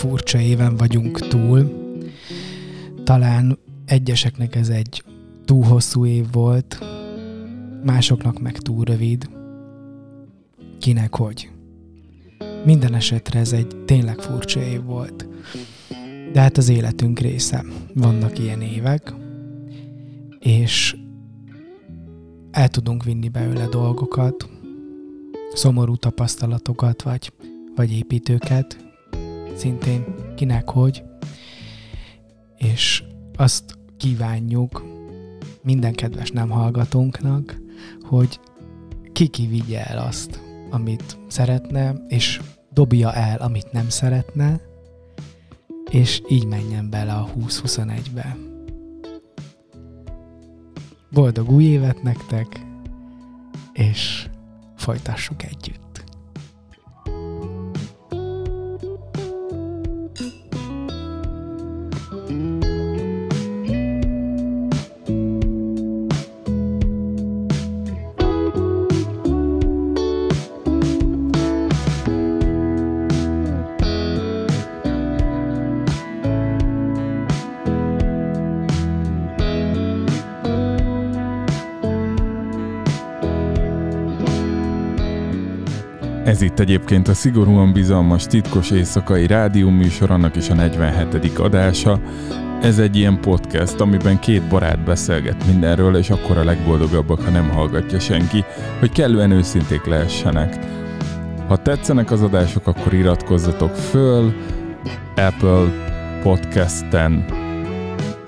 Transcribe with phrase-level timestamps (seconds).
[0.00, 1.70] furcsa éven vagyunk túl.
[3.04, 5.02] Talán egyeseknek ez egy
[5.44, 6.78] túl hosszú év volt,
[7.84, 9.30] másoknak meg túl rövid.
[10.78, 11.50] Kinek hogy.
[12.64, 15.28] Minden esetre ez egy tényleg furcsa év volt.
[16.32, 17.64] De hát az életünk része.
[17.94, 19.14] Vannak ilyen évek,
[20.38, 20.96] és
[22.50, 24.48] el tudunk vinni belőle dolgokat,
[25.54, 27.32] szomorú tapasztalatokat, vagy,
[27.74, 28.89] vagy építőket,
[29.60, 31.02] szintén kinek hogy,
[32.56, 33.04] és
[33.36, 34.84] azt kívánjuk
[35.62, 37.60] minden kedves nem hallgatónknak,
[38.00, 38.40] hogy
[39.12, 42.40] ki vigye el azt, amit szeretne, és
[42.72, 44.60] dobja el, amit nem szeretne,
[45.90, 48.36] és így menjen bele a 2021-be.
[51.10, 52.60] Boldog új évet nektek,
[53.72, 54.28] és
[54.76, 55.89] folytassuk együtt.
[86.60, 91.38] Egyébként a szigorúan bizalmas titkos éjszakai rádióműsor, annak is a 47.
[91.38, 92.00] adása.
[92.62, 97.50] Ez egy ilyen podcast, amiben két barát beszélget mindenről, és akkor a legboldogabbak, ha nem
[97.50, 98.44] hallgatja senki,
[98.78, 100.58] hogy kellően őszinték lehessenek.
[101.48, 104.34] Ha tetszenek az adások, akkor iratkozzatok föl
[105.16, 105.64] Apple
[106.22, 107.24] Podcasten,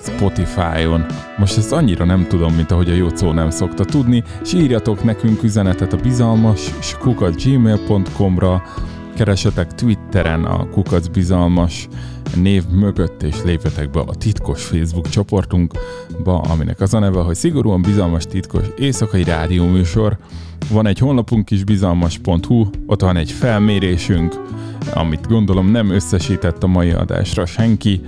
[0.00, 1.06] Spotify-on.
[1.42, 5.42] Most ezt annyira nem tudom, mint ahogy a Jocó nem szokta tudni, és írjatok nekünk
[5.42, 6.70] üzenetet a bizalmas
[7.44, 8.62] gmail.com-ra,
[9.16, 11.88] keresetek Twitteren a kukacbizalmas
[12.36, 17.82] név mögött, és lépjetek be a titkos Facebook csoportunkba, aminek az a neve, hogy szigorúan
[17.82, 20.18] bizalmas titkos éjszakai rádióműsor.
[20.70, 24.34] Van egy honlapunk is, bizalmas.hu, ott van egy felmérésünk,
[24.94, 28.00] amit gondolom nem összesített a mai adásra senki,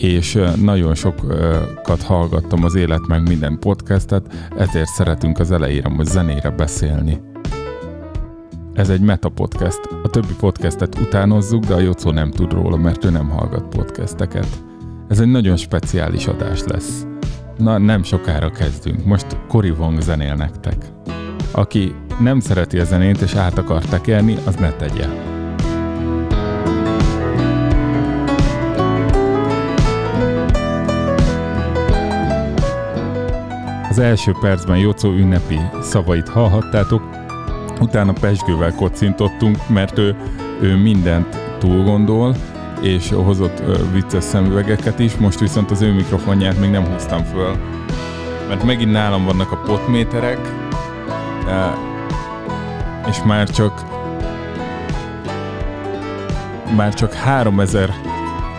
[0.00, 6.50] és nagyon sokat hallgattam az Élet meg minden podcastet, ezért szeretünk az elejére most zenére
[6.50, 7.20] beszélni.
[8.74, 9.80] Ez egy meta podcast.
[10.02, 14.48] A többi podcastet utánozzuk, de a Jocó nem tud róla, mert ő nem hallgat podcasteket.
[15.08, 17.06] Ez egy nagyon speciális adás lesz.
[17.56, 19.04] Na, nem sokára kezdünk.
[19.04, 20.76] Most Cory Wong zenél nektek.
[21.52, 25.29] Aki nem szereti a zenét és át akar tekerni, az ne tegye.
[33.90, 37.02] Az első percben Jocó ünnepi szavait hallhattátok,
[37.80, 40.16] utána Pesgővel kocintottunk, mert ő,
[40.60, 42.34] ő mindent túl gondol,
[42.80, 43.62] és hozott
[43.92, 47.56] vicces szemüvegeket is, most viszont az ő mikrofonját még nem húztam föl,
[48.48, 50.38] mert megint nálam vannak a potméterek,
[53.08, 53.84] és már csak
[56.76, 57.90] már csak 3000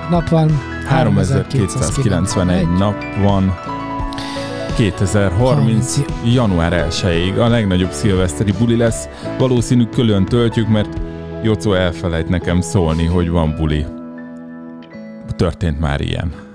[0.09, 0.59] nap van.
[0.87, 3.70] 3291 nap van
[4.81, 5.97] 2030.
[6.25, 9.07] január 1-ig a legnagyobb szilveszteri buli lesz.
[9.37, 11.01] Valószínű külön töltjük, mert
[11.43, 13.85] Jocó elfelejt nekem szólni, hogy van buli.
[15.35, 16.50] Történt már ilyen.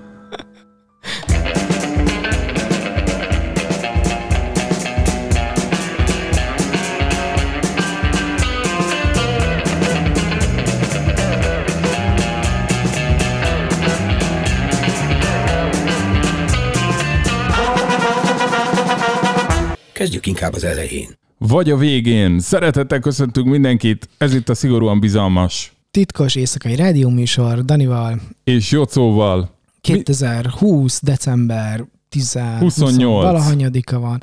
[20.37, 21.09] Inkább az elején.
[21.37, 22.39] Vagy a végén.
[22.39, 24.09] Szeretettel köszöntünk mindenkit.
[24.17, 25.73] Ez itt a szigorúan bizalmas.
[25.91, 28.21] Titkos éjszakai rádióműsor Danival.
[28.43, 29.55] És Jocóval.
[29.81, 31.01] 2020.
[31.01, 31.09] Mi?
[31.11, 33.23] december 10, 28.
[33.23, 34.21] valahanyadika van.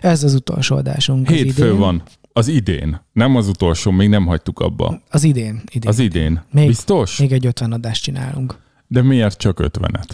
[0.00, 1.78] Ez az utolsó adásunk Hétfő az idén.
[1.78, 2.02] van.
[2.32, 3.00] Az idén.
[3.12, 5.02] Nem az utolsó, még nem hagytuk abba.
[5.10, 5.62] Az idén.
[5.72, 5.88] idén.
[5.90, 6.42] Az idén.
[6.50, 7.18] Még, Biztos?
[7.18, 8.58] Még egy 50 adást csinálunk.
[8.86, 10.08] De miért csak 50-et?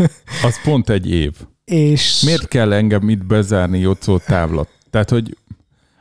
[0.46, 1.32] Az pont egy év.
[1.64, 2.22] És...
[2.24, 4.68] Miért kell engem itt bezárni Jocó távlat?
[4.92, 5.36] Tehát, hogy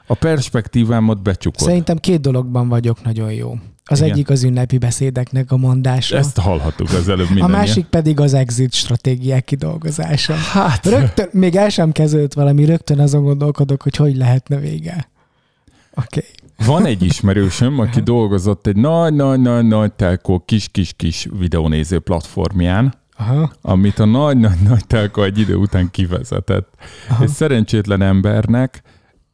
[0.07, 1.59] a perspektívámat becsukod.
[1.59, 3.55] Szerintem két dologban vagyok nagyon jó.
[3.85, 4.11] Az Igen.
[4.11, 6.17] egyik az ünnepi beszédeknek a mondása.
[6.17, 7.43] Ezt hallhattuk az előbb minden.
[7.43, 10.33] A másik pedig az exit stratégiák kidolgozása.
[10.33, 10.85] Hát.
[10.85, 15.09] Rögtön, még el sem kezdődött valami, rögtön azon gondolkodok, hogy hogy lehetne vége.
[15.95, 16.25] Oké.
[16.57, 16.67] Okay.
[16.67, 23.51] Van egy ismerősöm, aki dolgozott egy nagy-nagy-nagy-nagy telkó kis-kis-kis videónéző platformján, Aha.
[23.61, 26.73] amit a nagy-nagy-nagy telka egy idő után kivezetett.
[27.09, 27.23] Aha.
[27.23, 28.81] És szerencsétlen embernek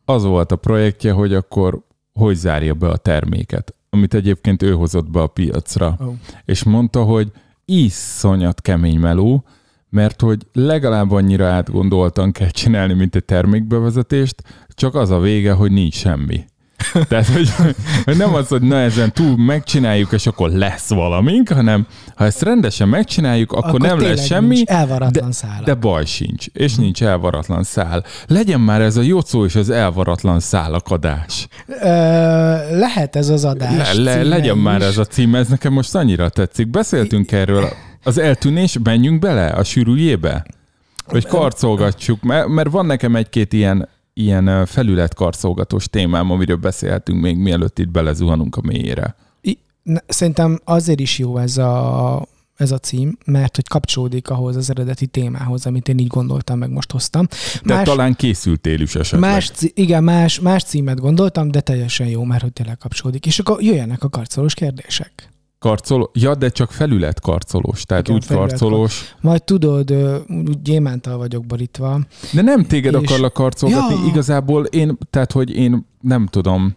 [0.05, 3.75] az volt a projektje, hogy akkor hogy zárja be a terméket.
[3.89, 5.97] amit egyébként ő hozott be a piacra.
[5.99, 6.13] Oh.
[6.45, 7.31] És mondta, hogy
[7.65, 9.43] iszonyat kemény meló,
[9.89, 15.71] mert hogy legalább annyira átgondoltan kell csinálni, mint egy termékbevezetést, csak az a vége, hogy
[15.71, 16.45] nincs semmi.
[17.07, 17.49] Tehát, hogy,
[18.03, 22.41] hogy nem az, hogy na ezen túl megcsináljuk, és akkor lesz valamink, hanem ha ezt
[22.41, 25.63] rendesen megcsináljuk, akkor, akkor nem lesz semmi, nincs elvaratlan szála.
[25.65, 28.03] de baj sincs, és nincs elvaratlan szál.
[28.27, 31.47] Legyen már ez a Jocó és az elvaratlan szálakadás.
[31.67, 31.87] Ö,
[32.77, 34.85] lehet ez az adás Le, le, legyen már is.
[34.85, 36.67] ez a cím, ez nekem most annyira tetszik.
[36.67, 37.69] Beszéltünk erről.
[38.03, 40.45] Az eltűnés, menjünk bele a sűrűjébe?
[41.05, 43.89] Hogy karcolgatjuk, mert, mert van nekem egy-két ilyen,
[44.19, 49.15] ilyen felületkarcolgatós témám, amiről beszélhetünk még mielőtt itt belezuhanunk a mélyére.
[49.41, 49.59] I-
[50.07, 52.25] Szerintem azért is jó ez a,
[52.55, 56.69] ez a cím, mert hogy kapcsolódik ahhoz az eredeti témához, amit én így gondoltam, meg
[56.69, 57.27] most hoztam.
[57.63, 59.31] De Más- talán készültél is esetleg.
[59.31, 63.25] Más, igen, más, más címet gondoltam, de teljesen jó, mert hogy tényleg kapcsolódik.
[63.25, 65.29] És akkor jöjjenek a karcolós kérdések.
[65.59, 69.15] Karcoló, ja, de csak felületkarcolós, tehát Igen, úgy karcolós.
[69.21, 69.91] Majd tudod,
[70.29, 71.99] úgy gyémántal vagyok borítva.
[72.33, 74.05] De nem téged És- akarlak karcolgatni, Ja.
[74.07, 76.75] igazából én, tehát hogy én nem tudom,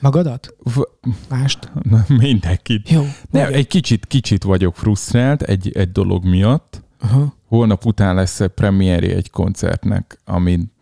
[0.00, 0.54] Magadat?
[0.74, 1.72] v- Mást?
[2.08, 2.90] mindenkit.
[2.90, 3.02] Jó.
[3.30, 6.82] Nem, egy kicsit, kicsit vagyok frusztrált egy, egy dolog miatt.
[7.00, 7.34] Aha.
[7.48, 10.72] Holnap után lesz egy premierje egy koncertnek, amin,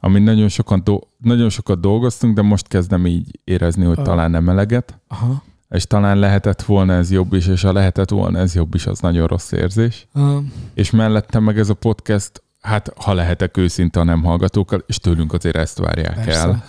[0.00, 4.04] amin nagyon, sokan do, nagyon sokat dolgoztunk, de most kezdem így érezni, hogy Ah.
[4.04, 5.42] talán nem eleget, Aha.
[5.70, 9.00] És talán lehetett volna ez jobb is, és ha lehetett volna ez jobb is, az
[9.00, 10.06] nagyon rossz érzés.
[10.12, 10.42] Aha.
[10.74, 15.32] És mellettem meg ez a podcast, hát ha lehetek őszinte a nem hallgatókkal, és tőlünk
[15.32, 16.40] azért ezt várják Persze.
[16.40, 16.64] el,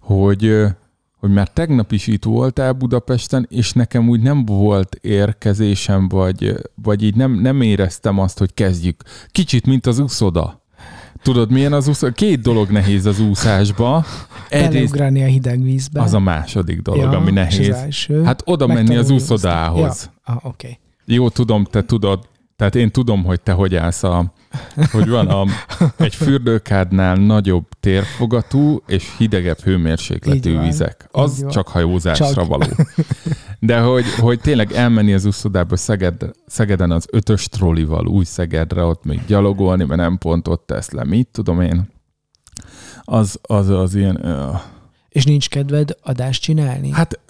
[0.00, 0.66] hogy,
[1.16, 7.02] hogy már tegnap is itt voltál Budapesten, és nekem úgy nem volt érkezésem, vagy, vagy
[7.02, 9.02] így nem, nem éreztem azt, hogy kezdjük.
[9.30, 10.61] Kicsit, mint az úszoda.
[11.22, 12.12] Tudod, milyen az úszoda?
[12.12, 14.04] Két dolog nehéz az úszásba.
[14.50, 16.00] Beleugrani a hideg vízbe.
[16.00, 18.06] az a második dolog, ja, ami nehéz.
[18.24, 20.10] Hát oda menni az úszodához.
[20.26, 20.34] Ja.
[20.34, 20.44] Ah.
[20.44, 20.78] Okay.
[21.04, 24.32] Jó, tudom, te tudod, tehát én tudom, hogy te hogy állsz a,
[24.92, 25.44] hogy van a,
[25.96, 31.08] egy fürdőkádnál nagyobb térfogatú és hidegebb hőmérsékletű van, vizek.
[31.10, 31.50] Az van.
[31.50, 32.46] csak hajózásra Csak.
[32.46, 32.66] való.
[33.58, 39.04] De hogy, hogy tényleg elmenni az úszodába Szeged, Szegeden az ötös trollival új Szegedre, ott
[39.04, 41.88] még gyalogolni, mert nem pont ott tesz le, mit tudom én.
[43.02, 44.16] Az, az, az ilyen...
[44.22, 44.60] Uh,
[45.08, 46.90] És nincs kedved adást csinálni?
[46.90, 47.20] Hát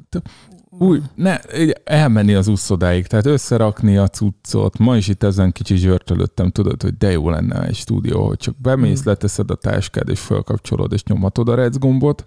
[0.78, 1.38] új, ne,
[1.84, 4.78] elmenni az úszodáig, tehát összerakni a cuccot.
[4.78, 8.60] Ma is itt ezen kicsi zsörtölöttem, tudod, hogy de jó lenne egy stúdió, hogy csak
[8.60, 9.08] bemész, Hmm.
[9.10, 12.26] leteszed a táskád, és felkapcsolod, és nyomhatod a rec gombot.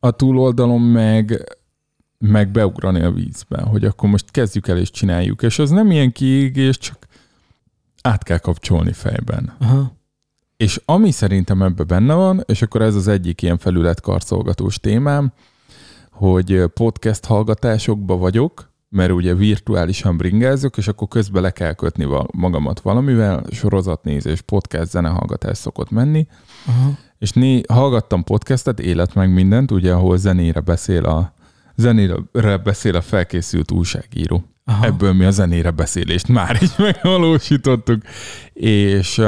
[0.00, 1.44] A túloldalon meg
[2.18, 5.42] meg beugrani a vízbe, hogy akkor most kezdjük el és csináljuk.
[5.42, 7.06] És az nem ilyen kiégés, csak
[8.02, 9.56] át kell kapcsolni fejben.
[9.58, 9.92] Aha.
[10.56, 15.32] És ami szerintem ebben benne van, és akkor ez az egyik ilyen felületkarcolgatós témám,
[16.20, 22.80] hogy podcast hallgatásokba vagyok, mert ugye virtuálisan bringázok, és akkor közben le kell kötni magamat
[22.80, 26.26] valamivel, sorozatnézés, podcast, zenehallgatás szokott menni,
[26.66, 26.90] Aha.
[27.18, 31.32] és né, hallgattam podcastet, élet meg mindent, ugye, ahol zenére beszél a
[31.76, 34.44] zenére beszél a felkészült újságíró.
[34.64, 34.84] Aha.
[34.84, 38.02] Ebből mi a zenére beszélést már is megvalósítottuk.
[38.52, 39.22] És,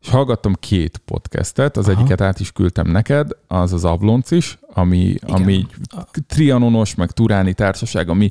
[0.00, 1.98] és hallgattam két podcastet, az Aha.
[1.98, 5.66] egyiket át is küldtem neked, az az Ablonc is, ami, ami
[6.26, 8.30] trianonos, meg turáni társaság, ami,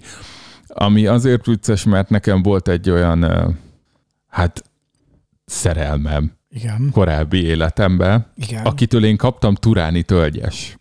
[0.67, 3.25] ami azért vicces, mert nekem volt egy olyan,
[4.27, 4.63] hát
[5.45, 6.89] szerelmem Igen.
[6.91, 8.65] korábbi életemben, Igen.
[8.65, 10.77] akitől én kaptam turáni tölgyes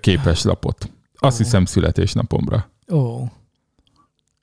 [0.00, 0.90] képeslapot.
[1.14, 1.42] Azt Ó.
[1.42, 2.70] hiszem születésnapomra.
[2.92, 3.24] Ó.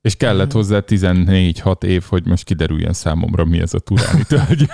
[0.01, 4.67] És kellett hozzá 14-6 év, hogy most kiderüljön számomra, mi ez a turáni tölgy.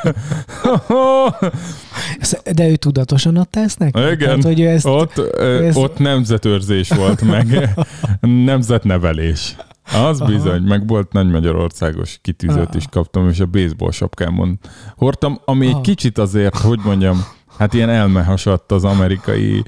[2.19, 3.99] Ezt- De ő tudatosan adta ezt neki?
[3.99, 4.17] Igen.
[4.17, 4.85] Tehát, hogy ő ezt...
[4.85, 7.69] ott, ö, ez- ott nemzetőrzés volt, meg
[8.45, 9.55] nemzetnevelés.
[9.93, 10.31] Az Aha.
[10.31, 12.75] bizony, meg volt nagy Magyarországos kitűzőt Ah.
[12.75, 14.59] is kaptam, és a baseball sapkámon
[14.95, 15.81] hordtam, ami egy Ah.
[15.81, 17.25] kicsit azért, hogy mondjam,
[17.57, 19.63] hát ilyen elmehasadt az amerikai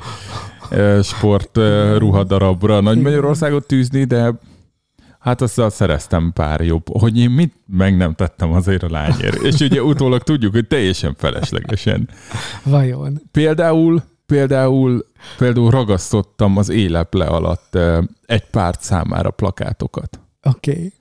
[1.03, 1.57] sport
[1.97, 4.33] ruhadarabra Nagy Magyarországot tűzni, de
[5.27, 9.41] hát azt szereztem pár jobb, hogy én mit meg nem tettem azért a lányért.
[9.41, 12.09] És ugye utólag tudjuk, hogy teljesen feleslegesen.
[12.63, 13.21] Vajon?
[13.31, 15.05] Például, például,
[15.37, 20.19] például ragasztottam az éleple alatt ö, egy párt számára plakátokat.
[20.43, 20.71] Oké.
[20.71, 20.91] Okay.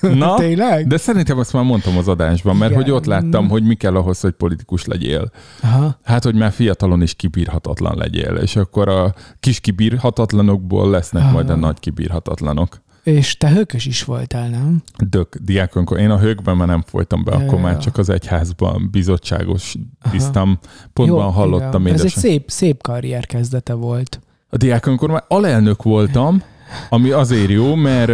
[0.18, 0.86] Na, Tényleg?
[0.86, 2.82] de szerintem azt már mondtam az adásban, mert Igen.
[2.82, 5.30] hogy ott láttam, hogy mi kell ahhoz, hogy politikus legyél.
[5.62, 5.98] Aha.
[6.02, 11.32] Hát, hogy már fiatalon is kibírhatatlan legyél, és akkor a kis kibírhatatlanokból lesznek Ah.
[11.32, 12.84] majd a nagy kibírhatatlanok.
[13.06, 14.82] És te hökös is voltál, nem?
[15.08, 15.98] Dök, diákonkor.
[15.98, 17.78] Én a hőkben már nem folytam be, Ja, akkor ja, már ja.
[17.78, 19.74] csak az egyházban bizottságos
[20.10, 20.58] tisztam.
[20.92, 21.94] Pontban hallottam igen.
[21.94, 24.20] Ez egy szép, szép karrier kezdete volt.
[24.48, 26.42] A diákonkor már alelnök voltam,
[26.88, 28.10] Ami azért jó, mert,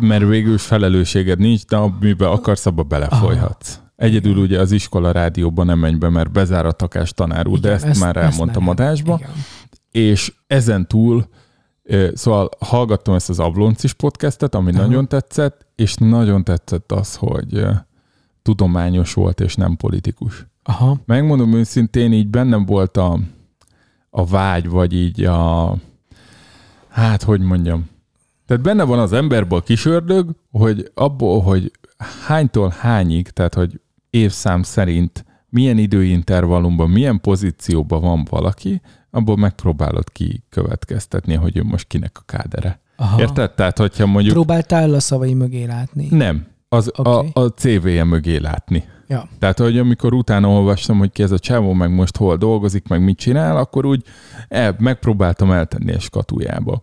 [0.00, 3.78] mert végül felelősséged nincs, de amiben akarsz, abba belefolyhatsz.
[3.96, 7.74] Egyedül ugye az iskola rádióban nem menj be, mert bezár a takás tanár úr, de
[7.74, 9.18] Igen, ezt, már elmondtam adásba.
[9.20, 9.32] igen.
[9.90, 11.28] És ezen túl,
[12.14, 14.80] szóval hallgattam ezt az Abloncis podcastet, ami Aha.
[14.80, 17.66] nagyon tetszett, és nagyon tetszett az, hogy
[18.42, 20.46] tudományos volt, és nem politikus.
[20.62, 20.96] Aha.
[21.04, 23.18] Megmondom őszintén, így bennem volt a,
[24.10, 25.76] a vágy, vagy így a...
[26.88, 27.88] Hát, hogy mondjam.
[28.46, 31.70] Tehát benne van az emberben a kis ördög, hogy abból, hogy
[32.26, 33.80] hánytól hányig, tehát hogy
[34.10, 38.80] évszám szerint milyen időintervallumban, milyen pozícióban van valaki,
[39.18, 42.80] abból megpróbálod kikövetkeztetni, hogy ő most kinek a kádere.
[42.96, 43.20] Aha.
[43.20, 43.50] Érted?
[43.50, 44.34] Tehát, hogyha mondjuk...
[44.34, 46.08] Próbáltál a szavai mögé látni?
[46.10, 47.30] Nem, az Oké.
[47.32, 48.84] a, a CV-je mögé látni.
[49.08, 49.28] Ja.
[49.38, 53.04] Tehát, hogy amikor utána olvastam, hogy ki ez a csávó, meg most hol dolgozik, meg
[53.04, 54.04] mit csinál, akkor úgy
[54.48, 56.80] el, megpróbáltam eltenni a skatujába.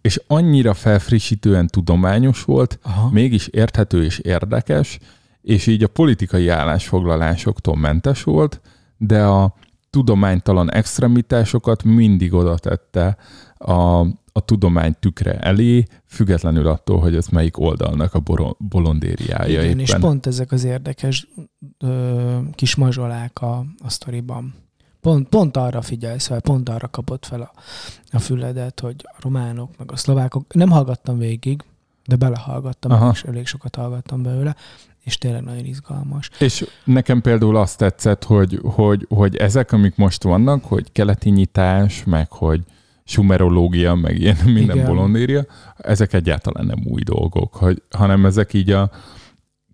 [0.00, 3.10] És annyira felfrissítően tudományos volt, Aha.
[3.10, 4.98] mégis érthető és érdekes,
[5.42, 8.60] és így a politikai állásfoglalásoktól mentes volt,
[8.96, 9.54] de a
[9.90, 13.16] tudománytalan extremitásokat mindig oda tette
[13.58, 14.00] a,
[14.32, 19.78] a tudomány tükre elé, függetlenül attól, hogy ez melyik oldalnak a boro- bolondériája Igen, éppen.
[19.78, 21.28] és pont ezek az érdekes
[21.78, 24.54] ö, kis mazsolák a, a sztoriban.
[25.00, 27.52] Pont, pont arra figyelsz fel, pont arra kapott fel a,
[28.10, 31.64] a füledet, hogy a románok, meg a szlovákok, nem hallgattam végig,
[32.06, 33.10] de belehallgattam, Aha.
[33.10, 34.56] és elég sokat hallgattam belőle,
[35.06, 36.30] és tényleg nagyon izgalmas.
[36.38, 42.04] És nekem például azt tetszett, hogy, hogy, hogy ezek, amik most vannak, hogy keleti nyitás,
[42.04, 42.60] meg hogy
[43.04, 45.46] sumerológia, meg ilyen minden Igen.
[45.76, 48.90] Ezek egyáltalán nem új dolgok, hogy, hanem ezek így a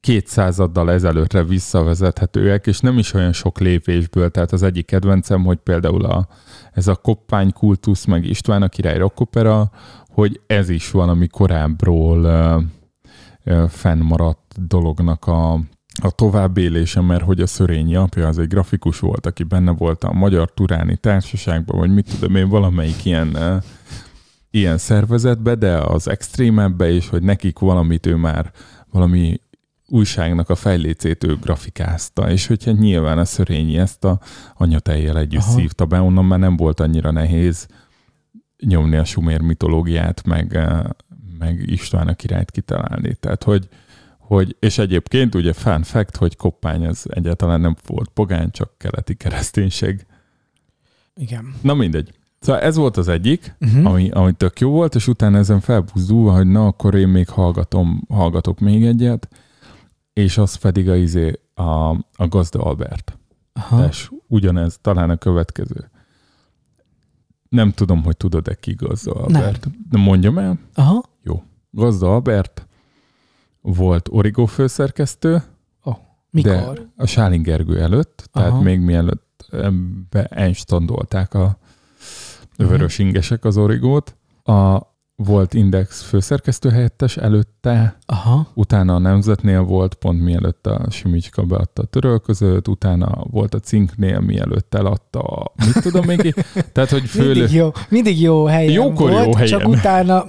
[0.01, 6.05] kétszázaddal ezelőttre visszavezethetőek, és nem is olyan sok lépésből, tehát az egyik kedvencem, hogy például
[6.05, 6.29] a,
[6.73, 9.71] ez a koppánykultusz, meg István a király rockopera,
[10.09, 12.27] hogy ez is valami korábbról
[13.69, 15.53] fennmaradt dolognak a,
[16.03, 20.13] a továbbélése, mert hogy a Szörényi apja az egy grafikus volt, aki benne volt a
[20.13, 23.63] Magyar Turáni Társaságban, vagy mit tudom én, valamelyik ilyen,
[24.51, 28.53] ilyen szervezetbe, de az extrémebbe is, hogy nekik valamit ő már
[28.91, 29.41] valami
[29.93, 34.21] újságnak a fejlécét ő grafikázta, és hogyha nyilván a Szörényi ezt a
[34.55, 35.51] anyatejjel együtt Aha.
[35.51, 37.67] Szívta be, onnan már nem volt annyira nehéz
[38.67, 40.59] nyomni a sumér mitológiát, meg,
[41.43, 43.15] meg István a királyt kitalálni.
[43.15, 43.69] Tehát, hogy,
[44.19, 49.15] hogy, és egyébként ugye fun fact, hogy Koppány az egyáltalán nem volt pogány, csak keleti
[49.15, 50.07] kereszténység.
[51.15, 51.55] Igen.
[51.63, 52.13] Na mindegy.
[52.41, 53.87] Szóval ez volt az egyik, Uh-huh.
[53.87, 58.05] ami, ami tök jó volt, és utána ezen felbuzdulva, hogy na, akkor én még hallgatom,
[58.09, 59.29] hallgatok még egyet,
[60.13, 63.19] és az pedig a, izé, a, a Gazda Albert.
[63.53, 63.87] Aha.
[63.87, 65.91] És ugyanez, talán a következő.
[67.49, 69.69] Nem tudom, hogy tudod-e ki Gazda Albert.
[69.91, 70.01] Nem.
[70.01, 70.59] mondjam el.
[70.75, 71.05] Aha.
[71.75, 72.67] Gazda Albert
[73.61, 75.43] volt Origo főszerkesztő,
[76.31, 76.53] Mikor?
[76.53, 78.61] de a Sáling Gergő előtt, tehát Aha.
[78.61, 79.47] még mielőtt
[80.11, 81.59] be enstandolták a
[82.57, 84.17] vörös ingesek az Origót.
[84.43, 84.79] A,
[85.17, 88.47] volt Index főszerkesztő helyettes előtte, Aha.
[88.55, 94.21] utána a Nemzetnél volt, pont mielőtt a Simicska beadta a törölközőt, utána volt a Cinknél,
[94.21, 96.35] mielőtt eladta a, mit tudom még,
[96.73, 99.59] tehát hogy főleg, Mindig jó, mindig jó helyen Jókor jó volt, helyen.
[99.59, 100.25] csak utána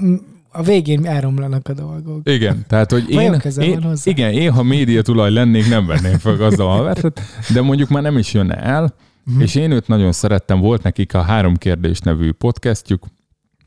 [0.54, 2.30] a végén elromlanak a dolgok.
[2.30, 4.12] Igen, tehát hogy én, köze van én, hozzá?
[4.12, 7.22] igen, én, ha média tulaj lennék, nem venném fel gazda alvertet,
[7.54, 8.94] de mondjuk már nem is jönne el,
[9.26, 9.42] Mhm.
[9.42, 13.06] és én őt nagyon szerettem, volt nekik a Három Kérdés nevű podcastjuk,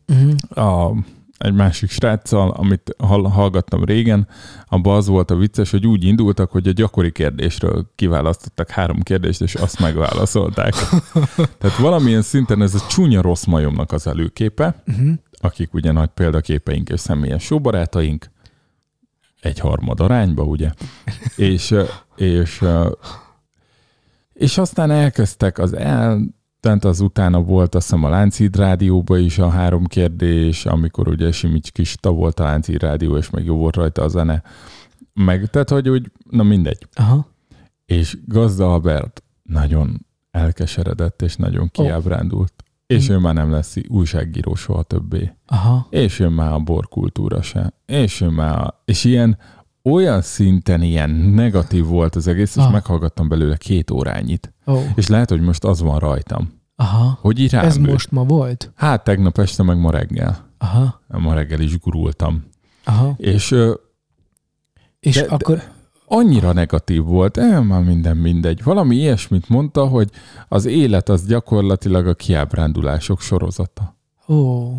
[0.09, 0.67] Uh-huh.
[0.89, 0.97] a,
[1.39, 4.29] egy másik sráccal, amit hall, hallgattam régen,
[4.69, 9.41] abban az volt a vicces, hogy úgy indultak, hogy a gyakori kérdésről kiválasztottak három kérdést,
[9.43, 10.75] és azt megválaszolták.
[11.59, 15.11] Tehát valamilyen szinten ez a csúnya rossz majomnak az előképe, Uh-huh.
[15.41, 18.31] Akik ugye nagy példaképeink és személyes sóbarátaink,
[19.41, 20.71] egy harmad arányba, ugye?
[21.37, 21.75] és,
[22.17, 22.65] és,
[24.33, 29.39] és aztán elkezdtek az el, tehát az utána volt azt hiszem a Láncid rádióban is
[29.39, 33.77] a három kérdés, amikor ugye Simics Kista volt a Láncid rádió, és meg jó volt
[33.77, 34.43] rajta a zene.
[35.13, 36.87] Meg, tehát hogy úgy, na mindegy.
[36.95, 37.27] Aha.
[37.85, 42.53] És Gazda Albert nagyon elkeseredett, és nagyon kiábrándult.
[42.87, 45.33] És ő már nem lesz újságíró soha többé.
[45.47, 45.87] Aha.
[45.91, 47.73] És jön már a borkultúra se.
[47.87, 48.83] És jön már a...
[48.85, 49.39] És ilyen
[49.83, 52.73] olyan szinten ilyen negatív volt az egész, és Ah.
[52.73, 54.55] meghallgattam belőle két órányit.
[54.67, 54.77] Ó.
[54.95, 56.53] És lehet, hogy most az van rajtam.
[56.77, 57.19] Aha.
[57.21, 58.73] Hogy így Ez most ma volt?
[58.75, 60.51] Hát tegnap este, meg ma reggel.
[60.59, 61.01] Aha.
[61.09, 62.45] Ma reggel is gurultam.
[62.85, 63.15] Aha.
[63.17, 63.55] És
[65.01, 65.63] És De- de- akkor...
[66.07, 68.63] annyira negatív volt, eh, már minden mindegy.
[68.63, 70.11] Valami ilyesmit mondta, hogy
[70.49, 73.97] az élet az gyakorlatilag a kiábrándulások sorozata.
[74.29, 74.69] Ó.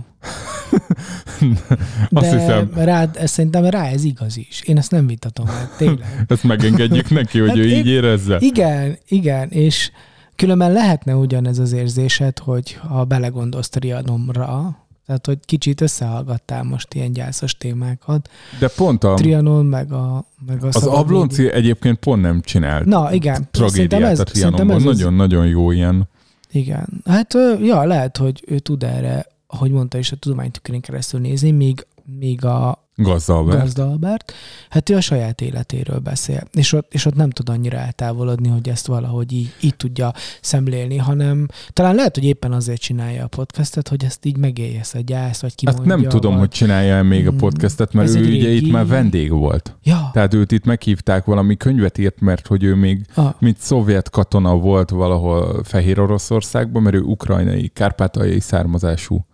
[2.10, 4.62] Azt De hiszem, rád, ez szerintem rá ez igaz is.
[4.66, 6.24] Én ezt nem vitatom meg, tényleg.
[6.28, 8.38] ezt megengedjük neki, hogy Hát ő én- így érezze.
[8.40, 9.92] Igen, igen, és
[10.36, 17.14] különben lehetne ugyanez az érzésed, hogy ha belegondolsz Trianomra, tehát hogy kicsit összehallgattál most ilyen
[17.14, 18.30] gyászos témákat.
[18.60, 23.14] De pont a, Trianon, meg a, meg a az Ablonci egyébként pont nem csinált Na,
[23.14, 23.48] igen.
[23.52, 24.76] Tragédiát ez- a Trianonban.
[24.76, 26.10] az- Nagyon-nagyon jó ilyen.
[26.52, 27.02] Igen.
[27.06, 31.86] Hát ja, lehet, hogy ő tud erre, ahogy mondta is, a tudománytükrén keresztül nézni, míg,
[32.20, 33.60] míg a Gazdalbert.
[33.62, 34.34] Gazda Albert,
[34.70, 38.70] hát ő a saját életéről beszél, és ott, és ott nem tud annyira eltávolodni, hogy
[38.70, 43.88] ezt valahogy így, így tudja szemlélni, hanem talán lehet, hogy éppen azért csinálja a podcastet,
[43.88, 45.86] hogy ezt így megélje ezt a gyászt, vagy kimondja.
[45.96, 46.40] nem tudom, vagy...
[46.40, 49.32] hogy csinálja még a Mm, podcastet, mert ez ő egy ugye régi- itt már vendég
[49.32, 49.76] volt.
[49.84, 54.10] Ja, Tehát őt itt meghívták, valami könyvet írt, mert hogy ő még ah, mint szovjet
[54.10, 59.26] katona volt valahol Fehér Oroszországban, mert ő ukrajnai, kárpátaljai származású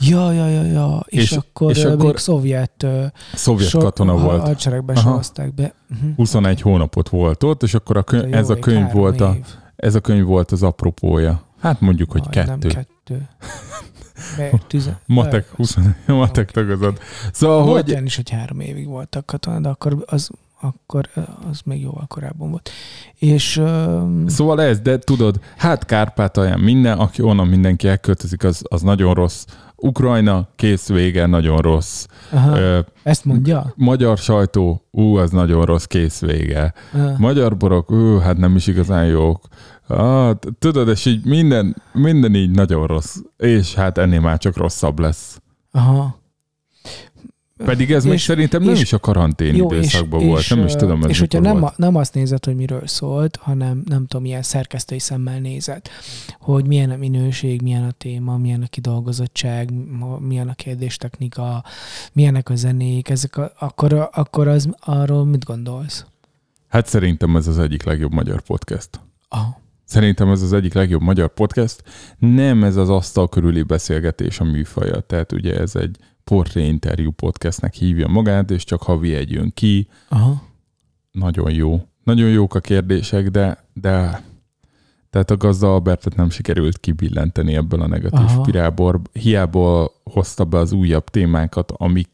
[0.00, 1.04] ja, ja, ja, ja.
[1.06, 2.86] És, És- akkor, és akkor még szovjet,
[3.34, 4.40] szovjet so- katona ha- volt.
[4.40, 5.74] hadseregben sorozták be.
[5.90, 6.10] Uh-huh.
[6.16, 9.36] 21 hónapot volt ott, és akkor a könyv, Jó ez a könyv volt a,
[9.76, 11.42] ez a könyv volt az apropója.
[11.60, 12.68] Hát mondjuk, hogy Aj, Nem kettő.
[12.68, 13.28] kettő.
[14.36, 15.76] Be, tize, Matek, 20,
[16.06, 17.00] matek tagozat.
[17.32, 21.08] Szóval, Volt hogy olyan is, hogy három évig voltak katona, de akkor az, akkor
[21.50, 22.70] az még jóval korábban volt.
[23.14, 28.82] És um, Szóval ez, de tudod, hát Kárpátalján minden, aki onnan mindenki elköltözik, az, az
[28.82, 29.44] nagyon rossz.
[29.82, 32.06] Ukrajna, kész vége, nagyon rossz.
[32.32, 33.72] aha, Ö, ezt mondja?
[33.76, 36.74] magyar sajtó, ú, az nagyon rossz, kész vége.
[36.94, 39.40] Uh, Magyar borok, ú, hát nem is igazán jók.
[39.86, 43.16] Ah, tudod, és így minden, minden így nagyon rossz.
[43.36, 45.40] És hát ennél már csak rosszabb lesz.
[45.72, 46.16] aha.
[47.64, 50.40] Pedig ez még És- szerintem nem és- is a karantén Jó, és, időszakban volt.
[50.40, 51.76] és, Nem is tudom, ez És hogyha nem, volt.
[51.76, 55.82] nem azt nézed, hogy miről szólt, hanem nem tudom, milyen szerkesztői szemmel nézed,
[56.40, 59.70] hogy milyen a minőség, milyen a téma, milyen a kidolgozottság,
[60.20, 61.64] milyen a kérdéstechnika,
[62.12, 66.04] milyenek a zenék, ezek a, akkor, akkor az, arról mit gondolsz?
[66.68, 68.88] Hát szerintem ez az egyik legjobb magyar podcast.
[69.28, 69.60] Aha.
[69.84, 71.82] Szerintem ez az egyik legjobb magyar podcast.
[72.18, 75.00] Nem ez az asztal körüli beszélgetés a műfaja.
[75.00, 75.96] Tehát ugye ez egy
[76.28, 79.88] portréinterjú podcastnek hívja magát, és csak havi egy jön ki.
[80.08, 80.42] Aha.
[81.10, 81.80] Nagyon jó.
[82.04, 84.22] Nagyon jók a kérdések, de, de
[85.10, 88.42] tehát a gazda Albertet nem sikerült kibillenteni ebből a negatív Aha.
[88.42, 89.02] spirálból.
[89.12, 92.10] Hiába hozta be az újabb témákat, amik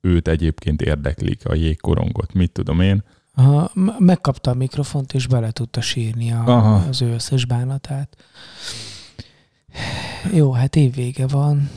[0.00, 3.02] őt egyébként érdeklik, a jégkorongot, mit tudom én.
[3.34, 6.74] Aha, megkapta a mikrofont, és bele tudta sírni a, Aha.
[6.88, 8.16] az ő összes bánatát.
[10.32, 11.70] Jó, hát évvége van.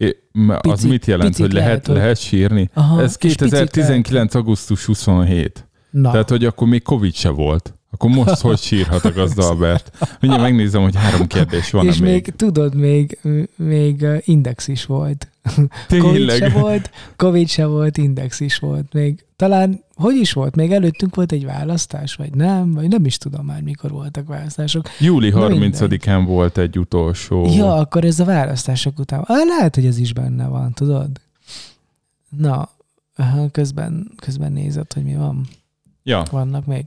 [0.00, 0.16] É,
[0.48, 2.70] az Picit- mit jelent, picit hogy lehet, lehet, hogy- lehet sírni?
[2.74, 4.34] Aha, Ez és picit 2019.
[4.34, 5.68] augusztus 27.
[5.90, 7.74] Na, Tehát, hogy akkor még Covid se volt.
[7.90, 9.90] Akkor most hogy sírhat a Albert?
[10.20, 12.10] Mindjárt megnézem, hogy három kérdés van és még.
[12.12, 13.18] még, tudod, még,
[13.56, 15.29] még index is volt.
[15.42, 15.98] Covid se
[16.36, 16.52] Tényleg.
[16.52, 18.92] volt, Covid se volt, index is volt.
[18.92, 20.54] Még talán, hogy is volt?
[20.54, 22.72] Még előttünk volt egy választás, vagy nem?
[22.72, 24.88] Vagy nem is tudom már, mikor voltak választások.
[25.00, 27.46] Júli Na 30-án volt egy utolsó.
[27.54, 29.20] Ja, akkor ez a választások után.
[29.20, 31.10] Ah, lehet, hogy ez is benne van, tudod?
[32.28, 32.70] Na,
[33.52, 35.48] közben, közben nézed, hogy mi van.
[36.02, 36.22] ja.
[36.30, 36.84] Vannak még.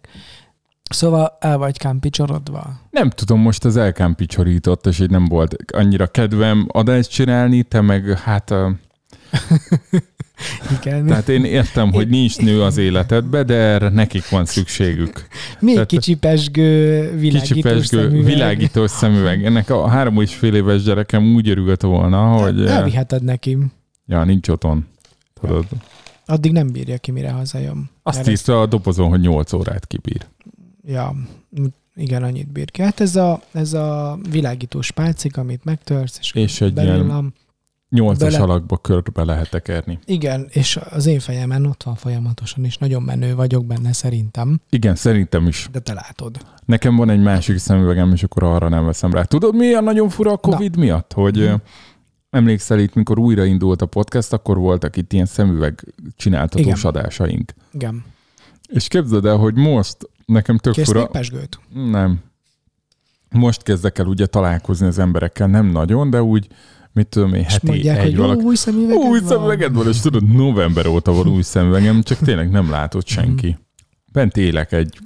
[0.90, 2.80] Szóval el vagy kámpicsorodva.
[2.90, 7.82] Nem tudom, most az elkám picsorított, és így nem volt annyira kedvem adást csinálni, te
[7.82, 8.52] meg hát...
[8.52, 8.70] ö,
[10.82, 11.06] Igen.
[11.06, 15.28] Tehát én értem, hogy nincs nő az életedbe, de erre nekik van szükségük.
[15.60, 18.26] Még tehát- kicsi pesgő, világítós Kicsi pesgő, szemüveg.
[18.26, 19.46] világítós szemüveg.
[19.46, 22.60] Ennek a három és fél éves gyerekem úgy örült volna, hogy...
[22.60, 23.58] ö, Elviheted neki.
[24.06, 24.86] Ja, nincs otthon.
[25.42, 25.66] Tudod.
[26.26, 27.90] Addig nem bírja ki, mire hazajön.
[28.04, 30.26] Azt írta a dobozon, hogy 8 órát kibír.
[30.86, 31.16] Ja,
[31.96, 32.82] igen, annyit bír ki.
[32.82, 37.34] Hát ez a, ez a világítós pálcik, amit megtörsz, és, És egy belül ilyen
[37.96, 40.00] 8-as Bele- alakba körbe lehet tekerni.
[40.06, 44.96] Igen, és az én fejemen ott van folyamatosan, és nagyon menő vagyok benne szerintem, Igen,
[44.96, 45.68] szerintem is.
[45.72, 46.38] de te látod.
[46.66, 49.24] Nekem van egy másik szemüvegem, és akkor arra nem veszem rá.
[49.24, 51.14] Tudod, mi a nagyon fura a Covid miatt?
[51.14, 51.52] Hogy Mhm.
[51.52, 51.56] mm.
[52.30, 56.78] emlékszel itt, mikor újraindult a podcast, akkor voltak itt ilyen szemüveg csináltatós Igen.
[56.84, 57.54] adásaink.
[57.74, 58.04] Igen.
[58.70, 61.06] És képzeld el, hogy most nekem tök Kész fura...
[61.08, 61.60] pesgőt?
[61.74, 62.20] Nem.
[63.30, 66.48] Most kezdek el ugye találkozni az emberekkel, nem nagyon, de úgy,
[66.92, 68.44] mit tudom én, heti mondják, egy hogy valaki.
[68.44, 69.28] új szemüveged Új van.
[69.30, 73.14] szemüveged van, és tudod, november óta van új szemüvegem, csak tényleg nem látott Mhm.
[73.14, 73.58] senki.
[74.12, 74.98] Bent élek egy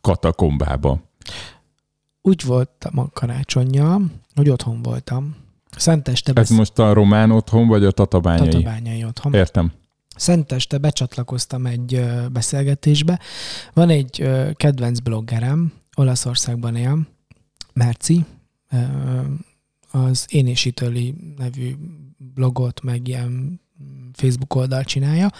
[0.00, 1.00] katakombába.
[2.22, 4.00] Úgy voltam a karácsonyja,
[4.34, 5.36] hogy otthon voltam.
[5.76, 8.48] Szenteste Ez most a román otthon, vagy a tatabányai?
[8.48, 9.34] Tatabányai otthon.
[9.34, 9.72] Értem.
[10.16, 13.20] Szenteste becsatlakoztam egy beszélgetésbe.
[13.72, 17.06] Van egy kedvenc bloggerem, Olaszországban él,
[17.72, 18.24] Merci,
[19.90, 21.74] az Én és Italy nevű
[22.34, 23.60] blogot, meg ilyen
[24.12, 25.30] Facebook oldal csinálja,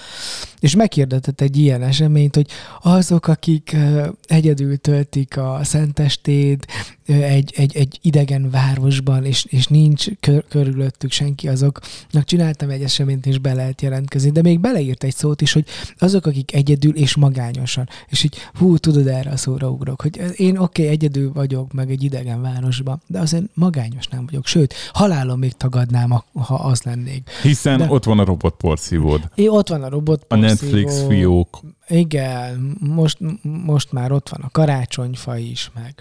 [0.59, 2.49] és meghirdetett egy ilyen eseményt, hogy
[2.83, 3.77] azok, akik
[4.23, 6.67] egyedül töltik a szentestét
[7.07, 13.27] egy, egy, egy idegen városban, és, és nincs kör, körülöttük senki, azoknak csináltam egy eseményt,
[13.27, 15.65] és be lehet jelentkezni, de még beleírt egy szót is, hogy
[15.99, 20.57] azok, akik egyedül és magányosan, és így hú, tudod, erre a szóra ugrok, hogy én
[20.57, 25.39] oké, okay, egyedül vagyok, meg egy idegen városban, de azért magányos nem vagyok, sőt, halálom
[25.39, 27.31] még tagadnám, ha az lennék.
[27.43, 27.87] Hiszen de...
[27.89, 29.31] ott van a robot porszívód.
[29.35, 31.61] É, ott van a robot A Netflix fiók.
[31.89, 35.95] Igen, most, most már ott van a karácsonyfa is, meg,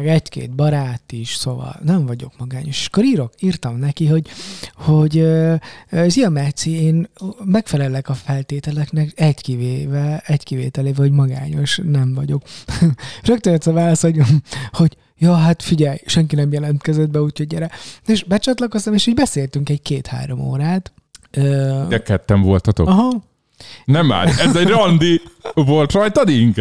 [0.00, 2.78] meg egy-két barát is, szóval nem vagyok magányos.
[2.78, 4.28] És akkor írok, írtam neki, hogy,
[4.74, 5.26] hogy
[6.06, 7.08] Zia Meci, én
[7.44, 12.42] megfelelek a feltételeknek egy kivéve, egy kivételével, hogy magányos nem vagyok.
[13.22, 14.20] Rögtön jött a válasz, hogy,
[14.70, 17.70] hogy ja, hát figyelj, senki nem jelentkezett be, úgyhogy gyere.
[18.06, 20.92] És becsatlakoztam, és így beszéltünk egy két-három órát,
[21.88, 22.88] de ketten voltatok?
[22.88, 23.22] Aha.
[23.84, 25.20] Nem már, ez egy randi.
[25.54, 26.56] Volt rajtad ink?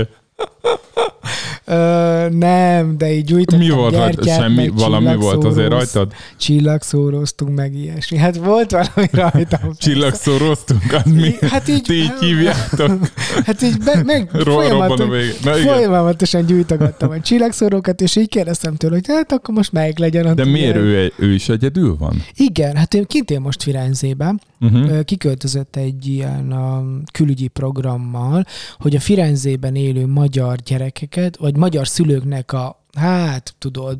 [1.70, 4.32] Ö, nem, de így gyújtottam Mi volt rajta?
[4.32, 6.12] Semmi, valami volt azért rajtad?
[6.38, 8.18] Csillagszóroztunk meg ilyesmi.
[8.18, 9.60] Hát volt valami rajtam.
[9.78, 11.36] Csillagszóroztunk, az mi?
[11.42, 13.08] Hát így, Ti így hívjátok?
[13.46, 19.06] Hát így be, meg folyamatos, Na, folyamatosan gyújtogattam a csillagszórókat, és így kérdeztem tőle, hogy
[19.08, 22.24] hát akkor most melyik legyen a De miért ő, ő is egyedül van?
[22.36, 24.42] Igen, hát én kint él most Firenzében.
[24.62, 25.04] Uh-huh.
[25.04, 28.46] Kiköltözött egy ilyen a külügyi programmal,
[28.78, 30.29] hogy a Firenzében élő magyar
[30.64, 34.00] gyerekeket, vagy magyar szülőknek a, hát tudod,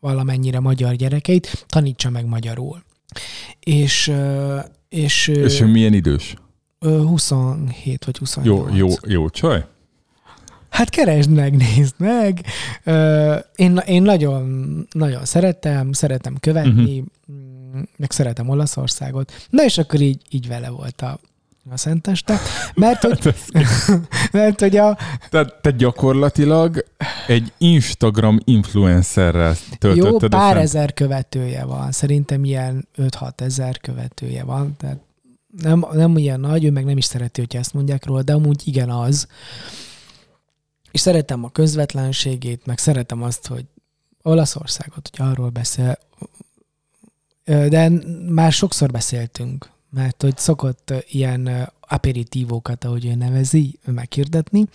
[0.00, 2.82] valamennyire magyar gyerekeit tanítsa meg magyarul.
[3.60, 4.12] És,
[4.88, 6.34] és, és ő milyen idős?
[6.80, 8.46] 27 vagy 28.
[8.46, 9.64] Jó, jó, jó csaj?
[10.68, 12.44] Hát keresd meg, nézd meg.
[13.56, 17.82] Én, én nagyon, nagyon szeretem, szeretem követni, uh-huh.
[17.96, 19.32] meg szeretem Olaszországot.
[19.50, 21.20] Na és akkor így, így vele volt a,
[21.70, 22.38] a szenteste,
[22.74, 23.34] mert hogy,
[24.32, 24.98] mert hogy a...
[25.30, 26.84] Tehát te gyakorlatilag
[27.26, 34.76] egy Instagram influencerrel töltötted Jó, pár ezer követője van, szerintem ilyen 5-6 ezer követője van,
[34.76, 34.98] tehát
[35.62, 38.62] nem, nem ilyen nagy, ő meg nem is szereti, hogy ezt mondják róla, de amúgy
[38.64, 39.26] igen az.
[40.90, 43.64] És szeretem a közvetlenségét, meg szeretem azt, hogy
[44.22, 45.98] Olaszországot, hogy arról beszél,
[47.44, 47.90] de
[48.28, 54.66] már sokszor beszéltünk mert hogy szokott ilyen aperitívókat, ahogy ő nevezi, meghirdetni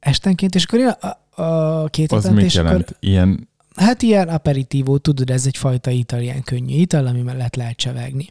[0.00, 2.82] estenként, és akkor a, a két Az mit jelent?
[2.82, 3.48] Akkor, ilyen...
[3.74, 8.26] Hát ilyen aperitívó, tudod, ez egyfajta ital, ilyen könnyű ital, ami mellett lehet csevegni.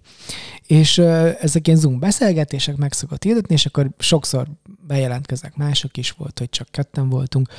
[0.68, 4.48] És ezek ilyen Zoom beszélgetések meg szokott hirdetni, és akkor sokszor
[4.88, 7.50] bejelentkeznek mások is volt, hogy csak ketten voltunk.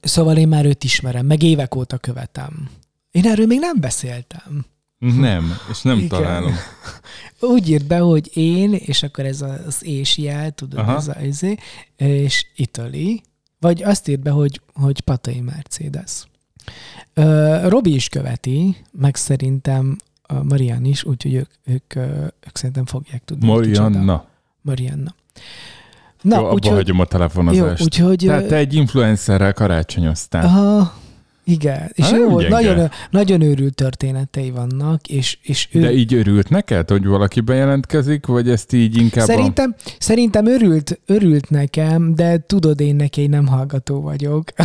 [0.00, 2.70] Szóval én már őt ismerem, meg évek óta követem.
[3.10, 4.64] Én erről még nem beszéltem.
[5.00, 6.08] Nem, és nem Igen.
[6.08, 6.54] találom.
[7.40, 10.96] Úgy írt be, hogy én, és akkor ez az és jel, tudod, Aha.
[10.96, 11.56] ez a izé,
[11.96, 13.22] és Italy,
[13.58, 16.26] vagy azt írt be, hogy, hogy Patai Mercedes.
[17.68, 19.96] Robi is követi, meg szerintem
[20.42, 21.94] Marian is, úgyhogy ők, ők,
[22.46, 23.46] ők szerintem fogják tudni.
[23.46, 24.24] Marianna.
[24.62, 25.14] Marianna.
[26.22, 27.78] Na, jó, abba hagyom a telefonozást.
[27.78, 30.44] Jó, úgyhogy, Tehát te egy influencerrel karácsonyoztál.
[30.44, 30.94] Aha,
[31.50, 35.80] igen, és jó, nagyon, nagyon őrült történetei vannak, és, és ő...
[35.80, 39.90] De így örült neked, hogy valaki bejelentkezik, vagy ezt így inkább Szerintem, a...
[39.98, 44.48] szerintem örült, örült nekem, de tudod, én neki nem hallgató vagyok.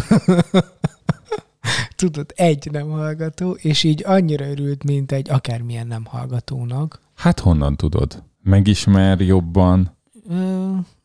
[1.95, 6.99] tudod, egy nem hallgató, és így annyira örült, mint egy akármilyen nem hallgatónak.
[7.15, 8.23] Hát honnan tudod?
[8.43, 9.97] Megismer jobban?
[10.27, 10.35] Hm,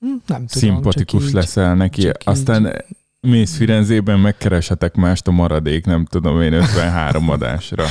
[0.01, 0.47] nem tudom.
[0.47, 2.73] Szimpatikus leszel neki, aztán így
[3.20, 7.85] mész Firenzében, megkeresetek mást a maradék, nem tudom én, 53 adásra.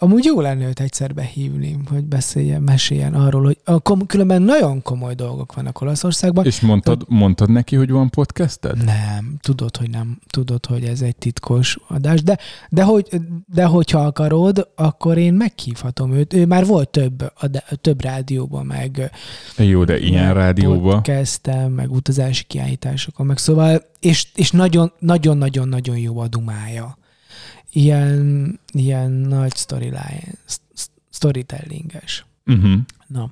[0.00, 4.82] Amúgy jó lenne őt egyszer behívni, hogy beszéljen, meséljen arról, hogy a kom- különben nagyon
[4.82, 6.44] komoly dolgok vannak Olaszországban.
[6.44, 7.04] És mondtad, de...
[7.08, 8.84] mondtad neki, hogy van podcasted?
[8.84, 10.18] Nem, tudod, hogy nem.
[10.26, 13.08] Tudod, hogy ez egy titkos adás, de, de, hogy,
[13.46, 16.34] de hogyha akarod, akkor én meghívhatom őt.
[16.34, 17.32] Ő már volt több,
[17.80, 19.10] több rádióban, meg
[19.56, 21.02] jó, de ilyen rádióban.
[21.02, 26.98] Kezdtem, meg utazási kiállításokon, meg szóval, és, és nagyon, nagyon-nagyon-nagyon jó a dumája
[27.72, 30.34] ilyen, ilyen nagy storyline,
[31.10, 32.24] storytellinges.
[32.48, 32.72] Uh-huh.
[33.06, 33.30] Na,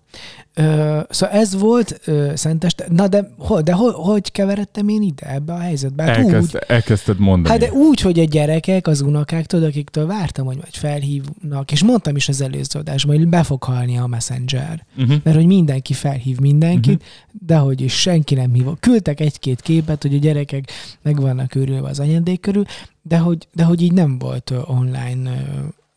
[0.54, 2.86] ö, szóval ez volt ö, Szenteste.
[2.90, 6.02] Na de, ho, de ho, hogy keveredtem én ide ebbe a helyzetbe?
[6.02, 7.48] Hát Elkezd, úgy, elkezdted mondani.
[7.48, 11.82] Hát de úgy, hogy a gyerekek, az unokák, tudod, akiktől vártam, hogy majd felhívnak, és
[11.82, 14.86] mondtam is az előző adásban, hogy be fog halni a Messenger.
[14.96, 15.16] Uh-huh.
[15.22, 17.46] Mert hogy mindenki felhív mindenkit, uh-huh.
[17.46, 18.66] de hogy is senki nem hív.
[18.80, 20.70] Küldtek egy-két képet, hogy a gyerekek
[21.02, 22.64] meg vannak őrülve az anyadék körül,
[23.02, 25.30] de hogy, de hogy így nem volt online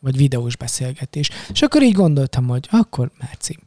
[0.00, 1.30] vagy videós beszélgetés.
[1.52, 3.58] És akkor így gondoltam, hogy akkor Márci.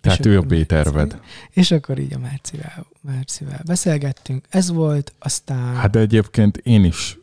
[0.00, 1.20] Tehát És ő a B-terved.
[1.50, 4.46] És akkor így a Márcivel, Márcivel beszélgettünk.
[4.48, 5.74] Ez volt, aztán...
[5.74, 7.18] Hát egyébként én is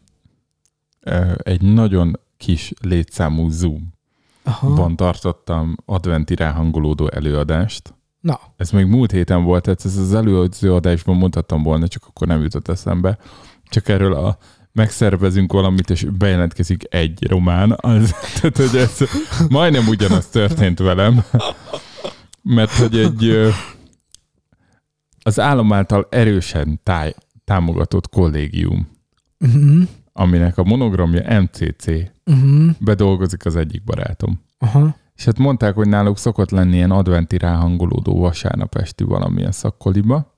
[1.38, 7.93] egy nagyon kis létszámú Zoom-ban tartottam adventi ráhangolódó előadást.
[8.19, 12.27] Na, Ez még múlt héten volt, tehát ez az előző adásban mondhattam volna, csak akkor
[12.27, 13.17] nem jutott eszembe.
[13.69, 14.38] Csak erről a
[14.73, 18.97] megszervezünk valamit, és bejelentkezik egy román, az, tehát hogy ez
[19.49, 21.23] majdnem ugyanaz történt velem,
[22.41, 23.51] mert hogy egy
[25.23, 28.88] az állam által erősen táj, támogatott kollégium,
[29.39, 29.88] uh-huh.
[30.13, 31.86] aminek a monogramja MCC,
[32.25, 32.69] Uh-huh.
[32.79, 34.41] bedolgozik az egyik barátom.
[34.57, 34.95] Aha.
[35.15, 40.36] És hát mondták, hogy náluk szokott lenni ilyen adventi ráhangolódó vasárnap esti valamilyen szakkoliba,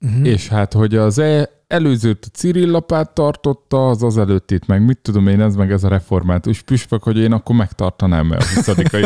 [0.00, 0.26] Uh-huh.
[0.26, 5.26] és hát, hogy az e- előzőt a Cirillapát tartotta, az az előttit meg mit tudom
[5.26, 9.00] én, ez meg ez a református püspök, hogy én akkor megtartanám el a 20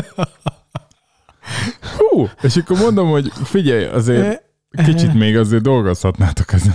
[1.97, 4.43] Hú, és akkor mondom, hogy figyelj, azért
[4.85, 6.75] kicsit még azért dolgozhatnátok ezen.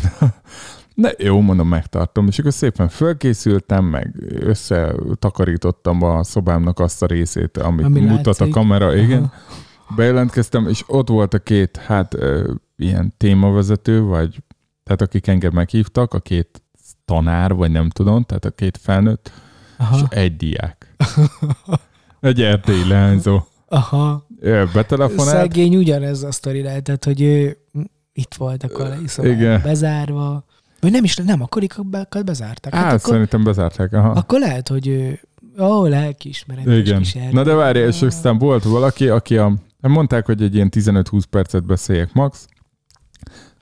[0.95, 2.27] Ne, jó, mondom, megtartom.
[2.27, 8.55] És akkor szépen fölkészültem, meg összetakarítottam a szobámnak azt a részét, amit Ami mutat látszik.
[8.55, 9.23] a kamera, igen.
[9.23, 9.31] Aha.
[9.95, 12.17] Bejelentkeztem, és ott volt a két, hát
[12.77, 14.43] ilyen témavezető, vagy
[14.83, 16.63] tehát akik engem meghívtak, a két
[17.05, 19.31] tanár, vagy nem tudom, tehát a két felnőtt,
[19.77, 19.97] Aha.
[19.97, 20.95] és egy diák.
[22.19, 23.39] Egy erdélyi leányzó.
[23.67, 24.25] Aha.
[24.73, 27.57] Betelefonált, Szegény ugyanez a sztori lehetett, hogy ő
[28.13, 28.67] itt volt a
[29.05, 29.61] szobában Igen.
[29.61, 30.45] bezárva.
[30.79, 32.73] Vagy nem is, nem, akkorikat bezárták.
[32.73, 33.93] hát, Hát akkor, szerintem bezárták.
[33.93, 34.09] Aha.
[34.09, 35.19] akkor lehet, hogy ő,
[35.59, 36.99] ó, lelkiismeretes Igen.
[36.99, 41.23] kis Na de várj, és aztán volt valaki, aki a, mondták, hogy egy ilyen 15-20
[41.29, 42.47] percet beszéljek max,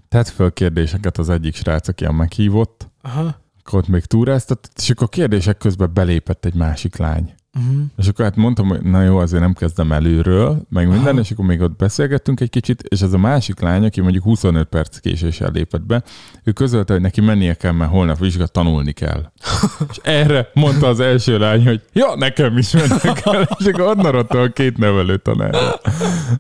[0.10, 3.36] tett föl kérdéseket az egyik srác, aki a meghívott, Aha.
[3.60, 7.34] akkor ott még túráztat, és akkor a kérdések közben belépett egy másik lány.
[7.58, 7.82] Uh-huh.
[7.98, 11.20] És akkor hát mondtam, hogy na jó, azért nem kezdem előről, meg minden, Aha.
[11.20, 14.68] és akkor még ott beszélgettünk egy kicsit, és ez a másik lány, aki mondjuk 25
[14.68, 16.04] perc késéssel lépett be,
[16.44, 19.32] ő közölte, hogy neki mennie kell, mert holnap vizsga tanulni kell.
[19.92, 24.16] és erre mondta az első lány, hogy ja, nekem is mennem kell, és akkor onnan
[24.16, 25.80] adta a két nevelő tanárra.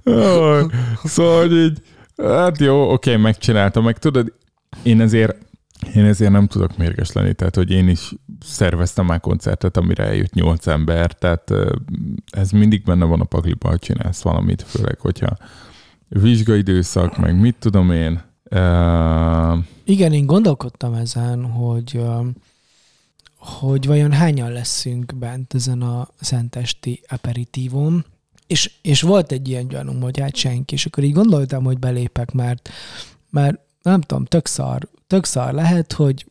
[0.03, 0.65] Jaj,
[1.03, 1.81] Szóval, hogy így,
[2.21, 4.33] hát jó, oké, megcsináltam, meg tudod,
[4.83, 5.47] én ezért
[5.95, 8.11] én ezért nem tudok mérges lenni, tehát hogy én is
[8.45, 11.51] szerveztem már koncertet, amire eljött nyolc ember, tehát
[12.31, 15.37] ez mindig benne van a pakliba, hogy csinálsz valamit, főleg, hogyha
[16.07, 18.21] vizsgaidőszak, meg mit tudom én.
[18.51, 22.01] Uh, Igen, én gondolkodtam ezen, hogy,
[23.37, 28.05] hogy vajon hányan leszünk bent ezen a szentesti aperitívon,
[28.49, 32.31] és, és volt egy ilyen gyanúm, hogy hát senki, és akkor így gondoltam, hogy belépek,
[32.31, 32.69] mert,
[33.29, 36.25] mert nem tudom, tök szar, tök szar lehet, hogy,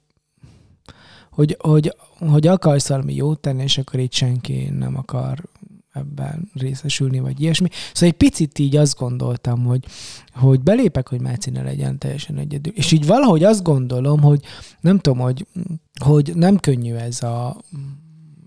[1.31, 5.44] hogy, hogy, hogy akarsz valami jót tenni, és akkor így senki nem akar
[5.92, 7.68] ebben részesülni, vagy ilyesmi.
[7.92, 9.85] Szóval egy picit így azt gondoltam, hogy,
[10.33, 12.72] hogy belépek, hogy Máci ne legyen teljesen egyedül.
[12.72, 14.40] És így valahogy azt gondolom, hogy
[14.81, 15.46] nem tudom, hogy,
[16.04, 17.57] hogy nem könnyű ez a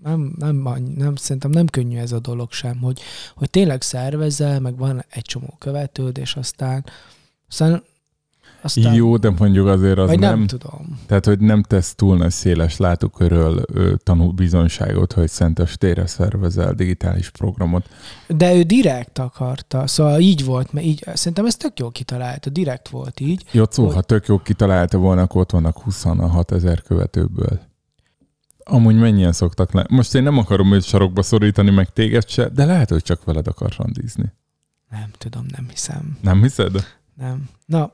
[0.02, 3.00] nem, nem, nem, szerintem nem könnyű ez a dolog sem, hogy,
[3.34, 6.84] hogy tényleg szervezel, meg van egy csomó követőd, és aztán,
[7.48, 7.82] aztán,
[8.62, 11.00] aztán jó, de mondjuk azért az nem, nem, tudom.
[11.06, 13.64] tehát hogy nem tesz túl nagy széles látókörről
[13.96, 17.88] tanul bizonyságot, hogy Szentes tére szervezel digitális programot.
[18.28, 22.88] De ő direkt akarta, szóval így volt, mert így, szerintem ez tök jó kitalálta, direkt
[22.88, 23.44] volt így.
[23.52, 27.60] Jocó, Hogy- ha tök jó kitalálta volna, akkor ott vannak 26 ezer követőből.
[28.64, 29.86] Amúgy mennyien szoktak lenni.
[29.90, 33.46] Most én nem akarom őt sarokba szorítani, meg téged se, de lehet, hogy csak veled
[33.46, 34.32] akar randizni.
[34.90, 36.18] Nem tudom, nem hiszem.
[36.20, 36.86] Nem hiszed?
[37.14, 37.48] Nem.
[37.66, 37.92] Na,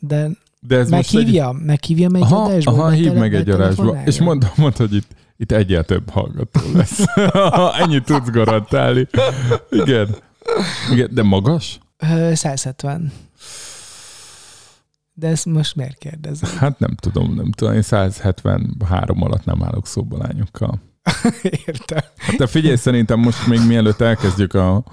[0.00, 0.28] de
[0.60, 1.14] De ez most egy...
[1.14, 2.70] meghívja, meghívja meg egy Aha, adásba?
[2.72, 4.02] aha hív meg egy adásba.
[4.04, 7.04] És mondd, mondd, hogy itt, itt egyel több hallgató lesz.
[7.82, 9.08] Ennyit tudsz garantálni.
[9.70, 10.16] Igen.
[10.92, 11.78] Igen, de magas?
[11.98, 13.12] Ö, 170.
[15.14, 16.50] De ezt most miért kérdezem?
[16.58, 17.74] Hát nem tudom, nem tudom.
[17.74, 20.80] Én 173 alatt nem állok szóba lányokkal.
[21.66, 21.98] Értem.
[22.16, 24.84] Hát de figyelj, szerintem most még mielőtt elkezdjük a,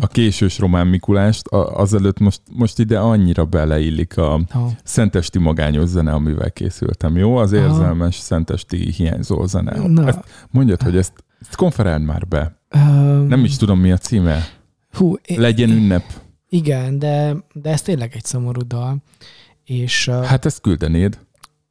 [0.00, 4.70] a késős román Mikulást, a, azelőtt most, most ide annyira beleillik a Ha.
[4.84, 7.36] szentesti magányos zene, amivel készültem, jó?
[7.36, 9.86] Az érzelmes szentesti hiányzó zene.
[9.88, 10.06] Na.
[10.06, 12.60] Ezt mondjad, hogy ezt, ezt konferáld már be.
[12.68, 14.44] Öm, Nem is tudom, mi a címe.
[14.92, 16.04] Hú, Legyen ünnep.
[16.56, 18.96] Igen, de, de ez tényleg egy szomorú dal.
[19.64, 20.44] És, hát.
[20.44, 21.18] Ezt küldenéd.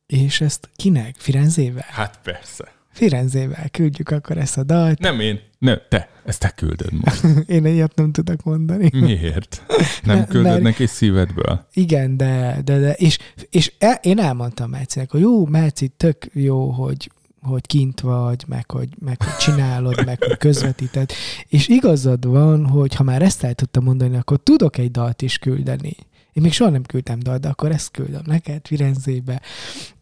[0.06, 1.15] és ezt kinek?
[1.17, 1.86] Firenzével?
[1.88, 2.74] Hát persze.
[2.91, 5.00] Firenzével küldjük akkor ezt a dalt.
[5.00, 5.39] Nem én.
[5.60, 6.10] Ne, te.
[6.26, 7.24] Ezt te küldöd most.
[7.56, 8.89] Én ilyet nem tudok mondani.
[8.93, 9.63] Miért?
[10.04, 11.67] Nem Ne- küldöd mert- neki szívedből?
[11.74, 13.17] Igen, de, de, de és,
[13.50, 17.12] és e, én elmondtam Melcinek, hogy jó, Melci, tök jó, hogy,
[17.45, 21.12] hogy kint vagy, meg hogy, meg hogy csinálod, meg hogy közvetíted.
[21.47, 25.38] És igazad van, hogy ha már ezt el tudtam mondani, akkor tudok egy dalt is
[25.38, 25.95] küldeni.
[26.34, 29.41] Én még soha nem küldtem dalt, de akkor ezt küldöm neked Firenzébe.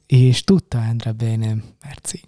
[0.08, 2.22] És tudta Andra Bene, Merci.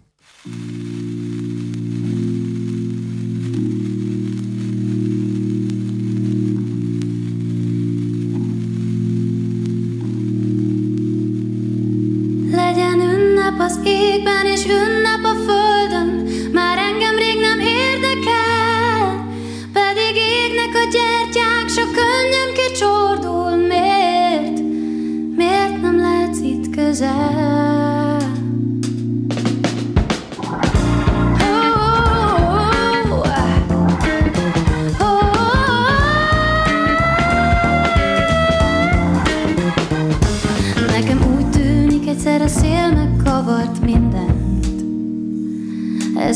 [12.52, 14.95] Legyen ünnep az égben és ünnep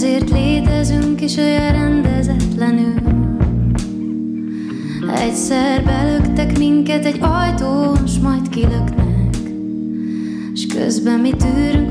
[0.02, 2.94] Ezért létezünk is olyan rendezetlenül
[5.16, 9.36] Egyszer belöktek minket egy ajtón, s majd kilöknek.
[10.56, 11.89] S közben mi tűrünk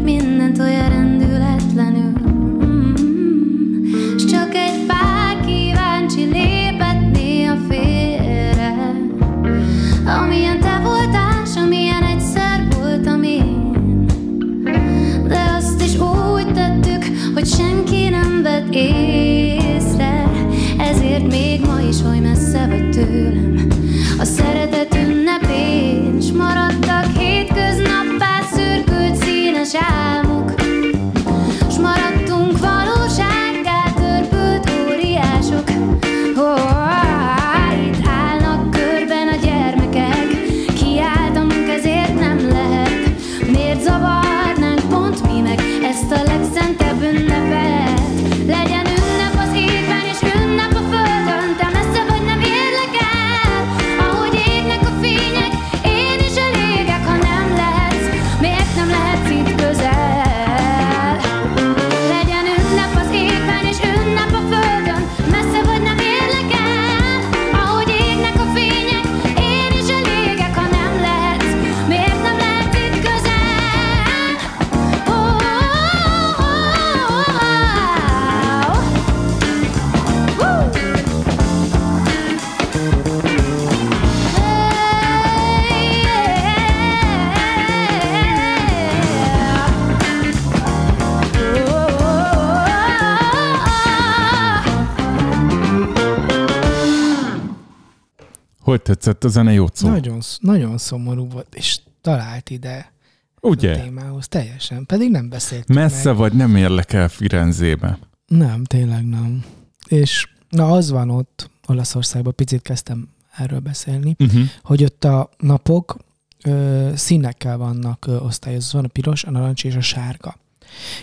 [98.68, 99.88] Hogy tetszett a zene, Jocó?
[99.88, 102.92] Nagyon, sz- nagyon szomorú volt, és talált ide
[103.40, 103.80] a Ugye?
[103.82, 104.86] témához teljesen.
[104.86, 106.16] Pedig nem beszéltünk Messze meg.
[106.18, 107.98] vagy, nem érlek el Firenzébe.
[108.26, 109.44] Nem, tényleg nem.
[109.86, 114.42] És na az van ott Olaszországban, picit kezdtem erről beszélni, Uh-huh.
[114.62, 115.96] hogy ott a napok
[116.44, 120.36] ö, színekkel vannak ö, osztályozva, van a piros, a narancs és a sárga.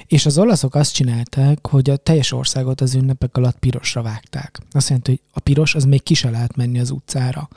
[0.08, 4.60] És az olaszok azt csinálták, hogy a teljes országot az ünnepek alatt pirosra vágták.
[4.72, 7.50] Azt jelenti, hogy a piros az még ki se lehet menni az utcára.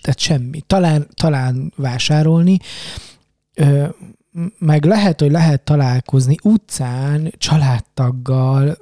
[0.00, 0.60] Tehát semmi.
[0.66, 2.58] Talán, talán vásárolni,
[3.54, 3.86] ö,
[4.58, 8.78] meg lehet, hogy lehet találkozni utcán családtaggal,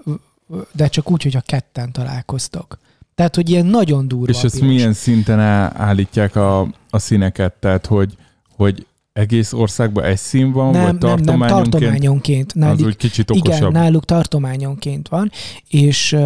[0.72, 2.78] de csak úgy, hogyha ketten találkoztok.
[3.14, 7.52] Tehát, hogy ilyen nagyon durva És a ezt milyen szinten állítják a, a színeket?
[7.52, 8.14] Tehát, hogy,
[8.56, 11.70] hogy egész országban egy szín van, nem, vagy nem, nem, tartományonként?
[11.70, 12.52] tartományonként.
[12.52, 13.72] Az Náluk, úgy kicsit igen, okosabb.
[13.72, 15.30] náluk tartományonként van,
[15.68, 16.16] és,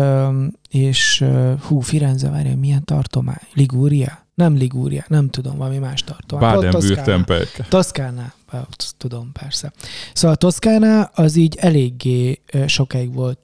[0.71, 1.25] és
[1.61, 3.41] hú, Firenze, várjál, milyen tartomány?
[3.55, 4.23] Ligúria?
[4.35, 6.55] Nem Ligúria, nem tudom, valami más tartomány.
[6.55, 7.49] Baden-Württemberg.
[7.69, 9.73] Toszkána, azt tudom, persze.
[10.13, 13.39] Szóval Toszkána az így eléggé sokáig volt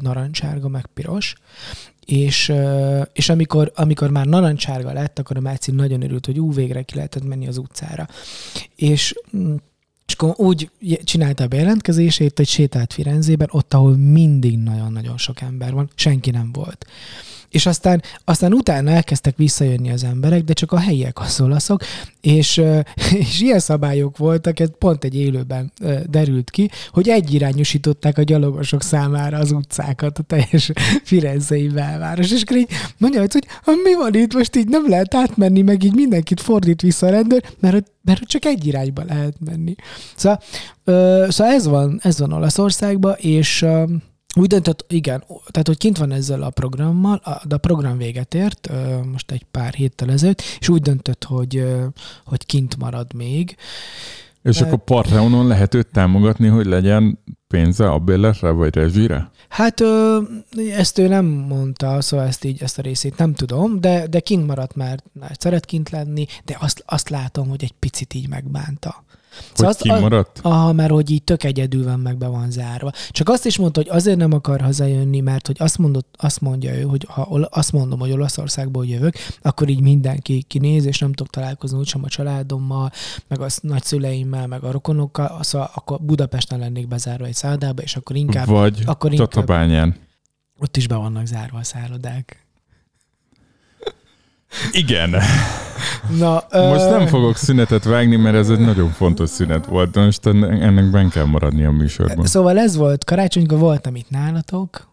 [0.00, 1.34] narancsárga, meg piros,
[2.06, 2.52] és,
[3.12, 6.94] és amikor, amikor már narancsárga lett, akkor a Máci nagyon örült, hogy ú, végre ki
[6.94, 8.08] lehetett menni az utcára.
[8.76, 9.54] És mm,
[10.06, 10.70] és akkor úgy
[11.04, 16.52] csinálta a bejelentkezését, hogy sétált Firenzében, ott, ahol mindig nagyon-nagyon sok ember van, senki nem
[16.52, 16.86] volt.
[17.52, 21.82] És aztán, aztán utána elkezdtek visszajönni az emberek, de csak a helyiek az olaszok,
[22.20, 22.62] és,
[23.18, 25.72] és ilyen szabályok voltak, ez pont egy élőben
[26.10, 30.70] derült ki, hogy egyirányosították a gyalogosok számára az utcákat, a teljes
[31.04, 32.30] firenzei belváros.
[32.32, 35.82] És akkor így mondja, hogy "Ha mi van itt, most így nem lehet átmenni, meg
[35.84, 39.74] így mindenkit fordít vissza a rendőr, mert, hogy- mert csak egy irányba lehet menni.
[40.16, 40.40] Szóval,
[40.84, 43.84] ö, szóval ez van, ez van Olaszországban, és ö,
[44.34, 48.70] úgy döntött, igen, tehát hogy kint van ezzel a programmal, de a program véget ért,
[49.12, 51.64] most egy pár héttel ezelőtt, és úgy döntött, hogy,
[52.24, 53.56] hogy kint marad még.
[54.42, 59.30] És Mert- akkor Patreonon lehet őt támogatni, hogy legyen pénze a bérletre vagy rezsire?
[59.48, 60.20] Hát ö,
[60.76, 64.46] ezt ő nem mondta, szóval ezt így, ezt a részét nem tudom, de, de kint
[64.46, 69.04] maradt már, már szeret kint lenni, de azt, azt látom, hogy egy picit így megbánta.
[69.54, 70.38] Hogy azt, kimaradt?
[70.42, 72.90] Aha, mert hogy így tök egyedül van, meg be van zárva.
[73.10, 76.74] Csak azt is mondta, hogy azért nem akar hazajönni, mert hogy azt, mondott, azt mondja
[76.74, 81.32] ő, hogy ha azt mondom, hogy Olaszországból jövök, akkor így mindenki kinéz, és nem tudok
[81.32, 82.90] találkozni úgysem a családommal,
[83.28, 88.16] meg a nagyszüleimmel, meg a rokonokkal, szóval akkor Budapesten lennék bezárva egy szállodába, és akkor
[88.16, 89.96] inkább Vagy akkor inkább- Tatabányán.
[90.58, 92.46] ott is be vannak zárva a szállodák.
[94.72, 95.14] Igen.
[96.18, 99.90] Na, Most nem fogok szünetet vágni, mert ez egy nagyon fontos szünet volt.
[99.90, 102.26] De most ennek ennek ben kell maradni a műsorban.
[102.26, 104.88] Szóval ez volt, karácsonykor voltam itt nálatok,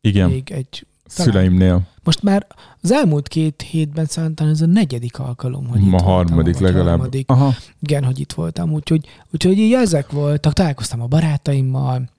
[0.00, 1.80] Igen, még egy szüleimnél.
[2.04, 2.46] Most már
[2.82, 6.62] az elmúlt két hétben szerintem ez a negyedik alkalom, hogy itt Ma voltam, harmadik vagy
[6.62, 6.86] legalább.
[6.86, 7.30] Harmadik.
[7.30, 7.54] Aha.
[7.80, 12.10] Igen, hogy itt voltam, úgyhogy, úgyhogy így ezek voltak, találkoztam a barátaimmal.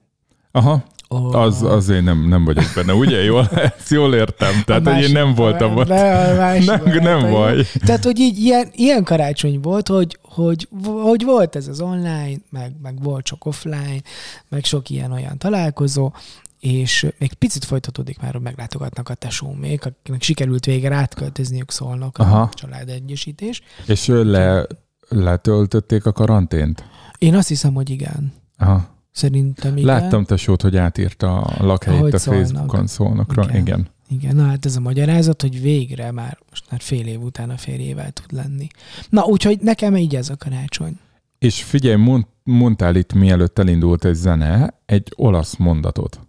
[0.50, 0.84] Aha,
[1.14, 3.22] Ó, az, azért nem, nem vagyok benne, ugye?
[3.22, 3.48] Jól,
[3.78, 4.62] ezt jól értem.
[4.64, 5.88] Tehát, hogy én nem voltam ott.
[5.88, 7.30] Nem, nem barátaim.
[7.32, 7.66] baj.
[7.84, 10.68] Tehát, hogy így ilyen, ilyen karácsony volt, hogy, hogy,
[11.02, 14.00] hogy volt ez az online, meg, meg volt sok offline,
[14.48, 16.12] meg sok ilyen-olyan találkozó,
[16.60, 22.40] és még picit folytatódik már, hogy meglátogatnak a tesómék, akiknek sikerült végre átköltözniük szólnak Aha.
[22.40, 23.62] a családegyesítés.
[23.86, 24.66] És le,
[25.08, 26.84] letöltötték a karantént?
[27.18, 28.32] Én azt hiszem, hogy igen.
[28.58, 28.93] Aha.
[29.14, 29.88] Szerintem igen.
[29.88, 32.44] Láttam tesót, hogy átírta a lakhelyét Ahogy a szólnak.
[32.44, 33.42] Facebookon szólnakra.
[33.42, 33.60] Igen.
[33.60, 33.88] Igen.
[34.08, 34.36] Igen.
[34.36, 38.10] Na hát ez a magyarázat, hogy végre már most már fél év után a férjével
[38.10, 38.66] tud lenni.
[39.08, 40.98] Na, úgyhogy nekem így ez a karácsony.
[41.38, 46.20] És figyelj, mond, mondtál itt, mielőtt elindult egy zene, egy olasz mondatot.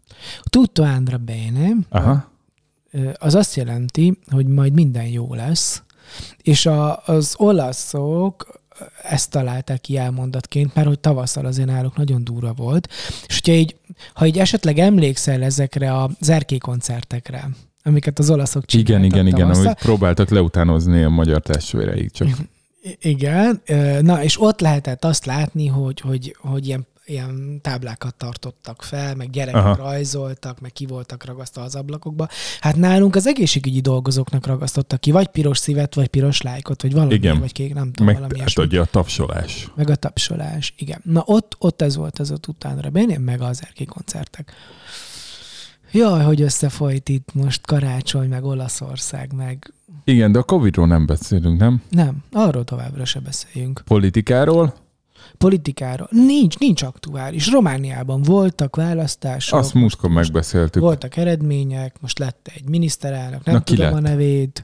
[0.44, 2.32] Tutto andrà bene, Aha.
[3.14, 5.84] az azt jelenti, hogy majd minden jó lesz,
[6.42, 8.62] és a, az olaszok
[9.02, 12.90] ezt találták ki elmondatként, mert hogy tavasszal azért náluk nagyon durva volt,
[13.28, 13.76] és hogyha így,
[14.14, 17.50] ha így esetleg emlékszel ezekre a zerké koncertekre,
[17.84, 22.28] amiket az olaszok Igen, csináltak igen, igen, tavasszal, ahogy próbáltak leutánozni a magyar testvéreik, csak
[23.00, 23.62] Igen,
[24.02, 29.30] na és ott lehetett azt látni, hogy, hogy, hogy ilyen, ilyen táblákat tartottak fel, meg
[29.30, 29.76] gyerekek Aha.
[29.76, 32.28] Rajzoltak, meg ki voltak ragasztva az ablakokba.
[32.60, 37.14] Hát nálunk az egészségügyi dolgozóknak ragasztottak ki, vagy piros szívet, vagy piros lájkot, vagy valami,
[37.14, 37.40] Igen.
[37.40, 39.72] vagy kék, nem tudom, meg valami hát ugye a tapsolás.
[39.76, 41.02] Meg a tapsolás, igen.
[41.04, 44.54] Na ott, ott ez volt ez a utánra benne, meg az erki koncertek.
[45.92, 51.60] Jaj, hogy összefolyt itt most karácsony, meg Olaszország, meg Igen, de a Covidról nem beszélünk,
[51.60, 51.82] nem?
[51.90, 53.82] nem, arról továbbra se beszéljünk.
[53.86, 54.74] Politikáról?
[55.38, 56.08] Politikára.
[56.12, 57.52] Nincs, nincs aktuális.
[57.52, 60.82] Romániában voltak választások, Azt múltkor megbeszéltük.
[60.82, 63.94] voltak eredmények, most lett egy miniszterelnök, nem Na, tudom lett?
[63.94, 64.64] a nevét,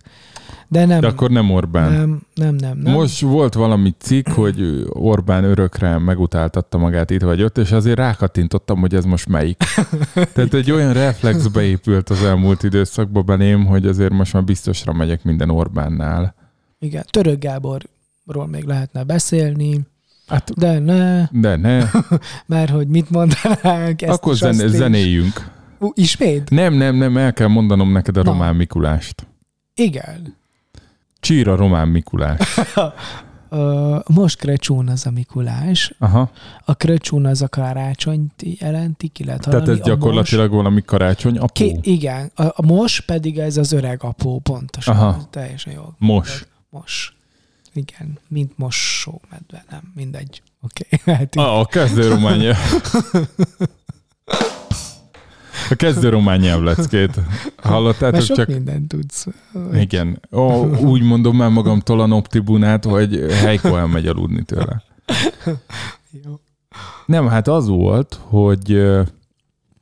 [0.67, 1.91] de nem, De akkor nem Orbán.
[1.91, 2.93] nem, nem, nem, nem.
[2.93, 8.79] Most volt valami cikk, hogy Orbán örökre megutáltatta magát itt vagy ott, és azért rákattintottam,
[8.79, 9.57] hogy ez most melyik.
[10.33, 15.23] Tehát egy olyan reflex beépült az elmúlt időszakban belém, hogy azért most már biztosra megyek
[15.23, 16.35] minden Orbánnál.
[16.79, 19.79] Igen, Török Gáborról még lehetne beszélni,
[20.31, 21.83] Hát, de ne, de ne,
[22.45, 24.69] mert hogy mit mondanánk, ezt akkor is, zene, is.
[24.71, 25.51] zenéljünk.
[25.79, 26.49] Ú, ismét?
[26.49, 28.31] Nem, nem, nem, el kell mondanom neked a Na.
[28.31, 29.27] Román Mikulást.
[29.75, 30.35] Igen.
[31.19, 32.39] Csíra Román Mikulás.
[34.07, 35.93] Most Krecsún az a Mikulás.
[35.99, 36.29] Aha.
[36.65, 41.47] A Krecsún az a karácsonyt jelenti, ki lehet Tehát ez most- gyakorlatilag valami karácsony apó.
[41.53, 44.95] Ki, igen, a, a mos pedig ez az öreg apó, pontosan.
[44.95, 45.07] Aha.
[45.07, 45.27] Aha.
[45.29, 45.81] Teljesen jó.
[45.97, 46.45] Mos.
[46.69, 47.15] Mos.
[47.73, 50.41] Igen, mint mosó medve, nem, mindegy.
[50.61, 51.15] Oké, okay.
[51.15, 51.43] hát így.
[51.43, 52.57] Ah, a kezdő román nyelv.
[55.69, 57.15] A kezdő román nyelvleckét.
[57.15, 58.47] Mert Hallottátok sok csak?
[58.47, 59.27] mindent tudsz.
[59.73, 60.19] Igen.
[60.31, 64.83] Ó, úgy mondom már magamtól a noptibunát, hogy Heiko elmegy aludni tőle.
[66.25, 66.39] Jó.
[67.05, 68.73] Nem, hát az volt, hogy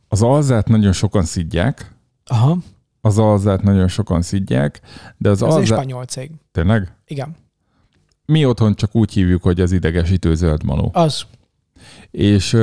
[0.07, 2.57] az alzát nagyon sokan szidják, Aha,
[3.01, 4.81] az alzát nagyon sokan szidják,
[5.17, 5.77] de az ez alzát...
[5.77, 6.31] spanyol cég.
[6.51, 6.95] Tényleg?
[7.05, 7.35] Igen,
[8.29, 10.89] Mi otthon csak úgy hívjuk, hogy az idegesítő zöld manó.
[10.93, 11.23] az
[12.11, 12.57] És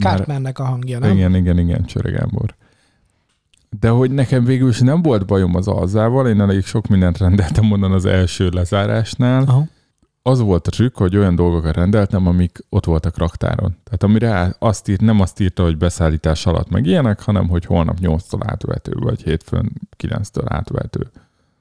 [0.00, 1.16] Cartmannek a hangja, nem?
[1.16, 2.54] Igen, igen, igen, Csöre Gábor.
[3.80, 7.72] de hogy nekem végül is nem volt bajom az alzával, én elég sok mindent rendeltem
[7.72, 9.42] onnan az első lezárásnál.
[9.42, 9.64] Aha.
[10.22, 13.76] Az volt a trükk, hogy olyan dolgokat rendeltem, amik ott voltak raktáron.
[13.84, 17.96] Tehát amire azt írt, nem azt írta, hogy beszállítás alatt meg ilyenek, hanem hogy holnap
[18.00, 21.10] 8-tól átvető, vagy hétfőn 9-től átvető.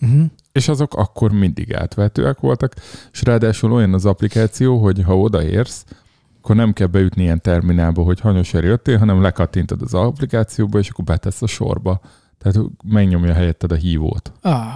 [0.01, 0.25] Uh-huh.
[0.51, 2.73] És azok akkor mindig átvetőek voltak,
[3.11, 5.85] és ráadásul olyan az applikáció, hogy ha odaérsz,
[6.41, 11.05] akkor nem kell beütni ilyen terminálba, hogy hanyosra jöttél, hanem lekattintod az applikációba, és akkor
[11.05, 11.99] betesz a sorba.
[12.37, 14.73] Tehát megnyomja helyetted a hívót, Ah,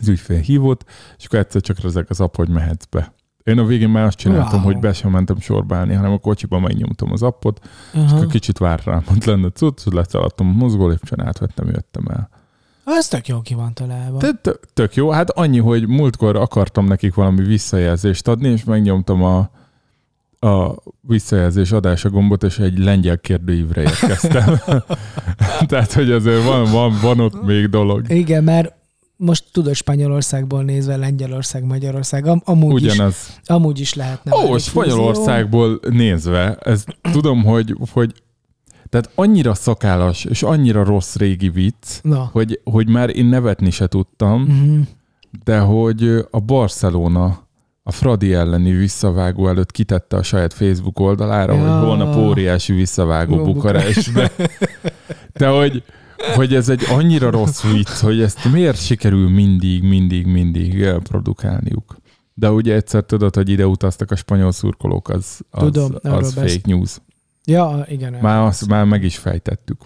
[0.00, 0.84] az ügyfél hívót,
[1.18, 3.12] és akkor egyszer csak ezek az app, hogy mehetsz be.
[3.44, 4.72] Én a végén már azt csináltam, Wow.
[4.72, 7.60] hogy be sem mentem sorba állni, hanem a kocsiba megnyomtam az appot,
[7.92, 8.14] és aha.
[8.16, 12.28] akkor kicsit vár rám, ott lenne cucc, leszálltam a mozgólépcsőn, átvettem, jöttem el.
[12.90, 14.18] Az tök jó ki van találva.
[14.18, 15.10] Tök, tök, jó.
[15.10, 19.50] Hát annyi, hogy múltkor akartam nekik valami visszajelzést adni, és megnyomtam a,
[20.48, 24.60] a visszajelzés adása gombot, és egy lengyel kérdőívre érkeztem.
[25.68, 28.10] Tehát, hogy azért van, van, van ott még dolog.
[28.10, 28.74] Igen, mert
[29.16, 33.40] most tudod Spanyolországból nézve, Lengyelország, Magyarország, am- amúgy, is, Ugyanaz.
[33.44, 34.34] amúgy is lehetne.
[34.36, 38.14] Ó, Spanyolországból nézve, ez tudom, hogy, hogy
[38.88, 42.02] tehát annyira szakállas, és annyira rossz régi vicc.
[42.02, 42.28] Na.
[42.32, 44.80] hogy, hogy már én nevetni se tudtam, Mhm.
[45.44, 47.46] de hogy a Barcelona
[47.82, 51.60] a Fradi elleni visszavágó előtt kitette a saját Facebook oldalára, Ja.
[51.78, 54.30] hogy holnap óriási visszavágó Jó, Bukarestbe.
[55.32, 55.82] De hogy,
[56.34, 61.96] hogy ez egy annyira rossz vicc, hogy ezt miért sikerül mindig, mindig, mindig produkálniuk.
[62.34, 66.40] De ugye egyszer tudod, hogy ide utaztak a spanyol szurkolók, az, az, Tudom, az fake
[66.40, 66.96] beszél- news.
[67.48, 68.12] Ja, igen.
[68.20, 69.84] Már, azt, már meg is fejtettük.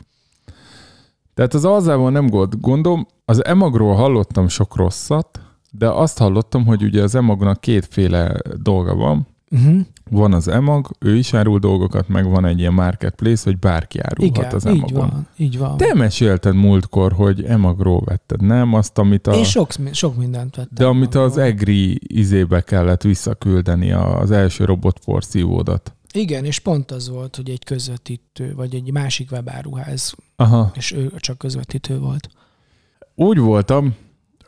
[1.35, 3.07] Tehát az alzával nem volt gondom.
[3.25, 5.41] Az emagról hallottam sok rosszat,
[5.71, 9.27] de azt hallottam, hogy ugye az emagnak kétféle dolga van.
[9.51, 9.81] Uh-huh.
[10.11, 14.37] Van az emag, ő is árul dolgokat, meg van egy ilyen marketplace, hogy bárki árulhat
[14.37, 15.09] Igen, az így emagon.
[15.09, 15.77] van, így van.
[15.77, 18.75] Te mesélted múltkor, hogy emagról vetted, nem?
[18.75, 19.33] Azt, amit a...
[19.33, 20.75] Én sok, sok mindent vettem.
[20.75, 21.45] de amit az magammal.
[21.45, 25.95] EGRI izébe kellett visszaküldeni az első robotporszívódat.
[26.13, 30.71] Igen, és pont az volt, hogy egy közvetítő, vagy egy másik webáruház, Aha.
[30.75, 32.29] és ő csak közvetítő volt.
[33.15, 33.97] úgy voltam,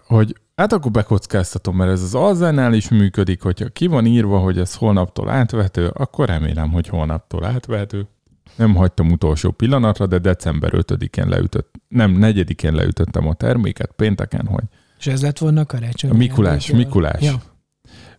[0.07, 4.59] hogy hát akkor bekockáztatom, mert ez az Alzánál is működik, hogyha ki van írva, hogy
[4.59, 8.09] ez holnaptól átvehető, akkor remélem, hogy holnaptól átvehető.
[8.57, 14.65] Nem hagytam utolsó pillanatra, de december 5-én leütött, nem, 4-én leütöttem a terméket, pénteken, hogy
[14.99, 16.11] És ez lett volna karácsony.
[16.11, 17.43] Mikulás, Mikulás, Ja.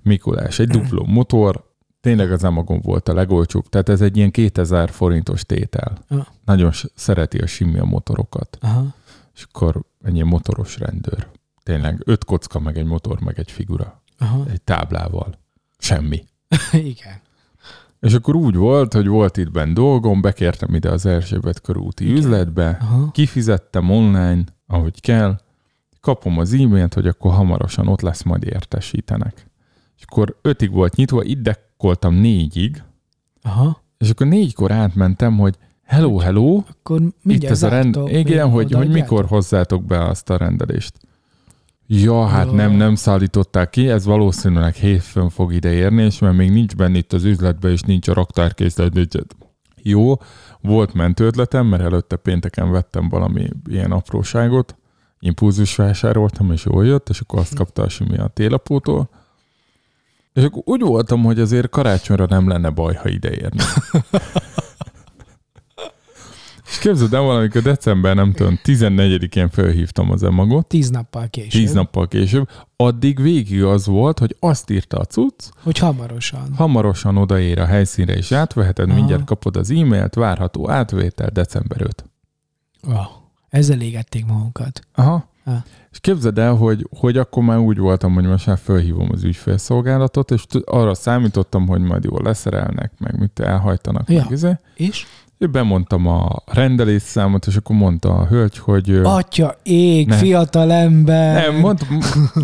[0.01, 1.73] Mikulás, egy dupló motor,
[2.05, 5.97] tényleg az Amagon volt a legolcsóbb, tehát ez egy ilyen 2000 forintos tétel.
[6.09, 6.27] Ja.
[6.45, 8.57] Nagyon szereti a Simi a motorokat.
[8.61, 8.85] Aha.
[9.35, 11.27] és akkor egy ilyen motoros rendőr.
[11.63, 14.01] Tényleg öt kocka, meg egy motor, meg egy figura.
[14.17, 14.45] Aha.
[14.49, 15.39] Egy táblával.
[15.77, 16.23] Semmi.
[16.93, 17.21] Igen.
[17.99, 22.17] És akkor úgy volt, hogy volt itt benn dolgom, bekértem ide az Erzsébet körúti Igen.
[22.17, 23.11] üzletbe, Aha.
[23.11, 25.39] kifizettem online, ahogy kell,
[26.01, 29.49] kapom az e-mailt, hogy akkor hamarosan ott lesz, majd értesítenek.
[29.97, 31.41] És akkor ötig volt nyitva, itt
[31.85, 32.83] dekkoltam négyig,
[33.43, 33.81] Aha.
[33.97, 37.99] és akkor négykor átmentem, hogy hello, hello, Akkor Itt ez a rend...
[38.07, 40.93] Igen, hogy, hogy mikor hozzátok be azt a rendelést.
[41.87, 42.51] Ja, hát Ja.
[42.51, 46.97] nem, nem szállították ki, ez valószínűleg hétfőn fog ide érni, és mert még nincs benne
[46.97, 48.93] itt az üzletben, és nincs a raktárkészlet.
[48.93, 49.15] nincs-
[49.81, 50.13] Jó,
[50.61, 54.75] volt mentőötletem, mert előtte pénteken vettem valami ilyen apróságot,
[55.19, 59.09] impulzus vásároltam, és jól jött, és akkor azt kapta a simi a télapótól.
[60.35, 63.63] És akkor úgy voltam, hogy azért karácsonyra nem lenne baj, ha ide érne.
[66.67, 71.49] És képzeld el, valamikor december, nem tudom, 14-én felhívtam az emagot, Tíz nappal később.
[71.61, 76.53] tíz nappal később, addig végig az volt, hogy azt írta a cucc, Hogy hamarosan.
[76.55, 78.95] hamarosan odaér a helyszínre és átveheted, Aha.
[78.97, 82.05] mindjárt kapod az e-mailt, várható átvétel december 5.
[82.87, 83.05] Oh,
[83.49, 84.81] ezzel égették magunkat.
[84.93, 85.29] Aha.
[85.45, 85.63] Ha.
[85.91, 90.31] És képzeld el, hogy, hogy akkor már úgy voltam, hogy most már felhívom az ügyfélszolgálatot,
[90.31, 94.09] és arra számítottam, hogy majd jól leszerelnek, meg mit elhajtanak.
[94.09, 94.21] Ja.
[94.21, 94.57] Meg izé.
[94.75, 95.05] És?
[95.37, 98.89] Én bemondtam a rendelésszámot, és akkor mondta a hölgy, hogy...
[99.03, 100.15] Atya ég, Ne.
[100.15, 101.47] fiatal ember.
[101.47, 101.87] Nem, mond,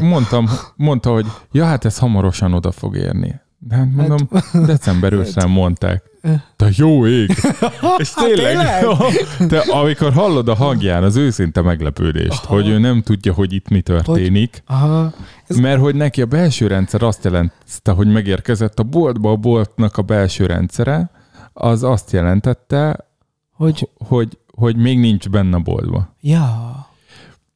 [0.02, 3.40] mondtam, mondta, hogy ja, hát ez hamarosan oda fog érni.
[3.60, 4.28] De hát mondom,
[4.66, 6.11] december 5 mondták.
[6.56, 7.30] De jó ég!
[7.98, 8.86] És tényleg, tényleg?
[9.50, 12.54] te amikor hallod a hangján az őszinte meglepődést, Aha.
[12.54, 15.14] hogy ő nem tudja, hogy itt mi történik, Aha.
[15.48, 19.98] Ez- mert hogy neki a belső rendszer azt jelentette, hogy megérkezett a boltba, a boltnak
[19.98, 21.10] a belső rendszere,
[21.54, 23.10] az azt jelentette,
[23.56, 26.16] Hogy, hogy, hogy még nincs benne a boltba.
[26.22, 26.86] ja.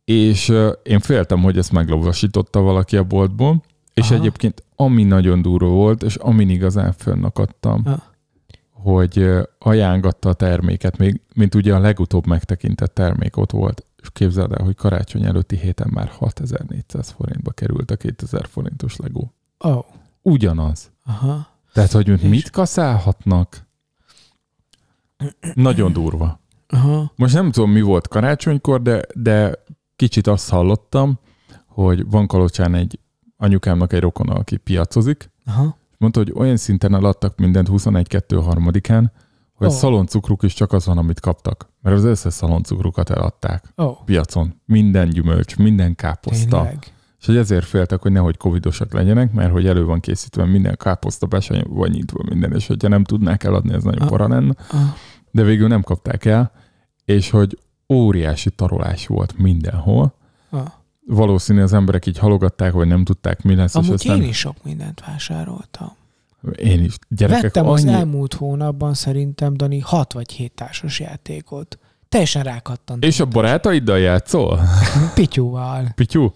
[0.05, 3.63] És ö, én féltem, hogy ezt meglovasította valaki a boltból,
[3.93, 4.15] és Aha.
[4.15, 8.03] egyébként ami nagyon durva volt, és amin igazán fönnakadtam, Ja.
[8.85, 9.27] Hogy
[9.59, 13.85] ajángatta a terméket, még, mint ugye a legutóbb megtekintett termék ott volt.
[14.01, 19.33] és képzeld el, hogy karácsony előtti héten már 6400 forintba került a 2000 forintos legó.
[19.57, 19.85] Oh.
[20.21, 20.91] Ugyanaz.
[21.05, 21.47] aha.
[21.73, 22.21] Tehát, hogy És?
[22.21, 23.65] mit kaszálhatnak?
[25.53, 26.39] Nagyon durva.
[26.67, 27.11] Aha.
[27.15, 29.63] Most nem tudom, mi volt karácsonykor, de, de
[29.95, 31.19] kicsit azt hallottam,
[31.65, 32.99] hogy van Kalocsán egy
[33.37, 35.77] anyukámnak egy rokona, aki piacozik, Aha.
[35.97, 39.11] Mondta, hogy olyan szinten eladtak mindent 21-2 harmadikán,
[39.53, 39.69] hogy Ó.
[39.69, 41.69] a szaloncukruk is csak az van, amit kaptak.
[41.81, 44.61] Mert az összes szaloncukrukat eladták oh, piacon.
[44.65, 46.57] Minden gyümölcs, minden káposzta.
[46.61, 46.93] tényleg.
[47.19, 51.25] És hogy ezért féltek, hogy nehogy covidosak legyenek, mert hogy elő van készítve minden káposzta,
[51.25, 54.09] be se van nyitva minden, és hogyha nem tudnák eladni, ez nagyon Ah.
[54.09, 54.53] para lenne.
[54.71, 54.79] Ah,
[55.31, 56.51] De végül nem kapták el,
[57.05, 57.59] és hogy
[57.93, 60.13] óriási tarolás volt mindenhol.
[61.07, 64.37] Valószínű az emberek így halogatták, hogy nem tudták, mi lesz, és Amúgy aztán én is
[64.37, 65.91] sok mindent vásároltam.
[66.55, 66.95] én is.
[67.09, 67.93] Gyerekek, Vettem az annyi...
[67.93, 71.79] elmúlt hónapban szerintem, Dani, 6 vagy 7 társas játékot.
[72.09, 73.09] Teljesen rákattantam.
[73.09, 74.59] És a barátaiddal játszol?
[75.15, 75.91] Pityúval.
[75.95, 76.29] Pityu?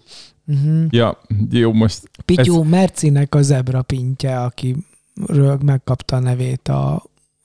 [0.46, 0.84] Uh-huh.
[0.90, 1.18] Ja,
[1.50, 6.94] jó, most Pityú Mercinek a zebra pintje, akiről megkapta a nevét a,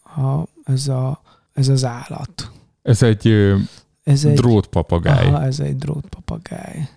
[0.04, 1.22] a, ez, a,
[1.54, 2.52] ez az állat.
[2.82, 3.28] ez egy,
[4.04, 5.26] Ez egy, drótpapagáj.
[5.28, 6.88] aha, ez egy drótpapagáj.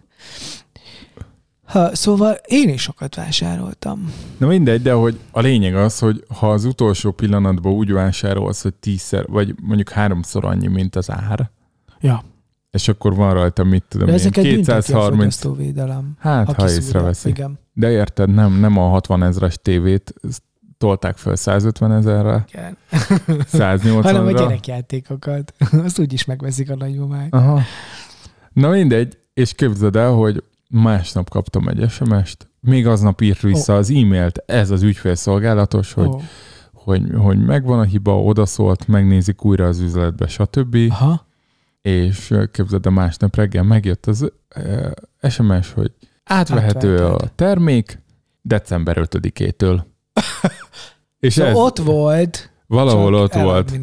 [1.65, 4.13] Ha, szóval én is sokat vásároltam.
[4.39, 8.75] Na mindegy, de hogy a lényeg az, hogy ha az utolsó pillanatban úgy vásárolsz, hogy
[8.75, 11.51] tízszer, vagy mondjuk háromszor annyi, mint az ár,
[12.01, 12.23] Ja,
[12.71, 16.17] és akkor van rajta, mit tudom de én, ezeket bünteti a 230, fogyasztóvédelem.
[16.19, 17.29] hát ha észreveszi.
[17.29, 17.59] Igen.
[17.73, 20.15] De érted, nem, nem a 60 ezres tévét
[20.79, 22.77] tolták fel 150 ezerre, igen.
[23.53, 24.01] 180-ra.
[24.03, 25.55] Hanem a gyerekjátékokat.
[25.85, 27.35] Azt úgyis megveszik a nagymamák.
[27.35, 27.61] Aha.
[28.53, 33.91] Na mindegy, és képzeld el, hogy másnap kaptam egy SMS-t, még aznap írt vissza az
[33.91, 36.21] e-mailt, ez az ügyfélszolgálatos, hogy, Ó,
[36.73, 40.77] hogy, hogy megvan a hiba, odaszólt, megnézik újra az üzletbe, stb.
[40.89, 41.27] Aha.
[41.83, 44.91] És képzeld el, másnap reggel megjött az ö,
[45.29, 45.93] SMS, hogy
[46.25, 47.33] átvehető a Átveheted.
[47.33, 48.03] termék
[48.43, 49.81] december 5-től.
[51.21, 53.79] és Szóval ez ott volt, valahol ott volt.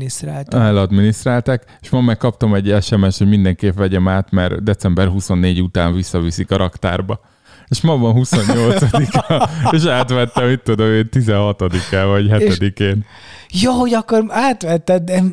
[0.50, 6.52] eladminisztrálták, és ma megkaptam egy SMS, hogy mindenképp vegyem át, mert december 24 után visszaviszik
[6.52, 7.20] a raktárba.
[7.68, 13.06] És ma van 28-a, és átvettem, itt tudom én, 16-án vagy 7-én.
[13.50, 15.24] Jó, hogy akkor átvetted, de...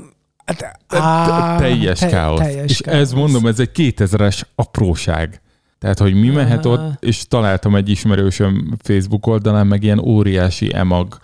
[0.45, 2.41] Hát, á, teljes te- káosz.
[2.41, 3.01] teljes és káosz.
[3.01, 5.41] ez mondom, ez egy 2000-es apróság.
[5.79, 11.19] Tehát, hogy mi mehet ott, és találtam egy ismerősöm Facebook oldalán, meg ilyen óriási emag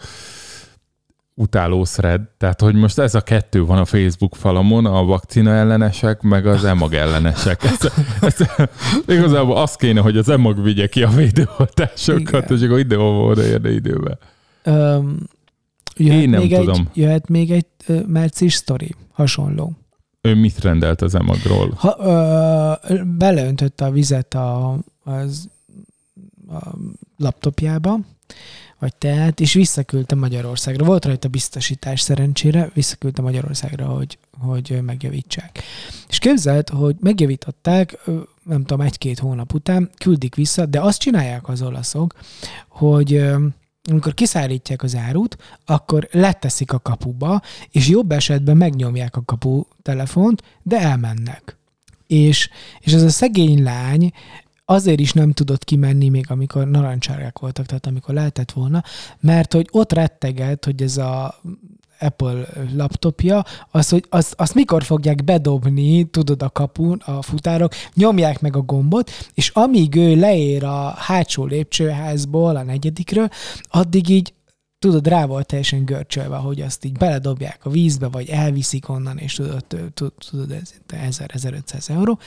[1.39, 2.20] utáló thread.
[2.39, 6.64] Tehát, hogy most ez a kettő van a Facebook falamon, a vakcina ellenesek, meg az
[6.64, 7.64] emag ellenesek.
[7.64, 8.36] Ez, ez,
[9.07, 12.59] igazából az kéne, hogy az emag vigye ki a védőoltásokat, Igen.
[12.59, 14.18] és akkor ide odaérne időbe.
[14.62, 15.28] Öm,
[15.97, 16.74] jöhet Én nem még tudom.
[16.74, 19.72] Egy, jöhet még egy ö, Mercis sztori, hasonló.
[20.20, 21.72] Ő mit rendelt az emagról?
[21.76, 21.97] Ha,
[22.89, 25.49] ö, beleöntötte a vizet a, az,
[26.49, 26.68] a
[27.16, 27.99] laptopjába,
[28.79, 30.85] vagy teát, és visszaküldte Magyarországra.
[30.85, 35.62] Volt rajta biztosítás szerencsére, visszaküldte Magyarországra, hogy, hogy megjavítsák.
[36.09, 37.99] És képzeld, hogy megjavították,
[38.43, 42.14] nem tudom, egy-két hónap után, küldik vissza, de azt csinálják az olaszok,
[42.68, 43.24] hogy
[43.91, 50.43] amikor kiszállítják az árut, akkor leteszik a kapuba, és jobb esetben megnyomják a kapu telefont,
[50.62, 51.57] de elmennek.
[52.07, 52.51] És,
[52.81, 54.12] és ez a szegény lány
[54.70, 58.82] azért is nem tudott kimenni, még amikor narancsárgák voltak, tehát amikor lehetett volna,
[59.20, 61.40] mert hogy ott retteget, hogy ez a
[61.98, 68.40] Apple laptopja, az, hogy azt, azt mikor fogják bedobni, tudod, a kapun, a futárok, nyomják
[68.40, 73.28] meg a gombot, és amíg ő leér a hátsó lépcsőházból, a negyedikről,
[73.68, 74.32] addig így
[74.78, 79.34] tudod, rá volt teljesen görcsölve, hogy azt így beledobják a vízbe, vagy elviszik onnan, és
[79.34, 79.64] tudod,
[80.30, 82.18] tudod, ez 1000-1500 euró,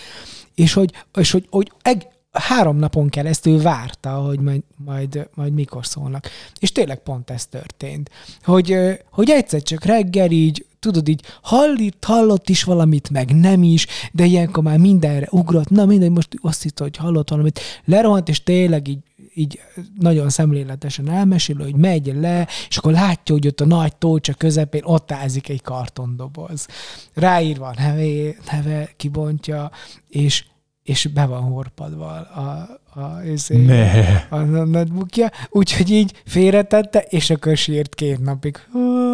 [0.55, 5.86] és hogy, és hogy, hogy eg, három napon keresztül várta, hogy majd, majd, majd mikor
[5.86, 6.27] szólnak.
[6.59, 8.09] És tényleg pont ez történt.
[8.43, 8.75] Hogy,
[9.11, 14.25] hogy egyszer csak reggel így, tudod így, hallít, hallott is valamit, meg nem is, de
[14.25, 18.88] ilyenkor már mindenre ugrott, na mindegy, most azt hitt, hogy hallott valamit, lerohant, és tényleg
[18.88, 18.99] így
[19.34, 19.59] így
[19.99, 24.82] nagyon szemléletesen elmesél, hogy megy le, és akkor látja, hogy ott a nagy tócsa közepén
[24.84, 26.67] ott ázik egy kartondoboz.
[27.13, 29.71] Ráírva a neve, neve kibontja,
[30.09, 30.45] és,
[30.84, 33.91] és be van horpadva a, a, izé, Ne.
[34.29, 38.57] a, a notebookja, úgyhogy így félretette, és akkor sírt két napig.
[38.71, 39.11] Hú,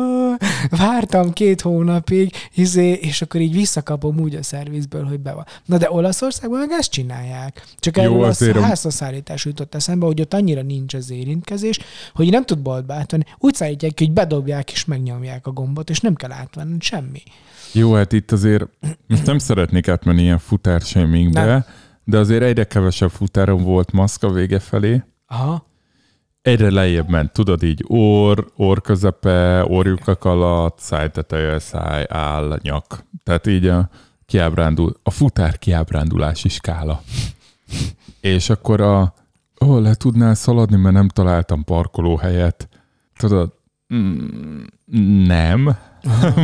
[0.70, 5.46] vártam két hónapig, izé, és akkor így visszakapom úgy a szervizből, hogy be van.
[5.66, 7.66] Na de Olaszországban meg ezt csinálják.
[7.80, 11.80] Csak erről a házhozszállítás jutott eszembe, hogy ott annyira nincs az érintkezés,
[12.14, 13.24] hogy nem tud boltba átvenni.
[13.38, 17.22] Úgy szállítják ki, hogy bedobják és megnyomják a gombot, és nem kell átvenni semmi.
[17.72, 18.66] Jó, hát itt azért
[19.08, 21.66] most nem szeretnék átmenni ilyen futárshamingbe,
[22.04, 25.04] de azért egyre kevesebb futárom volt maszka vége felé.
[25.28, 25.66] Aha.
[26.48, 33.06] Egyre lejjebb ment, tudod így, orr, orr közepe, orjukak alatt, szájteteje, száj, áll, nyak.
[33.24, 33.90] Tehát így a
[34.26, 37.02] kiábrándul, a futár kiábrándulási skála.
[38.22, 39.14] És akkor a,
[39.66, 42.70] ó, le tudnál szaladni, mert nem találtam parkolóhelyet.
[43.18, 43.54] Tudod,
[43.94, 44.64] mm,
[45.26, 45.78] nem,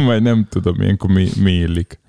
[0.05, 1.99] vagy nem tudom, ilyenkor mi, mi illik.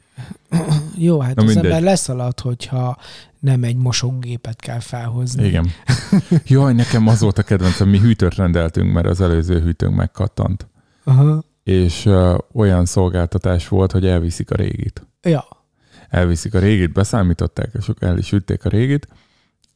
[0.97, 1.65] Jó, hát Na az mindegy.
[1.65, 2.97] ember leszalad, hogyha
[3.45, 5.45] nem egy mosógépet kell felhozni.
[5.47, 5.67] Igen.
[6.47, 10.69] Jaj, nekem az volt a kedvencem, mi hűtőt rendeltünk, mert az előző hűtőnk megkattant.
[11.05, 11.45] Aha.
[11.63, 15.07] És uh, olyan szolgáltatás volt, hogy elviszik a régit.
[15.23, 15.45] Ja.
[16.09, 19.09] Elviszik a régit, beszámították, és akkor el is vitték a régit,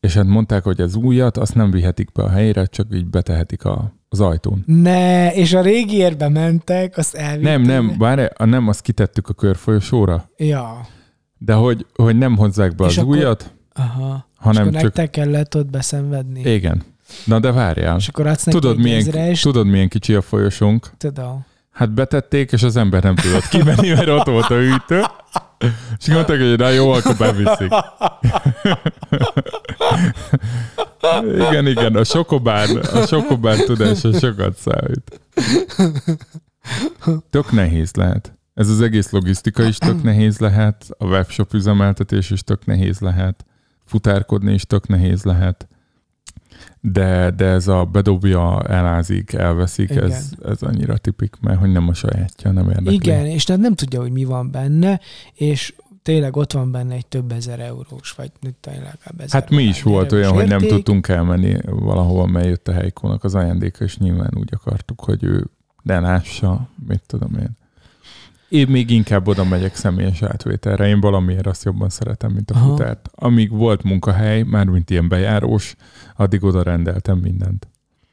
[0.00, 3.64] és hát mondták, hogy az újat, azt nem vihetik be a helyre, csak így betehetik
[3.64, 4.62] a, az ajtón.
[4.66, 7.44] Ne, és a régiérbe mentek, azt elvitték.
[7.44, 10.86] Nem, nem, bár nem, azt kitettük a körfolyosóra, Ja.
[11.38, 14.28] de hogy, hogy nem hozzák be És az akkor- újat, Aha.
[14.36, 14.82] hanem és akkor csak...
[14.82, 16.40] nektek kellett ott beszenvedni.
[16.40, 16.82] Igen.
[17.24, 17.96] Na de várjál.
[17.96, 20.90] És akkor adsz Tudod milyen, ezrest, tudod, milyen kicsi a folyosónk?
[20.96, 21.46] tudom.
[21.70, 25.02] Hát betették, és az ember nem tudott kimenni, mert ott volt a hűtő.
[25.98, 27.72] És mondták, hogy na jó, akkor beviszik.
[31.48, 35.20] igen, igen, a sokobár, a sokobár tudása sokat számít.
[37.30, 38.38] Tök nehéz lehet.
[38.54, 43.44] Ez az egész logisztika is tök nehéz lehet, a webshop üzemeltetés is tök nehéz lehet,
[43.88, 45.68] futárkodni is tök nehéz lehet.
[46.80, 51.94] De, de ez a bedobja, elázik, elveszik, ez, ez annyira tipik, mert hogy nem a
[51.94, 52.94] sajátja, nem érdekli.
[52.94, 55.00] Igen, és nem, nem tudja, hogy mi van benne,
[55.34, 58.30] és tényleg ott van benne egy több ezer eurós, vagy
[58.60, 60.70] tényleg ezer Hát mi is volt olyan, hogy nem érték.
[60.70, 65.46] tudtunk elmenni valahova, mert jött a helykónak az ajándéka, és nyilván úgy akartuk, hogy ő
[65.82, 67.56] ne lássa, mit tudom én.
[68.48, 70.88] Én még inkább oda megyek személyes átvételre.
[70.88, 72.68] Én valamiért azt jobban szeretem, mint a Aha.
[72.68, 73.10] futárt.
[73.14, 75.74] Amíg volt munkahely, mármint ilyen bejárós,
[76.16, 77.68] addig oda rendeltem mindent.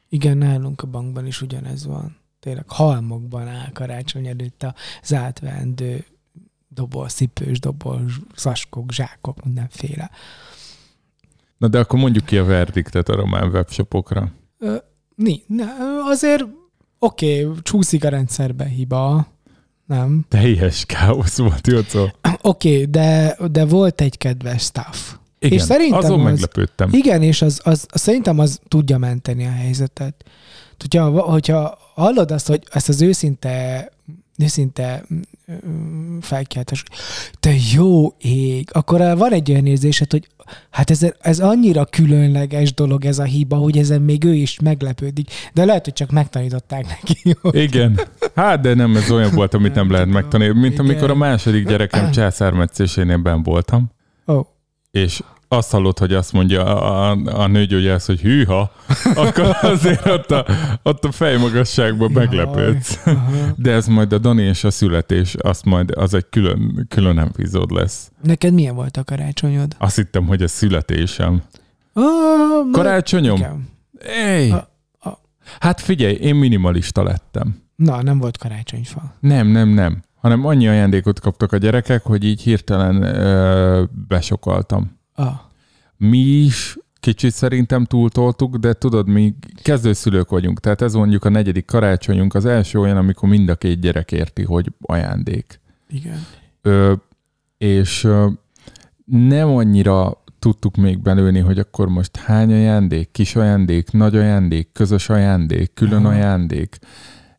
[0.08, 2.16] Igen, nálunk a bankban is ugyanez van.
[2.40, 4.66] Tényleg halmokban áll karácsony előtt
[5.02, 6.04] az átvendő
[6.68, 10.10] doboz, cipős doboz, szaskok, zsákok, mindenféle.
[11.58, 14.32] Na de akkor mondjuk ki a verdiktet a román webshopokra.
[15.14, 15.64] Ni, ne,
[16.04, 16.44] azért
[16.98, 19.26] oké, okay, csúszik a rendszerbe hiba,
[19.86, 20.24] nem?
[20.28, 22.04] Teljes káosz volt, Jocó.
[22.42, 25.12] Oké, okay, de, de volt egy kedves staff.
[25.38, 26.88] Igen, És szerintem azon az- meglepődtem.
[26.92, 30.24] Igen, és az, az, az, szerintem az tudja menteni a helyzetet.
[30.80, 33.88] Hogyha, hogyha hallod azt, hogy ezt az őszinte,
[34.38, 35.04] őszinte
[36.20, 36.82] felkiáltás,
[37.40, 40.28] te jó ég, akkor van egy olyan érzésed, hogy
[40.70, 45.30] hát ez, ez annyira különleges dolog ez a hiba, hogy ezen még ő is meglepődik.
[45.54, 47.34] De lehet, hogy csak megtanították neki.
[47.40, 48.00] hogy- Igen.
[48.34, 50.60] Hát, de nem, ez olyan volt, amit nem lehet megtanulni.
[50.60, 50.84] Mint Igen.
[50.86, 53.90] amikor a második gyerekem császármetszésénél ben voltam,
[54.26, 54.40] Ó,
[54.90, 58.72] és azt hallott, hogy azt mondja a, a, a nőgyógyász, hogy hűha,
[59.14, 60.46] akkor azért ott a,
[60.82, 63.04] ott a fejmagasságban meglepődsz.
[63.56, 67.70] De ez majd a Dani és a születés, azt majd az egy külön, külön epizód
[67.70, 68.10] lesz.
[68.22, 69.74] Neked milyen volt a karácsonyod?
[69.78, 71.42] Azt hittem, hogy a születésem.
[72.72, 73.36] Karácsonyom?
[73.36, 73.68] igen.
[74.52, 75.20] A- a-
[75.60, 77.62] Hát figyelj, én minimalista lettem.
[77.76, 79.14] Na, nem volt karácsonyfa.
[79.20, 80.02] Nem, nem, nem.
[80.20, 84.98] Hanem annyi ajándékot kaptak a gyerekek, hogy így hirtelen ö, besokaltam.
[85.16, 85.40] Ah,
[85.96, 91.64] Mi is kicsit szerintem túltoltuk, de tudod, mi kezdőszülők vagyunk, tehát ez mondjuk a negyedik
[91.64, 95.60] karácsonyunk, az első olyan, amikor mind a két gyerek érti, hogy ajándék.
[95.88, 96.26] igen.
[96.62, 96.92] Ö,
[97.58, 98.28] és ö,
[99.04, 105.08] nem annyira tudtuk még belőni, hogy akkor most hány ajándék, kis ajándék, nagy ajándék, közös
[105.08, 106.14] ajándék, külön Aha.
[106.14, 106.78] ajándék.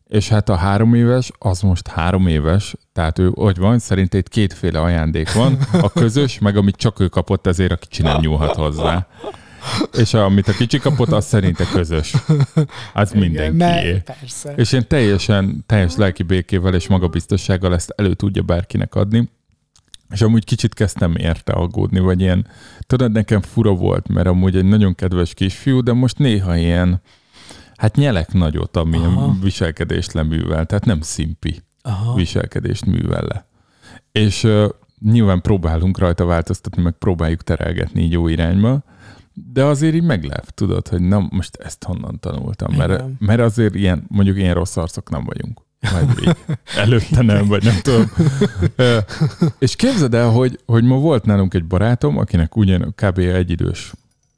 [0.08, 4.28] És hát a három éves, az most három éves, tehát ő, hogy van, szerint itt
[4.28, 8.54] kétféle ajándék van, a közös, meg amit csak ő kapott, ezért a kicsi nem nyúlhat
[8.54, 9.06] hozzá.
[9.98, 12.14] És amit a kicsi kapott, az szerinte közös.
[12.94, 13.56] Az mindenkié.
[13.56, 14.52] mert, persze.
[14.56, 19.30] És én teljesen, teljes lelki békével és magabiztossággal ezt elő tudja bárkinek adni.
[20.10, 22.46] És amúgy kicsit kezdtem érte aggódni, vagy ilyen,
[22.86, 27.02] tudod, nekem fura volt, mert amúgy egy nagyon kedves kisfiú, de most néha ilyen,
[27.78, 29.36] hát nyelek nagyot, amilyen Aha.
[29.42, 32.14] viselkedést leművel, tehát nem szimpi Aha.
[32.14, 33.46] viselkedést művel le.
[34.12, 34.68] És uh,
[35.00, 38.82] nyilván próbálunk rajta változtatni, meg próbáljuk terelgetni így jó irányba,
[39.52, 43.16] de azért így meglep, tudod, hogy na most ezt honnan tanultam, mert, Igen.
[43.18, 45.60] mert azért ilyen, mondjuk ilyen rossz arcok nem vagyunk.
[45.80, 46.36] Vagy rég.
[46.76, 48.10] Előtte nem, vagy nem tudom.
[49.58, 53.18] És képzeld el, hogy, hogy ma volt nálunk egy barátom, akinek ugyan kb.
[53.18, 53.92] egy idős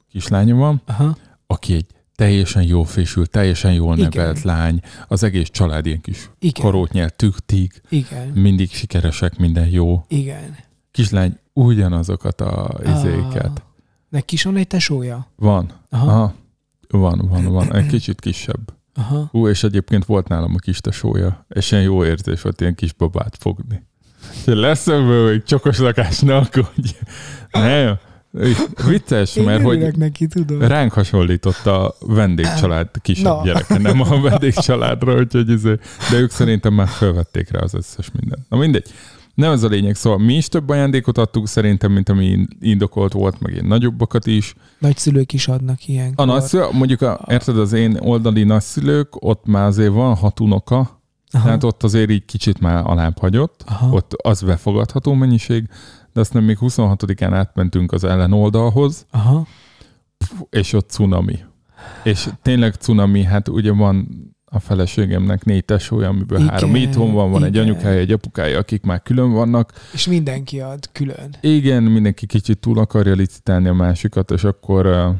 [0.09, 1.17] kislánya van, Aha.
[1.47, 1.85] aki egy
[2.21, 4.09] teljesen jól fésült, teljesen jól Igen.
[4.13, 6.63] nevelt lány, az egész család ilyen kis Igen.
[6.63, 8.27] korót nyert, tüktig, Igen.
[8.27, 10.05] mindig sikeresek, minden jó.
[10.07, 10.55] Igen.
[10.91, 13.45] Kislány ugyanazokat a izéket.
[13.45, 13.53] Ah.
[14.09, 15.27] Neki is van egy tesója?
[15.35, 15.71] Van.
[15.89, 16.11] Aha.
[16.11, 16.33] Aha.
[16.89, 17.75] Van, van, van.
[17.75, 18.73] Egy kicsit kisebb.
[18.93, 19.29] Aha.
[19.31, 22.93] Ú, és egyébként volt nálam a kis tesója, és ilyen jó érzés volt ilyen kis
[22.93, 23.83] babát fogni.
[24.45, 26.95] Lesz ebből még csokos lakás, ne aggódj.
[27.51, 27.99] Nem.
[28.87, 30.61] Vicces, Én mert hogy neki, tudom.
[30.61, 33.41] ránk hasonlított a vendégcsalád kisebb Na.
[33.43, 35.77] gyereke, nem a vendégcsaládra, úgyhogy izé,
[36.11, 38.49] de ők szerintem már felvették rá az összes mindent.
[38.49, 38.85] Na mindegy.
[39.33, 43.39] Nem ez a lényeg, szóval mi is több ajándékot adtunk szerintem, mint ami indokolt volt,
[43.39, 44.55] meg én nagyobbakat is.
[44.79, 46.13] Nagyszülők is adnak ilyen.
[46.15, 51.01] A nagyszülő, mondjuk a, érted, az én oldali nagyszülők, ott már azért van hat unoka,
[51.31, 51.45] Aha.
[51.45, 53.89] tehát ott azért így kicsit már alább hagyott, Aha.
[53.89, 55.69] ott az befogadható mennyiség,
[56.13, 59.47] de aztán még 26-án átmentünk az ellenoldalhoz, Aha.
[60.49, 61.39] és ott cunami.
[62.03, 64.07] És tényleg cunami, hát ugye van
[64.53, 67.63] a feleségemnek négy tesója, amiből Igen, három itthon van, van egy igen.
[67.63, 69.73] anyukája, egy apukája, akik már külön vannak.
[69.93, 71.35] És mindenki ad külön.
[71.41, 75.15] Igen, mindenki kicsit túl akarja licitálni a másikat, és akkor uh,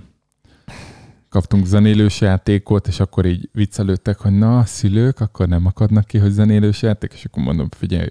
[1.29, 6.31] kaptunk zenélős játékot, és akkor így viccelődtek, hogy na, szülők akkor nem akadnak ki, hogy
[6.31, 8.07] zenélős játék, és akkor mondom, figyelj,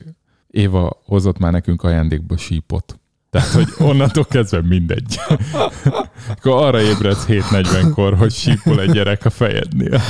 [0.51, 3.01] Éva hozott már nekünk ajándékba sípot.
[3.30, 5.20] Tehát, hogy onnantól kezdve mindegy.
[6.28, 10.01] akkor arra ébredsz 7.40-kor, hogy sípol egy gyerek a fejednél.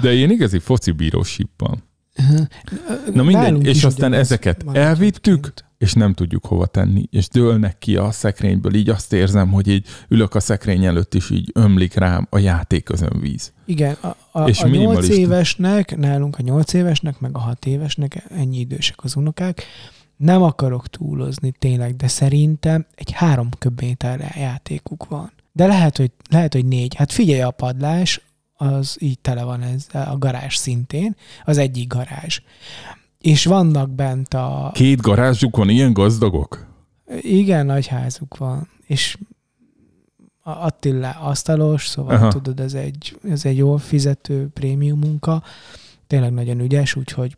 [0.00, 1.78] De ilyen igazi focibíró síppal.
[3.12, 5.52] Na mindegy, Nálunk és aztán ezeket elvittük.
[5.82, 9.86] És nem tudjuk hova tenni, és dőlnek ki a szekrényből, így azt érzem, hogy így
[10.08, 13.52] ülök a szekrény előtt, és így ömlik rám a játék közön víz.
[13.64, 15.14] Igen, a, a, És a 8 minimalista.
[15.14, 19.64] évesnek, nálunk a 8 évesnek, meg a 6 évesnek, ennyi idősek az unokák,
[20.16, 25.32] nem akarok túlozni tényleg, de szerintem egy három köbméter játékuk van.
[25.52, 26.94] De lehet, hogy, lehet, hogy négy.
[26.94, 28.20] Hát figyelj, a padlás,
[28.54, 32.40] az így tele van ez, a garázs szintén, az egyik garázs.
[33.22, 34.70] És vannak bent a...
[34.74, 36.66] Két garázsuk van, ilyen gazdagok?
[37.20, 39.16] Igen, nagy házuk van, és
[40.42, 42.28] Attila asztalos, szóval Aha.
[42.28, 45.42] Tudod, ez egy, ez egy jól fizető prémium munka,
[46.06, 47.34] tényleg nagyon ügyes, úgyhogy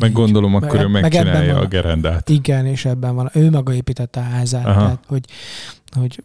[0.00, 2.28] Meg gondolom, akkor ő meg ebben megcsinálja a gerendát.
[2.28, 3.30] Igen, és ebben van.
[3.34, 4.80] Ő maga építette a házát, Aha.
[4.80, 5.24] tehát hogy,
[5.96, 6.24] hogy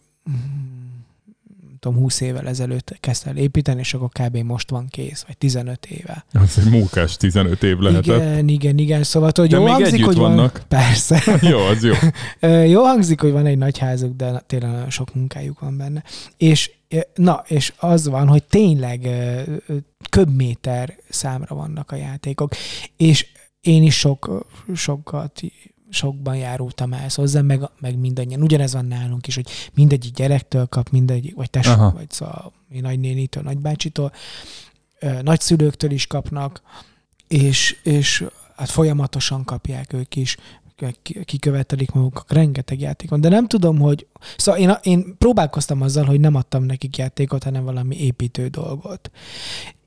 [1.80, 4.36] tudom, 20 évvel ezelőtt kezdte el építeni, és akkor kb.
[4.36, 6.24] most van kész, vagy 15 éve.
[6.32, 8.04] Az egy mókás 15 év lehetett.
[8.04, 9.02] Igen, igen, igen.
[9.02, 10.52] Szóval, hogy De jó hangzik, hogy vannak.
[10.52, 10.62] van.
[10.80, 11.22] Persze.
[11.50, 11.94] Jó, az jó.
[12.74, 16.02] Jó hangzik, hogy van egy nagy házuk, de tényleg nagyon sok munkájuk van benne.
[16.36, 16.70] És
[17.14, 19.08] na, és az van, hogy tényleg
[20.10, 22.52] köbméter számra vannak a játékok.
[22.96, 23.26] És
[23.60, 25.40] én is sok, sokat
[25.90, 28.42] sokban járultam el hozzá, meg, meg mindannyian.
[28.42, 31.90] Ugyanez van nálunk is, hogy mindegyik gyerektől kap, mindegyik, vagy tesó, Aha.
[31.90, 34.12] vagy szóval mi nagynénitől, nagybácsitól,
[35.22, 36.62] nagyszülőktől is kapnak,
[37.28, 38.24] és, és
[38.56, 40.36] hát folyamatosan kapják ők is,
[41.02, 44.06] ki- kikövetelik maguknak, rengeteg játék van, de nem tudom, hogy...
[44.36, 49.10] Szóval én, én próbálkoztam azzal, hogy nem adtam nekik játékot, hanem valami építő dolgot.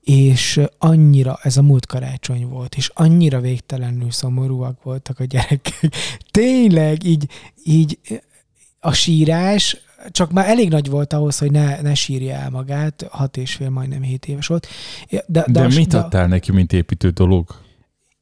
[0.02, 5.88] És annyira, ez a múlt karácsony volt, és annyira végtelenül szomorúak voltak a gyerekek.
[6.30, 7.28] Tényleg, így,
[7.64, 7.98] így
[8.80, 9.76] a sírás,
[10.10, 13.70] csak már elég nagy volt ahhoz, hogy ne, ne sírja el magát, hat és fél,
[13.70, 14.66] majdnem hét éves volt.
[15.10, 17.60] De, de, De a- mit de- adtál neki, mint építő dolog?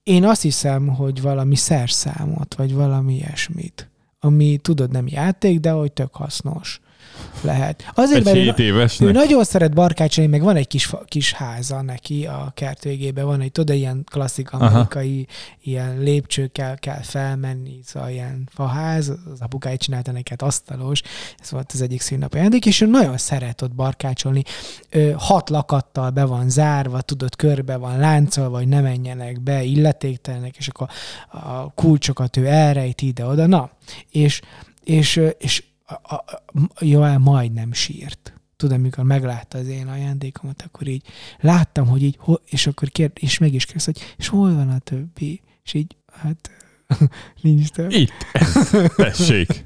[0.03, 5.93] én azt hiszem, hogy valami szerszámot, vagy valami ilyesmit, ami tudod nem játék, de hogy
[5.93, 6.81] tök hasznos
[7.41, 7.91] lehet.
[7.95, 9.13] Azért, Egy mert ő, hét ő évesnek?
[9.13, 13.53] nagyon szeret barkácsolni, meg van egy kis, kis háza neki a kert végében, van egy,
[13.53, 15.27] tudod, ilyen klasszik amerikai,
[15.63, 21.03] ilyen lépcsőkkel kell felmenni, szóval ilyen faház, az apukája csinálta neked asztalos,
[21.41, 24.43] ez volt az egyik színnapi ajándék, és ő nagyon szeret ott barkácsolni,
[24.91, 30.57] Ö, hat lakattal be van zárva, tudod, körbe van láncolva, hogy ne menjenek be illetéktelenek,
[30.57, 30.89] és akkor
[31.29, 33.71] a kulcsokat ő elrejt ide-oda, na,
[34.11, 34.41] és,
[34.85, 35.65] és, és
[36.03, 36.43] a, a,
[36.81, 38.33] Joel majdnem sírt.
[38.57, 41.03] Tudod, amikor meglátta az én ajándékomat, akkor így
[41.41, 44.79] láttam, hogy így, és akkor kér, és meg is kérdezte, hogy és hol van a
[44.79, 45.41] többi?
[45.65, 46.51] És így, hát
[47.43, 47.91] nincs több.
[47.91, 48.27] Itt,
[48.97, 49.63] tessék.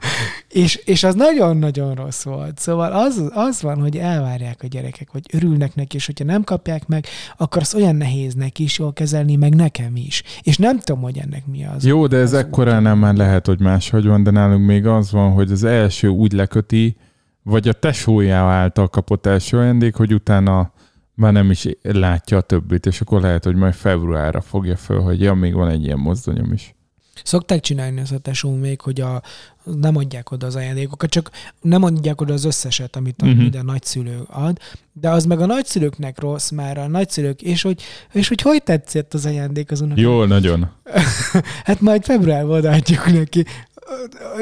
[0.54, 2.58] És, és az nagyon-nagyon rossz volt.
[2.58, 6.86] Szóval az, az van, hogy elvárják a gyerekek, vagy örülnek neki, és hogyha nem kapják
[6.86, 10.22] meg, akkor az olyan nehéz neki is jól kezelni, meg nekem is.
[10.42, 11.84] És nem tudom, hogy ennek mi az.
[11.84, 15.32] Jó, de ez az ekkoránál már lehet, hogy máshogy van, de nálunk még az van,
[15.32, 16.96] hogy az első úgy leköti,
[17.42, 20.72] vagy a tesója által kapott első ajándék, hogy utána
[21.14, 25.20] már nem is látja a többit, és akkor lehet, hogy majd februárra fogja föl, hogy
[25.20, 26.74] ja, még van egy ilyen mozdonyom is.
[27.22, 29.22] Szokták csinálni az a tesó még, hogy a,
[29.64, 33.28] nem adják oda az ajándékokat, csak nem adják oda az összeset, amit a, Mhm.
[33.32, 33.42] uh-huh.
[33.42, 34.58] minden nagyszülő ad,
[34.92, 39.14] de az meg a nagyszülőknek rossz már, a nagyszülők, és hogy, és hogy hogy tetszett
[39.14, 40.10] az ajándék az unokának?
[40.10, 40.70] Jól, nagyon.
[41.64, 43.44] Hát majd februárban odaadjuk neki.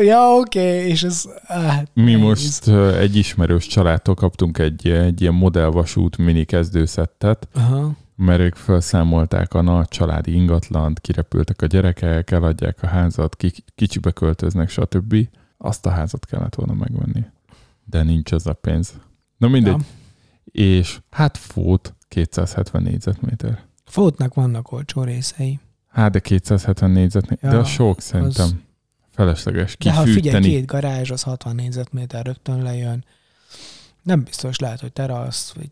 [0.01, 1.25] Ja, oké, okay, és ez...
[1.47, 2.19] Hát, Mi nehéz.
[2.21, 7.93] most egy ismerős családtól kaptunk egy, egy ilyen modellvasút mini kezdőszettet, Aha.
[8.15, 14.11] Mert ők felszámolták a nagy családi ingatlant, kirepültek a gyerekek, eladják a házat, ki- kicsibe
[14.11, 15.29] költöznek, stb.
[15.57, 17.25] Azt a házat kellett volna megvenni.
[17.85, 18.95] De nincs az a pénz.
[19.37, 19.73] Na mindegy.
[19.73, 19.85] Ja.
[20.63, 23.63] És hát fót 270 négyzetméter.
[23.85, 25.61] Fótnak vannak olcsó részei.
[25.89, 28.45] Hát de 270 négyzetméter, de Ja, az sok szerintem.
[28.45, 28.55] az-
[29.11, 29.77] Felesleges.
[29.77, 30.47] De ha figyelj, Kifűteni.
[30.49, 33.05] két garázs, az 60 négyzetméter rögtön lejön.
[34.03, 35.71] Nem biztos lehet, hogy terasz, vagy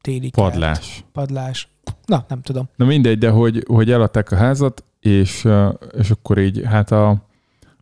[0.00, 0.50] téli kert,
[1.12, 1.68] Padlás.
[2.06, 2.68] Na, nem tudom.
[2.76, 5.48] Na mindegy, de hogy, hogy eladták a házat, és,
[5.98, 7.26] és akkor így hát a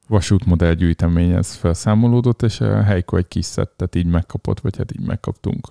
[0.09, 5.07] vasútmodell gyűjtemény ez felszámolódott, és a Heiko egy kis szettet így megkapott, vagy hát így
[5.07, 5.68] megkaptunk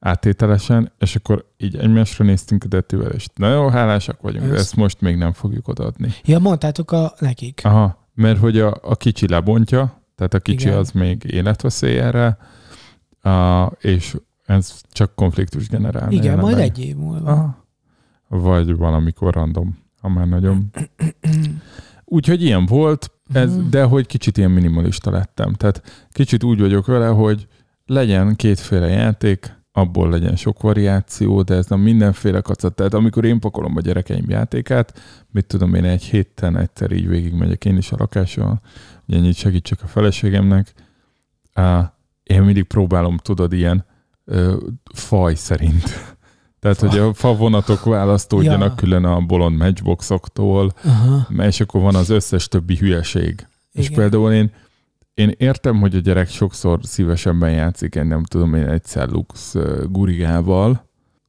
[0.00, 4.76] áttételesen, és akkor így egymásra néztünk a Dettivel, és nagyon hálásak vagyunk, de Ez- ezt
[4.76, 6.12] most még nem fogjuk odaadni.
[6.24, 7.60] Ja, mondtátok a nekik.
[7.64, 10.78] Aha, mert hogy a, a kicsi lebontja, tehát a kicsi Igen.
[10.78, 12.38] az még életveszély erre,
[13.22, 14.16] a, és
[14.46, 16.12] ez csak konfliktus generál.
[16.12, 17.30] Igen, majd egy év múlva.
[17.30, 17.66] Aha.
[18.28, 20.70] Vagy valamikor random, ha már nagyon.
[22.04, 23.70] Úgyhogy ilyen volt, ez, Mhm.
[23.70, 25.52] de hogy kicsit ilyen minimalista lettem.
[25.52, 27.46] Tehát kicsit úgy vagyok vele, hogy
[27.86, 32.74] legyen kétféle játék, abból legyen sok variáció, de ez nem mindenféle kacat.
[32.74, 35.00] Tehát amikor én pakolom a gyerekeim játékát,
[35.30, 38.60] mit tudom én, egy héten egyszer így végigmegyek én is a lakáson,
[39.06, 40.72] hogy ennyit segítsek a feleségemnek.
[42.22, 43.84] Én mindig próbálom, tudod, ilyen
[44.26, 44.52] uh,
[44.94, 46.16] faj szerint.
[46.74, 48.74] Tehát, hogy a favonatok választódjanak Ja.
[48.74, 51.44] külön a bolond matchboxoktól, Aha.
[51.44, 53.46] és akkor van az összes többi hülyeség.
[53.72, 53.98] És Igen.
[53.98, 54.50] például én,
[55.14, 59.54] én értem, hogy a gyerek sokszor szívesebben játszik, én nem tudom én egy Cellux
[59.90, 60.86] gurigával,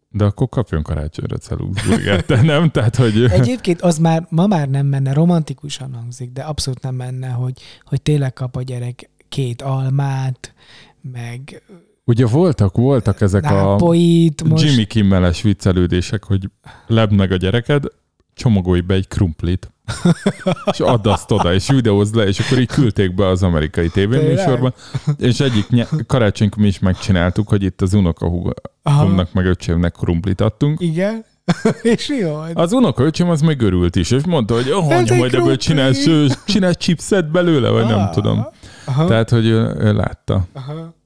[0.10, 2.70] de akkor kapjon karácsonyra Cellux gurigát, de nem?
[2.70, 7.28] Tehát, hogy Egyébként az már ma már nem menne, romantikusan hangzik, de abszolút nem menne,
[7.28, 10.54] hogy, hogy tényleg kap a gyerek két almát,
[11.02, 11.64] meg
[12.10, 16.50] ugye voltak, voltak ezek a nápoit, most Jimmy Kimmeles viccelődések, hogy
[16.88, 17.84] lebb meg a gyereked,
[18.34, 19.72] csomagolj be egy krumplit,
[20.72, 24.74] és add azt oda, és videózd le, és akkor így küldték be az amerikai tévéműsorba,
[25.18, 30.80] és egyik ny- karácsonykor mi is megcsináltuk, hogy itt az unokahúgomnak meg öcsémnek krumplit adtunk.
[30.82, 31.26] igen,
[31.82, 32.58] és mi volt?
[32.58, 36.06] Az unokaöcsém az meg örült is, és mondta, hogy oh, anya, majd ebből csinálsz,
[36.46, 38.48] csinálsz chipset belőle, vagy nem Ah, tudom.
[38.86, 40.48] Aha, Tehát, hogy ő, ő látta.
[40.54, 40.98] aha.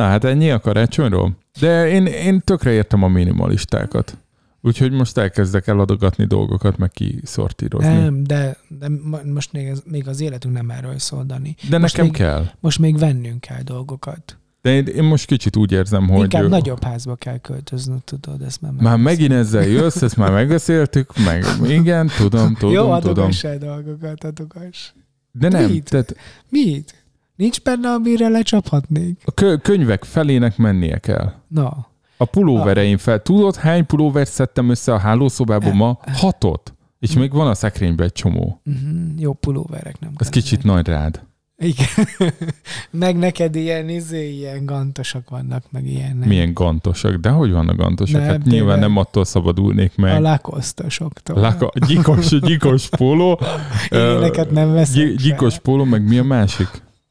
[0.00, 1.36] Na hát ennyi a karácsonyról.
[1.60, 4.16] De én, én tökre értem a minimalistákat.
[4.60, 7.92] Úgyhogy most elkezdek eladogatni dolgokat, meg kiszortírozni.
[7.94, 8.86] Nem, de, de
[9.24, 11.56] most még az, még az életünk nem erről szól, Dani.
[11.68, 12.46] De most nekem még- kell.
[12.60, 14.38] Most még vennünk kell dolgokat.
[14.62, 16.22] De én, én most kicsit úgy érzem, hogy...
[16.22, 20.32] Inkább ö, nagyobb házba kell költöznöd, tudod, ezt már Már megint ezzel jössz, ezt már
[20.32, 23.30] megbeszéltük, meg igen, tudom, tudom, Jó, tudom.
[23.42, 24.92] el dolgokat, adogass.
[25.32, 25.90] De nem, Mit?
[25.90, 26.16] tehát
[26.48, 26.99] Mit?
[27.40, 29.22] Nincs benne, amire lecsaphatnék?
[29.24, 31.32] a kö- könyvek felének mennie kell.
[31.48, 31.86] Na,
[32.16, 33.22] A pulóvereim fel.
[33.22, 35.98] Tudod, hány pulóvert szedtem össze a hálószobában ma?
[36.12, 36.74] Hatot.
[36.98, 38.60] És még van a szekrényben egy csomó.
[38.64, 41.20] uh-huh, jó pulóverek nem Ez kicsit nagy rád.
[41.56, 41.86] Igen.
[42.90, 46.28] meg neked ilyen, izé, ilyen gantosak vannak, meg ilyenek.
[46.28, 47.14] Milyen gantosak.
[47.14, 48.20] De hogy vannak gantosak?
[48.20, 48.80] Nem, hát nyilván tényleg.
[48.88, 50.20] nem attól szabadulnék A meg.
[50.20, 51.40] lakosztosoktól.
[51.40, 53.40] Laka, gyikos, gyikos póló.
[53.90, 56.68] Ilyeneket nem veszek Gy- gyikos póló, meg mi a másik?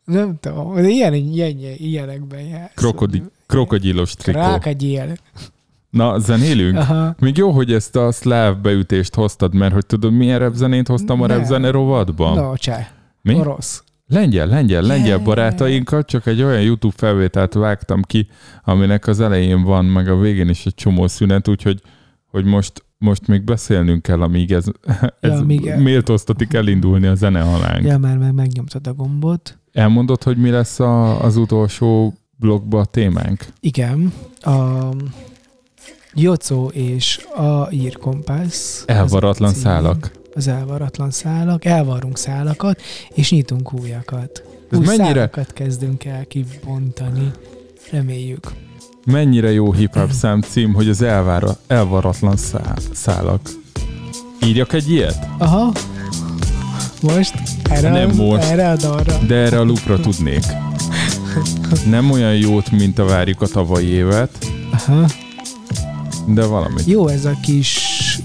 [0.10, 2.74] Nem tudom, de ilyen, ilyen, ilyenekben jársz.
[2.76, 4.39] Krokodi, krokodílos trikó.
[4.39, 5.18] Krákagyél.
[5.89, 6.78] Na, zenélünk?
[6.78, 7.16] Aha.
[7.20, 11.26] Még jó, hogy ezt a szláv beütést hoztad, mert hogy tudod, milyen repzenét hoztam a
[11.28, 12.36] repzene rovatban?
[12.36, 12.88] No, cseh.
[13.22, 13.36] Mi?
[13.36, 13.84] Orosz.
[14.07, 15.24] Lengyel, lengyel, lengyel Yeah.
[15.24, 18.28] barátainkkal, csak egy olyan YouTube felvételt vágtam ki,
[18.64, 21.82] aminek az elején van, meg a végén is egy csomó szünet, úgyhogy
[22.32, 24.66] hogy most, most még beszélnünk kell, amíg ez,
[25.20, 27.86] ez ja, amíg el- méltóztatik elindulni a zene halánk.
[27.86, 29.59] Ja, már meg megnyomtad a gombot.
[29.74, 33.46] Elmondod, hogy mi lesz a, az utolsó blogba a témánk?
[33.60, 34.14] Igen.
[34.42, 34.90] A
[36.14, 38.84] Jocó és a írkompász.
[38.86, 39.62] Elvaratlan cím.
[39.62, 40.12] szálak.
[40.36, 41.66] Az elvaratlan szálak.
[41.66, 42.82] Elvarunk szálakat,
[43.14, 44.44] és nyitunk újakat.
[44.72, 47.32] Ez Új mennyire- szálakat kezdünk el kibontani.
[47.92, 48.52] Reméljük.
[49.06, 53.50] Mennyire jó hip-hop szám cím, hogy az elvára, elvaratlan szá, szálak.
[54.46, 55.28] Írjak egy ilyet?
[55.38, 55.72] Aha.
[57.02, 57.34] Most?
[57.70, 58.50] Erre, Nem a- most.
[58.52, 59.18] Erre a dalra.
[59.28, 60.43] De erre a lupra tudnék.
[61.89, 64.30] Nem olyan jót, mint a várjuk a tavalyi évet,
[64.74, 65.06] Aha.
[66.30, 66.84] De valami.
[66.86, 67.68] Jó ez a kis...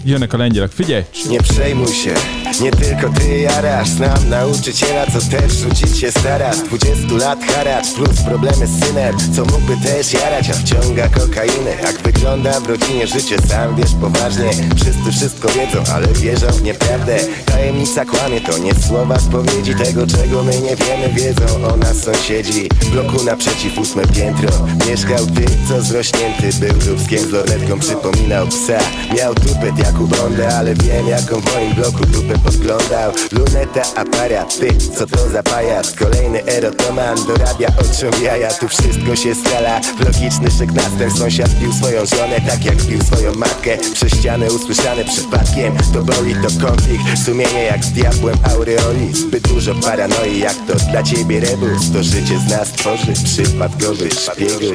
[0.04, 1.04] Jönnek a lengyelek, figyelj!
[1.28, 2.14] Nie przejmuj się,
[2.60, 7.92] nie tylko ty jarasz Znam nauczyciela, co też rzucić się stara Z 20 lat haracz
[7.94, 11.70] plus problemy z synem Co mógłby też jarać, a wciąga kokainę.
[11.82, 14.50] Jak wygląda w rodzinie życie, sam wiesz poważnie.
[14.76, 17.16] Wszyscy wszystko wiedzą, ale wierzą w nieprawdę.
[17.46, 19.74] Tajemnica kłamie, to nie słowa spowiedzi.
[19.74, 22.68] Tego czego my nie wiemy, wiedzą o nas sąsiedzi.
[22.80, 24.50] W bloku naprzeciw ósme piętro
[24.88, 28.78] Mieszkał ty, co zrośnięty był dubskiem z lornetką Przypominał psa,
[29.16, 33.12] miał tupet jak u Bonda Ale wiem jaką w moim bloku dupę podglądał.
[33.32, 34.68] Luneta, aparat, ty,
[34.98, 35.92] co to za pajac?
[35.92, 38.52] Kolejny erotoman, dorabia oczom jaja.
[38.52, 43.02] Tu wszystko się skala, w logiczny szyk następ Sąsiad pił swoją żonę, tak jak pił
[43.02, 43.78] swoją matkę.
[43.94, 49.14] Przez ścianę usłyszane przypadkiem To boli, to konflikt, sumienie jak z diabłem aureoli.
[49.14, 51.92] Zbyt dużo paranoi, jak to dla ciebie rebus.
[51.92, 54.74] To życie z nas tworzy przypadkowy szpiegu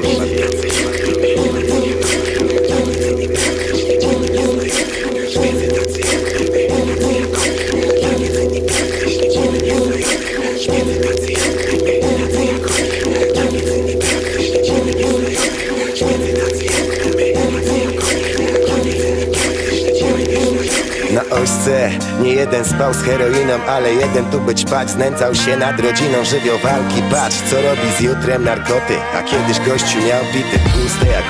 [22.21, 26.57] Nie jeden spał z heroiną Ale jeden tu być pać znęcał się nad rodziną Żywioł
[26.57, 28.95] walki, patrz co robi z jutrem narkoty.
[29.17, 31.28] A kiedyś gościu miał bity, puste jak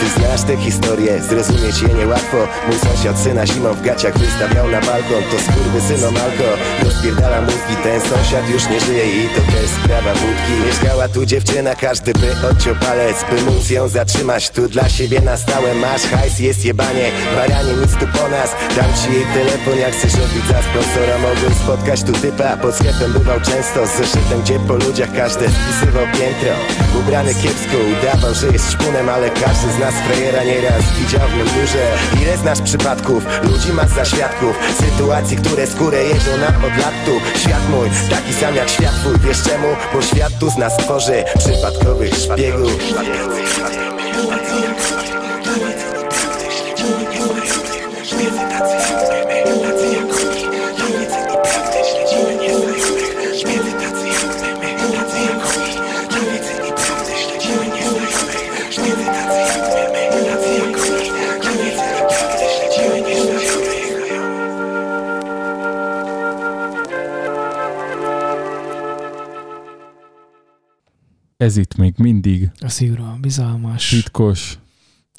[0.00, 2.36] Ty znasz tę historię, zrozumieć je niełatwo.
[2.66, 5.22] Mój sąsiad syna zimą w gaciach wystawiał na balkon.
[5.30, 6.48] To skurwy syno Malko,
[6.84, 7.76] rozpierdala mózgi.
[7.82, 12.48] Ten sąsiad już nie żyje i to też sprawa wódki Mieszkała tu dziewczyna, każdy by
[12.50, 17.10] odciął palec By móc ją zatrzymać, tu dla siebie na stałe Masz hajs, jest jebanie,
[17.36, 18.50] baranie nic tu po nas.
[18.76, 21.18] Dam ci jej telefon, jak chcesz robić za sponsora.
[21.18, 23.86] Mogłem spotkać tu typa, pod sklepem bywał często.
[23.86, 26.54] Z zeszytem, gdzie po ludziach każdy spisywał piętro.
[27.00, 31.86] Ubrany kiepsko, udawał, że jest szpunem Ale każdy z nas frejera nieraz widział w mundurze
[32.22, 34.58] Ile znasz przypadków, ludzi masz za świadków?
[34.78, 37.38] Sytuacji, które skórę jeżą nam od lat tu.
[37.38, 39.68] Świat mój, taki sam jak świat twój, wiesz czemu?
[39.92, 42.72] Bo świat tu z nas tworzy przypadkowych szpiegów
[71.46, 74.58] Ez itt még mindig A szívra bizalmas titkos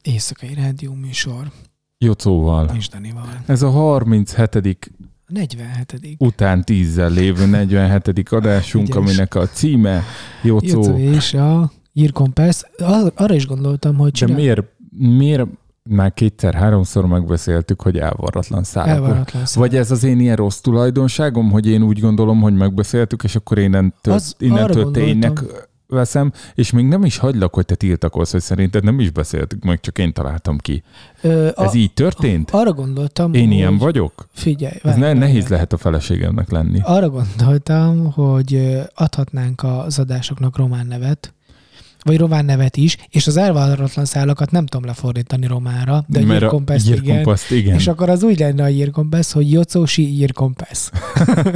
[0.01, 1.51] éjszakai rádió műsor
[1.97, 2.71] Jocóval.
[2.77, 3.43] és Danival.
[3.45, 4.91] Ez a 37.
[5.27, 6.15] 47.
[6.17, 8.29] után tízzel lévő 47.
[8.31, 8.97] adásunk, Ügyes.
[8.97, 10.03] aminek a címe
[10.43, 10.67] Jocó.
[10.67, 11.71] Jocó és a
[12.13, 12.61] Compass.
[12.77, 14.35] Ar- Arra is gondoltam, hogy De csinál...
[14.35, 14.63] miért,
[14.97, 15.47] miért
[15.83, 18.89] már kétszer-háromszor megbeszéltük, hogy elvarratlan szálak.
[18.89, 19.59] Elvaratlan szó.
[19.59, 23.57] Vagy ez az én ilyen rossz tulajdonságom, hogy én úgy gondolom, hogy megbeszéltük, és akkor
[23.57, 25.41] innentől, Az- innentől ténynek
[25.87, 29.79] veszem, és még nem is hagylak, hogy te tiltakozz, hogy szerinted nem is beszéltük, meg
[29.79, 30.83] csak én találtam ki.
[31.21, 32.51] Ö, Ez így történt?
[32.51, 33.55] Arra gondoltam, Én hogy...
[33.55, 34.27] ilyen vagyok?
[34.33, 35.51] Figyelj, Ez ne, nehéz várj.
[35.53, 36.79] lehet a feleségemnek lenni.
[36.83, 41.33] Arra gondoltam, hogy adhatnánk az adásoknak román nevet,
[42.07, 46.39] vagy román nevet is, és az elvállalatlan szálakat nem tudom lefordítani románra, de a Mert
[46.39, 47.37] Year Compass igen.
[47.49, 47.75] Igen.
[47.75, 50.89] És akkor az úgy lenne a Compass, hogy Jocó Si Year Compass.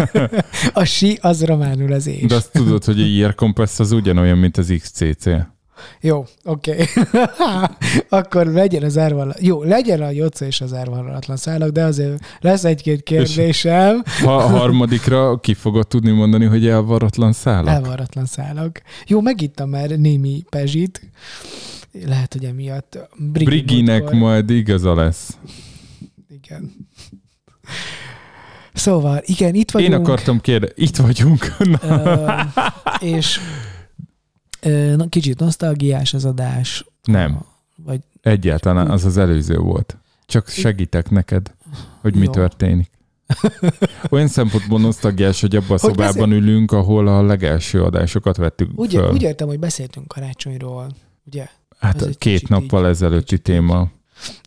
[0.73, 2.25] a si az románul az és.
[2.25, 5.25] De azt tudod, hogy a Year Compass az ugyanolyan, mint az XCC.
[6.01, 6.71] Jó, oké.
[6.71, 6.85] Okay.
[8.19, 9.35] akkor legyen az árval...
[9.39, 14.03] Jó, legyen a Jocó és az árvalatlan szálak, de azért lesz egy-két kérdésem.
[14.23, 17.73] Ha a harmadikra ki fogod tudni mondani, hogy elvarratlan szálak?
[17.73, 18.81] Elvaratlan szálak.
[19.07, 21.01] Jó, megittam már némi pezsit.
[22.05, 22.97] Lehet, hogy emiatt.
[23.17, 25.37] Brigi Briginek múltkor- majd igaza lesz.
[26.29, 26.71] Igen.
[28.73, 30.07] Szóval, igen, itt Én vagyunk.
[30.07, 31.57] akartam kérdezni, itt vagyunk.
[31.59, 33.39] Na, Ö, és
[35.09, 36.85] kicsit nosztalgiás az adás.
[37.03, 37.45] nem,
[37.75, 39.97] Vagy egyáltalán az az előző volt.
[40.25, 41.53] Csak segítek neked,
[42.01, 42.31] hogy mi Jó.
[42.31, 42.89] történik.
[44.09, 48.93] Olyan szempontból nosztalgiás, hogy abban a Hogy szobában ülünk, ahol a legelső adásokat vettük úgy,
[48.93, 49.11] föl.
[49.11, 50.87] úgy értem, hogy beszéltünk karácsonyról,
[51.25, 51.47] ugye?
[51.79, 53.89] hát ez két nappal így- ezelőtti kicsit téma.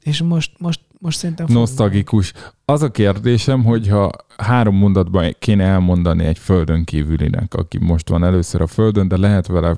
[0.02, 1.46] És most, most, most szerintem...
[1.48, 2.32] Nosztalgikus.
[2.64, 8.60] Az a kérdésem, hogyha három mondatban kéne elmondani egy földön kívülinek, aki most van először
[8.60, 9.76] a földön, de lehet vele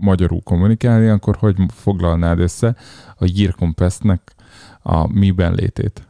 [0.00, 2.76] magyarul kommunikálni, akkor hogy foglalnád össze
[3.18, 4.34] a Year Compass-nek
[4.82, 6.02] a miben létét?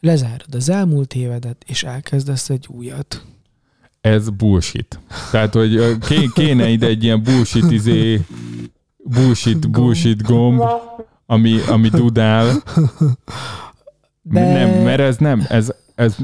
[0.00, 3.22] Lezárod az elmúlt évedet, és elkezdesz egy újat.
[4.00, 5.00] Ez bullshit.
[5.30, 5.98] Tehát, hogy
[6.34, 8.20] kéne ide egy ilyen bullshit izé,
[8.96, 10.62] bullshit, bullshit gomb,
[11.30, 12.62] ami, ami dudál.
[14.22, 14.52] De...
[14.52, 16.16] Nem, mert ez nem, ez, ez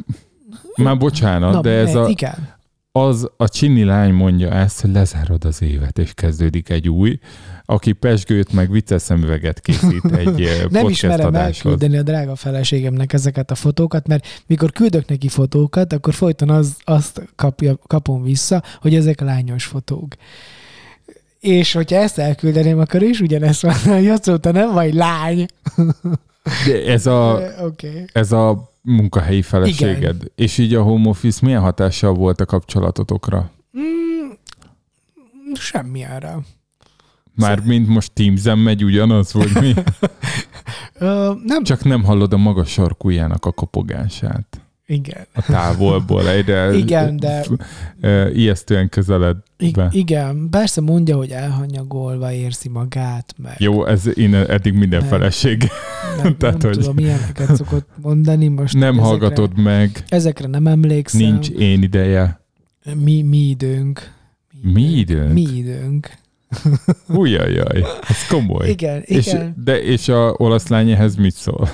[0.76, 2.48] már bocsánat, Na, de ez a, Igen.
[2.92, 7.18] az a csini lány mondja ezt, hogy lezárod az évet, és kezdődik egy új,
[7.64, 11.72] aki pesgőt meg vicces szemüveget készít egy eh, Nem ismerem adáshoz.
[11.72, 16.76] elküldeni a drága feleségemnek ezeket a fotókat, mert mikor küldök neki fotókat, akkor folyton az,
[16.84, 20.14] azt kapja, kapom vissza, hogy ezek lányos fotók.
[21.44, 25.46] És hogyha ezt elküldeném, akkor is ugyanezt van, hogy azóta nem vagy lány.
[26.66, 27.40] De ez a.
[27.60, 28.04] Okay.
[28.12, 29.96] ez a munkahelyi feleséged.
[29.96, 30.30] Igen.
[30.34, 33.50] És így a home office milyen hatással volt a kapcsolatotokra?
[33.78, 34.30] Mm,
[35.54, 36.38] semmi erre.
[37.34, 39.74] Már mint most Teams-en megy ugyanaz, vagy mi?
[40.98, 44.63] Ö, nem Csak nem hallod a magas sarkújának a kopogását.
[44.86, 45.26] Igen.
[45.34, 47.44] A távolból egyre Igen, de
[48.32, 49.42] ijesztően közeledbe.
[49.58, 55.08] I- igen, persze mondja, hogy elhanyagolva érzi magát, meg, Jó, ez én eddig minden Nem.
[55.12, 55.68] feleség.
[56.22, 58.48] meg tehát, nem hogy- tudom, ilyeneket szokott mondani.
[58.48, 61.20] Most Nem ezekre, hallgatod meg, Ezekre nem emlékszem.
[61.20, 62.40] nincs én ideje.
[63.02, 64.12] Mi, mi időnk.
[64.62, 65.32] Mi időnk?
[65.32, 66.10] Mi időnk.
[67.08, 68.68] Ujjajjaj, ez komoly.
[68.68, 69.54] Igen, És, igen.
[69.64, 71.68] de és a olasz lány ehhez mit szól?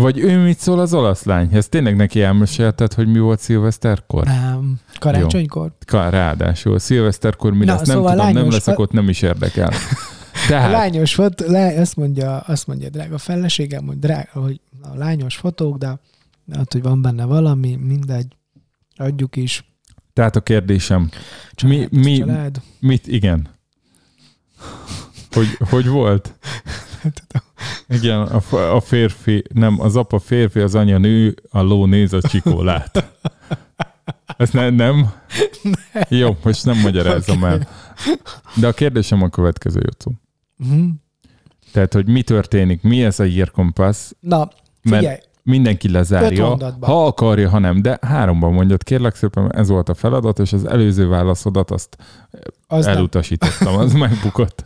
[0.00, 1.48] Vagy ő mit szól az olasz lány?
[1.52, 4.24] Ez tényleg neki elmesélted, hogy mi volt szilveszterkor?
[4.24, 4.74] Nem.
[4.98, 5.72] Karácsonykor?
[5.86, 9.68] Ka- Ráadásul szilveszterkor mi Na, lesz, nem szóval tudom, nem leszek ott, nem is érdekel.
[9.68, 14.96] A Tehát, lányos fot, le, azt mondja, azt mondja drága feleségem, hogy, drága, hogy a
[14.96, 15.86] lányos fotók, de
[16.52, 18.26] hát, hogy van benne valami, mindegy,
[18.96, 19.64] adjuk is.
[20.12, 21.08] tehát a kérdésem,
[21.54, 22.60] Család, Mi- mi- Család.
[22.80, 23.48] mit, igen.
[25.30, 26.34] Hogy, hogy volt?
[27.88, 32.20] Igen, a, a férfi, nem, az apa férfi, az anya nő, a ló néz a
[32.20, 33.12] csikolát.
[34.36, 35.12] Ez ne, nem?
[36.08, 37.46] Jó, most nem magyarázom Oké.
[37.52, 37.68] el.
[38.56, 40.12] De a kérdésem a következő, Jocó.
[40.56, 40.88] Mhm.
[41.72, 44.48] Tehát, hogy mi történik, mi ez a Year Compass, Na,
[44.82, 49.68] mert figyelj, mindenki Öt lezárja, ha akarja, ha nem, de háromban mondjad, kérlek szépen, ez
[49.68, 51.96] volt a feladat, és az előző válaszodat azt
[52.66, 52.96] az nem.
[52.96, 54.64] elutasítottam, az megbukott.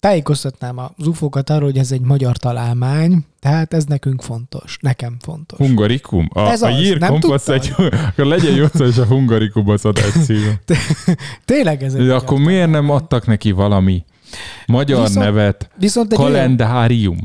[0.00, 5.58] Tájékoztatnám az ufókat arról, hogy ez egy magyar találmány, tehát ez nekünk fontos, nekem fontos.
[5.58, 6.28] Hungarikum?
[6.32, 7.54] A, Ez a az, Compass tudtad?
[7.54, 7.72] egy,
[8.08, 10.60] akkor legyen Jocó és a Hungarikum az adás címe.
[11.44, 14.04] Tényleg ez egy De akkor miért nem adtak neki valami
[14.66, 15.70] magyar Viszont- nevet?
[15.76, 17.18] Viszont egy Kalendárium?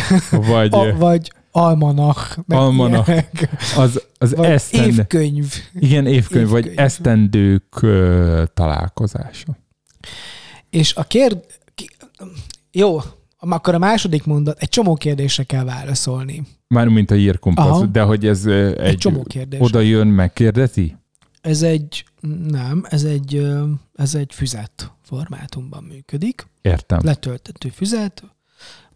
[0.30, 3.08] Vagy a, vagy almanach, Almanach.
[3.08, 5.52] ilyenek, az, az vagy esztendő, évkönyv.
[5.74, 6.78] igen, évkönyv, vagy évkönyv.
[6.80, 9.56] esztendők ö, találkozása.
[10.70, 11.38] És a kérd...
[12.70, 12.98] Jó,
[13.38, 16.42] akkor a második mondat, egy csomó kérdésre kell válaszolni.
[16.68, 17.14] Mármint a
[17.54, 17.84] Aha.
[17.86, 19.60] de hogy ez Egy, egy, csomó kérdés.
[19.60, 20.96] oda jön, megkérdezi?
[21.40, 22.04] Ez egy,
[22.48, 23.46] nem, ez egy,
[23.94, 26.46] ez egy füzet formátumban működik.
[26.62, 26.98] Értem.
[27.02, 28.22] Letöltető füzet,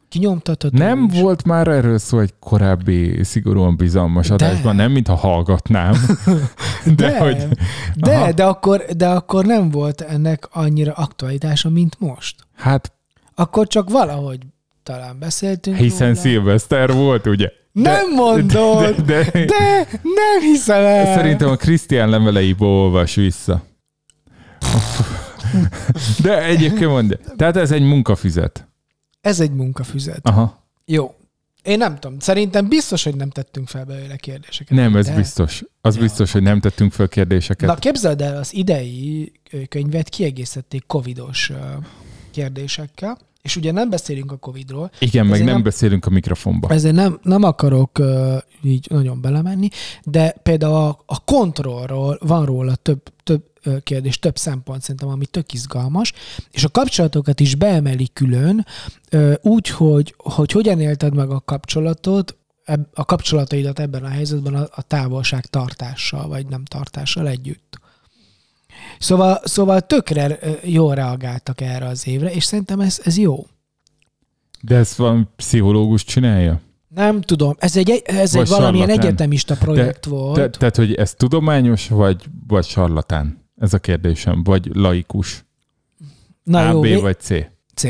[0.09, 0.79] kinyomtatható.
[0.79, 1.21] Nem is.
[1.21, 4.35] volt már erről szó egy korábbi szigorúan bizalmas De.
[4.35, 5.95] adásban, nem mintha hallgatnám.
[6.85, 7.49] De, De, hogy...
[7.95, 8.33] de, Aha.
[8.33, 12.35] de, akkor, de akkor nem volt ennek annyira aktualitása, mint most.
[12.55, 12.93] Hát,
[13.41, 14.39] Akkor csak valahogy
[14.83, 16.21] talán beszéltünk hiszen róla.
[16.21, 17.49] szilveszter volt, ugye?
[17.73, 18.95] Nem mondod!
[18.95, 21.15] De, de, de, De nem hiszem el!
[21.15, 23.63] Szerintem a Krisztián leveleiból olvas vissza.
[26.23, 27.17] De egyébként mondja.
[27.37, 28.69] Tehát ez egy munkafüzet.
[29.21, 30.21] Ez egy munkafüzet.
[30.23, 30.65] Aha.
[30.85, 31.15] Jó.
[31.63, 32.19] Én nem tudom.
[32.19, 34.77] Szerintem biztos, hogy nem tettünk fel belőle kérdéseket.
[34.77, 35.63] Nem, ez De- biztos.
[35.81, 36.01] Az Ja.
[36.03, 37.69] biztos, hogy nem tettünk föl kérdéseket.
[37.69, 39.33] Na képzeld el, az idei
[39.69, 41.53] könyvet kiegészítették covidos
[42.31, 46.69] kérdésekkel, és ugye nem beszélünk a covidról, Igen, meg nem nem- beszélünk a mikrofonba.
[46.69, 49.69] ezért nem, nem akarok uh, így nagyon belemenni,
[50.05, 53.49] de például a, a kontrollról van róla több, több
[53.83, 56.13] kérdés, több szempont szerintem, ami tök izgalmas,
[56.51, 58.67] és a kapcsolatokat is beemeli külön,
[59.11, 64.55] ö, úgy, hogy, hogy hogyan élted meg a kapcsolatot, eb- a kapcsolataidat ebben a helyzetben
[64.55, 67.79] a, a távolság tartással, vagy nem tartással együtt.
[68.99, 73.47] Szóval, szóval tökre jól reagáltak erre az évre, és szerintem ez, ez jó.
[74.63, 76.61] De ezt valami pszichológus csinálja?
[76.89, 79.09] Nem tudom, ez egy, ez Vagy egy valamilyen sarlatán.
[79.09, 80.35] egyetemista projekt volt.
[80.35, 83.45] Te, tehát, hogy ez tudományos, vagy, vagy sarlatán?
[83.57, 84.43] Ez a kérdésem.
[84.43, 85.45] Vagy laikus?
[86.43, 87.29] Na A, jó, B vagy C?
[87.75, 87.87] C.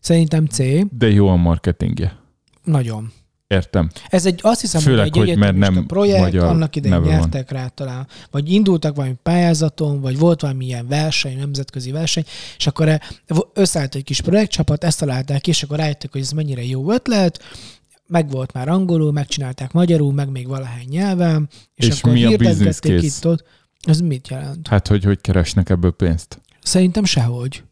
[0.00, 0.58] Szerintem C.
[0.98, 2.16] De jó a marketingje.
[2.64, 3.12] Nagyon.
[3.48, 3.90] Értem.
[4.08, 6.98] Ez egy, azt hiszem, Főleg, hogy hogy egy mert egyetemista nem projekt, magyar annak idején
[6.98, 7.18] neve van.
[7.18, 12.24] nyertek rá talán, vagy indultak valami pályázaton, vagy volt valami ilyen verseny, nemzetközi verseny,
[12.58, 13.02] és akkor e-
[13.54, 17.42] összeállt egy kis projektcsapat, ezt találták ki, és akkor rájöttek, hogy ez mennyire jó ötlet,
[18.06, 22.36] meg volt már angolul, megcsinálták magyarul, meg még valahány nyelven, és, És akkor mi a
[22.36, 22.94] case?
[22.94, 23.44] itt ott.
[23.82, 24.68] Ez mit jelent?
[24.68, 26.40] Hát, hogy hogy keresnek ebből pénzt?
[26.62, 27.62] Szerintem sehogy.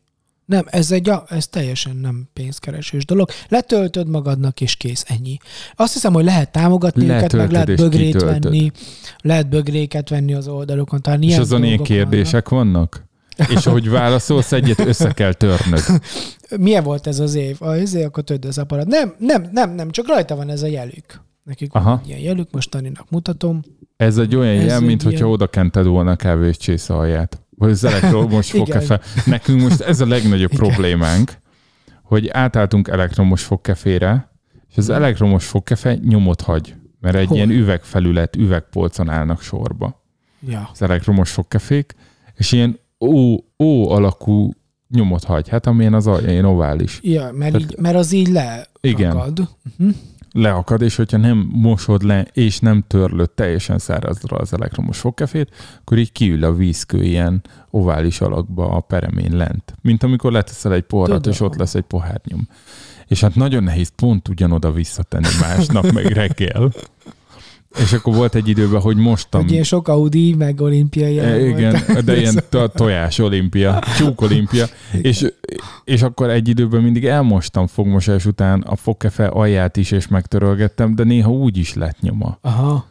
[0.46, 3.30] Nem, ez, egy, ez teljesen nem pénzkeresős dolog.
[3.48, 5.36] Letöltöd magadnak, és kész, ennyi.
[5.74, 8.42] Azt hiszem, hogy lehet támogatni őket, meg lehet bögrét kitöltöd.
[8.42, 8.70] venni,
[9.20, 11.00] lehet bögréket venni az oldalokon.
[11.00, 13.04] Tehát és azon ilyen kérdések vannak?
[13.36, 13.54] vannak?
[13.56, 15.82] És ahogy válaszolsz, egyet össze kell törnöd.
[16.58, 17.56] Milyen volt ez az év?
[17.62, 18.86] A, ezért akkor tödd az aparat.
[18.86, 21.20] Nem, nem, nem, nem, csak rajta van ez a jelük.
[21.44, 21.90] Nekik Aha.
[21.90, 23.62] van ilyen jelük, most Taninak mutatom.
[23.96, 25.12] Ez egy olyan ez jel, mint ilyen...
[25.12, 27.40] hogyha oda kented volna a kávés csésze alját.
[27.56, 29.00] Vagy az elektromos fogkefe.
[29.26, 30.66] Nekünk most ez a legnagyobb Igen.
[30.66, 31.32] problémánk,
[32.02, 34.30] hogy átálltunk elektromos fogkefére,
[34.70, 37.36] és az elektromos fogkefe nyomot hagy, mert egy Hol?
[37.36, 40.04] ilyen üvegfelület, üvegpolcon állnak sorba.
[40.48, 40.68] Ja.
[40.72, 41.94] Az elektromos fogkefék,
[42.34, 44.50] és ilyen ó, ó alakú
[44.88, 47.00] nyomot hagy, hát amilyen az alja, ilyen ovális.
[47.02, 49.16] Ja, mert, Tehát, így, mert az így le Igen.
[49.16, 49.94] Uh-huh
[50.36, 55.98] leakad, és hogyha nem mosod le, és nem törlöd teljesen szárazra az elektromos fogkefét, akkor
[55.98, 59.74] így kiül a vízkő ilyen ovális alakba a peremén lent.
[59.82, 61.32] Mint amikor leteszel egy poharat, Tudom.
[61.32, 62.48] és ott lesz egy pohárnyom.
[63.06, 66.72] És hát nagyon nehéz pont ugyanoda visszatenni másnap, meg reggel.
[67.78, 69.40] És akkor volt egy időben, hogy mostam.
[69.40, 71.18] Hogy ilyen sok Audi, meg olimpiai.
[71.18, 72.42] E, igen, de ilyen
[72.74, 74.66] tojás olimpia, csúk olimpia.
[75.02, 75.32] És,
[75.84, 81.04] és akkor egy időben mindig elmostam fogmosás után a fogkefe alját is, és megtörölgettem, de
[81.04, 82.38] néha úgy is lett nyoma.
[82.40, 82.86] Aha.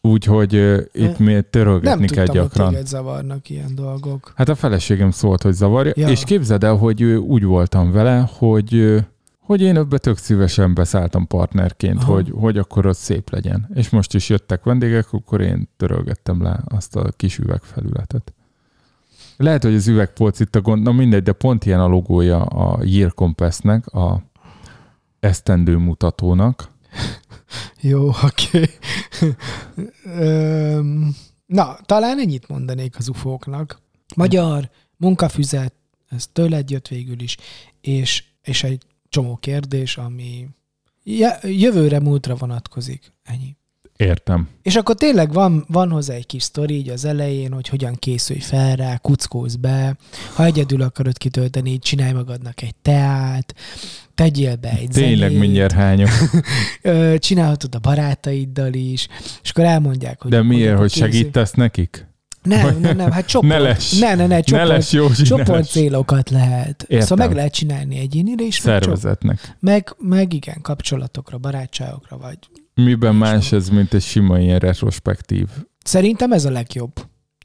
[0.00, 2.72] Úgyhogy uh, itt mi törölgetni nem kell tudtam, gyakran.
[2.72, 4.32] Nem zavarnak ilyen dolgok.
[4.36, 6.08] Hát a feleségem szólt, hogy zavarja, ja.
[6.08, 9.04] és képzeld el, hogy úgy voltam vele, hogy
[9.44, 13.70] hogy én ebbe tök szívesen beszálltam partnerként, hogy, hogy akkor az szép legyen.
[13.74, 18.34] És most is jöttek vendégek, akkor én törölgettem le azt a kis üvegfelületet.
[19.36, 22.84] Lehet, hogy az üvegpolc itt a gond, na mindegy, de pont ilyen a logója a
[22.84, 24.22] Year Compass-nek, a
[25.20, 26.68] esztendő mutatónak.
[27.80, 28.64] Jó, oké.
[31.46, 33.78] Na, talán ennyit mondanék az ufóknak.
[34.16, 35.74] Magyar munkafüzet,
[36.08, 37.36] ez tőled jött végül is,
[37.80, 38.82] és, és egy
[39.14, 40.48] csomó kérdés, ami
[41.42, 43.12] jövőre, múltra vonatkozik.
[43.22, 43.56] Ennyi.
[43.96, 44.48] Értem.
[44.62, 48.38] És akkor tényleg van, van hozzá egy kis sztori így az elején, hogy hogyan készülj
[48.38, 49.96] fel rá, kuckóz be,
[50.34, 53.54] ha egyedül akarod kitölteni, csinálj magadnak egy teát,
[54.14, 55.38] tegyél be egy Tényleg zenét.
[55.38, 56.10] mindjárt hányok.
[57.26, 59.08] Csinálhatod a barátaiddal is,
[59.42, 60.30] és akkor elmondják, hogy...
[60.30, 62.06] De miért, hogy segítesz nekik?
[62.44, 65.68] Nem, nem, nem, hát csoport, ne lesz, ne, ne, ne, csoport, ne lesz Józsi, csoport
[65.68, 66.82] célokat lehet.
[66.82, 67.06] Értem.
[67.06, 68.54] Szóval meg lehet csinálni egyénire is.
[68.54, 69.56] Szervezetnek.
[69.60, 72.38] Meg, meg igen, kapcsolatokra, barátságokra, vagy...
[72.74, 75.48] Miben más ez, mint egy sima ilyen retrospektív?
[75.84, 76.92] Szerintem ez a legjobb.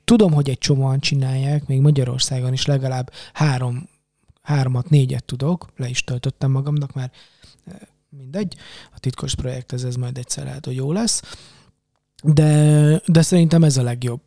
[0.04, 3.90] Tudom, hogy egy csomóan csinálják, még Magyarországon is legalább három,
[4.42, 7.16] háromat, négyet tudok, le is töltöttem magamnak, mert
[7.66, 7.74] eh,
[8.10, 8.56] mindegy,
[8.96, 11.22] a titkos projekt ez, ez majd egyszer lehet, hogy jó lesz.
[12.24, 14.22] De, de szerintem ez a legjobb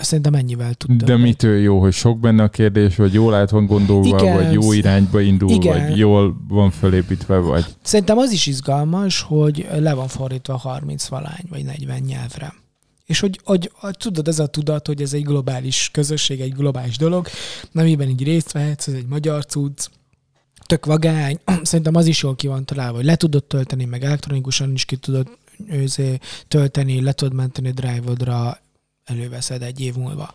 [0.00, 1.02] Szerintem ennyivel tud.
[1.02, 4.52] De mitől jó, hogy sok benne a kérdés, vagy jól át van gondolva, Igen, vagy
[4.52, 5.88] jó irányba indul, Igen.
[5.88, 7.64] vagy jól van fölépítve, vagy...
[7.82, 12.54] Szerintem az is izgalmas, hogy le van fordítva 30 valány, vagy 40 nyelvre.
[13.06, 17.28] És hogy, hogy, tudod, ez a tudat, hogy ez egy globális közösség, egy globális dolog,
[17.74, 19.86] amiben így részt vehetsz, ez egy magyar cucc,
[20.66, 24.72] tök vagány, szerintem az is jól ki van találva, hogy le tudod tölteni, meg elektronikusan
[24.72, 25.28] is ki tudod
[26.48, 28.58] tölteni, le tudod menteni drive-odra,
[29.08, 30.34] előveszed egy év múlva.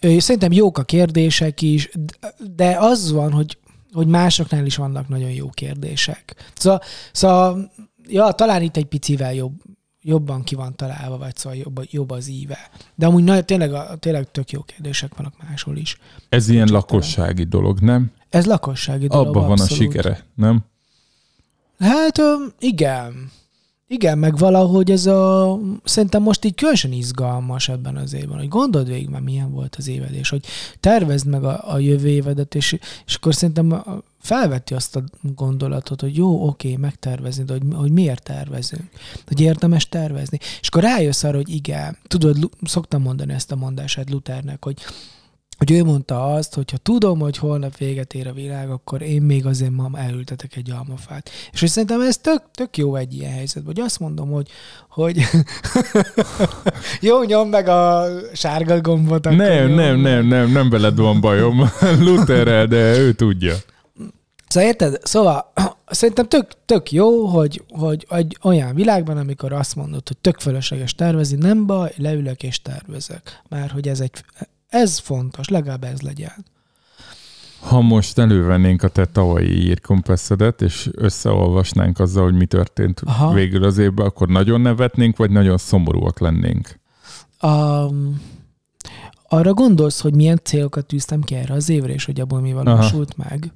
[0.00, 1.90] Szerintem jók a kérdések is,
[2.54, 3.58] de az van, hogy,
[3.92, 6.52] hogy másoknál is vannak nagyon jó kérdések.
[6.54, 6.82] Szóval,
[7.12, 7.72] szóval
[8.08, 9.52] ja, talán itt egy picivel jobb,
[10.02, 12.70] jobban ki van találva, vagy szóval jobb, jobb az íve.
[12.94, 15.98] De amúgy na, tényleg, tényleg tök jó kérdések vannak máshol is.
[16.28, 17.48] Ez ilyen Csak lakossági talán.
[17.48, 18.10] dolog, nem?
[18.28, 20.64] Ez lakossági dolog, Abban van a sikere, nem?
[21.78, 22.20] Hát
[22.58, 23.30] igen.
[23.90, 28.88] Igen, meg valahogy ez a, szerintem most így különösen izgalmas ebben az évben, hogy gondold
[28.88, 30.44] végig már milyen volt az éved, és hogy
[30.80, 33.84] tervezd meg a, a jövő évedet, és, és akkor szerintem
[34.20, 38.88] felvetti azt a gondolatot, hogy jó, oké, megtervezni, de hogy, hogy miért tervezünk,
[39.26, 40.38] hogy érdemes tervezni.
[40.60, 44.84] És akkor rájössz arra, hogy igen, tudod, szoktam mondani ezt a mondását Luthernek, hogy
[45.58, 49.22] hogy ő mondta azt, hogy ha tudom, hogy holnap véget ér a világ, akkor én
[49.22, 51.30] még azért ma elültetek egy almafát.
[51.52, 54.48] És hogy szerintem ez tök, tök jó egy ilyen helyzetben, hogy azt mondom, hogy,
[54.88, 55.22] hogy
[57.00, 59.26] jó, nyom meg a sárga gombot.
[59.26, 61.70] Akkor nem, jó, nem, nem, nem, nem veled van bajom
[62.04, 63.54] Lutherrel, de ő tudja.
[64.48, 64.98] Szóval érted?
[65.02, 65.52] Szóval
[65.86, 70.94] szerintem tök, tök jó, hogy, hogy egy olyan világban, amikor azt mondod, hogy tök fölösleges
[70.94, 73.42] tervezni, nem baj, leülök és tervezek.
[73.48, 74.24] Már hogy ez egy
[74.68, 76.44] ez fontos, legalább ez legyen.
[77.60, 83.32] Ha most elővennénk a te tavalyi írkompesszedet, és összeolvasnánk azzal, hogy mi történt Aha.
[83.32, 86.80] végül az évben, akkor nagyon nevetnénk, vagy nagyon szomorúak lennénk?
[87.42, 88.20] Um,
[89.28, 93.14] arra gondolsz, hogy milyen célokat tűztem ki erre az évre, és hogy abból mi valósult
[93.18, 93.28] Aha.
[93.28, 93.52] meg?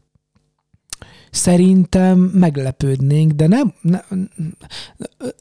[1.30, 4.00] Szerintem meglepődnénk, de nem, ne,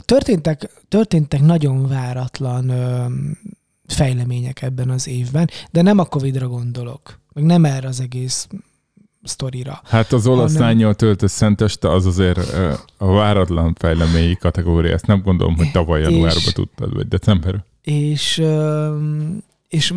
[0.05, 3.05] történtek, történtek nagyon váratlan ö,
[3.93, 8.47] fejlemények ebben az évben, de nem a Covid-ra gondolok, meg nem erre az egész
[9.23, 9.81] sztorira.
[9.83, 10.67] Hát az olasz hanem...
[10.67, 12.37] lányjal töltött szenteste az azért
[12.97, 14.93] a váratlan fejleményi kategória.
[14.93, 17.63] Ezt nem gondolom, hogy tavaly januárban tudtad, vagy december.
[17.81, 18.43] És,
[19.67, 19.93] és,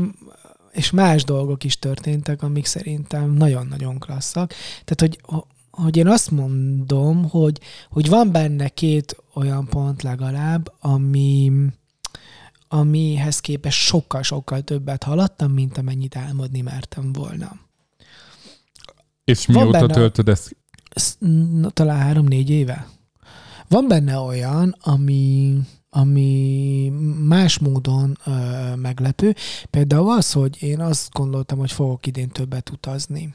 [0.72, 4.52] és más dolgok is történtek, amik szerintem nagyon-nagyon klasszak.
[4.84, 7.60] Tehát, hogy, hogy én azt mondom, hogy,
[7.90, 11.52] hogy van benne két olyan pont legalább, ami,
[12.74, 17.56] amihez képest sokkal-sokkal többet haladtam, mint amennyit álmodni mertem volna.
[19.24, 20.56] És mióta benne, töltöd ezt?
[21.72, 22.88] Talán három-négy éve.
[23.68, 25.58] Van benne olyan, ami,
[25.90, 26.88] ami
[27.24, 28.30] más módon ö,
[28.74, 29.34] meglepő.
[29.70, 33.34] Például az, hogy én azt gondoltam, hogy fogok idén többet utazni.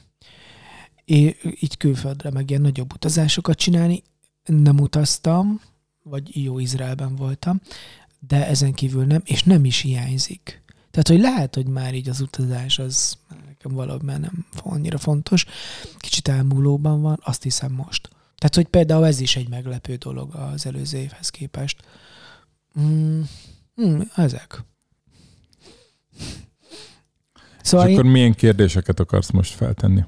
[1.06, 4.04] É, így külföldre, meg ilyen nagyobb utazásokat csinálni.
[4.46, 5.62] Nem utaztam,
[6.04, 7.62] vagy jó Izraelben voltam,
[8.20, 10.62] de ezen kívül nem, és nem is hiányzik.
[10.92, 15.46] Tehát, hogy lehet, hogy már így az utazás az nekem valahogy már nem annyira fontos,
[15.98, 18.10] kicsit elmúlóban van, azt hiszem most.
[18.38, 21.82] Tehát, hogy például ez is egy meglepő dolog az előző évhez képest.
[22.80, 23.22] Mm,
[23.82, 24.64] mm, ezek.
[27.62, 28.00] Szóval És én...
[28.00, 30.04] akkor milyen kérdéseket akarsz most feltenni?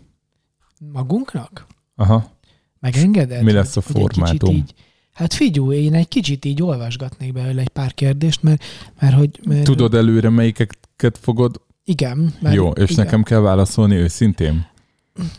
[0.79, 1.67] Magunknak?
[1.95, 2.37] Aha.
[2.79, 3.43] Megengeded?
[3.43, 4.55] Mi lesz a formátum?
[4.55, 4.73] Így,
[5.13, 8.63] hát figyelj, én egy kicsit így olvasgatnék belőle egy pár kérdést, mert,
[8.99, 9.39] mert hogy...
[9.47, 9.63] Mert...
[9.63, 10.77] Tudod előre, melyiket
[11.21, 12.33] fogod igen.
[12.39, 13.05] Mert Jó, és igen.
[13.05, 14.69] nekem kell válaszolni őszintén?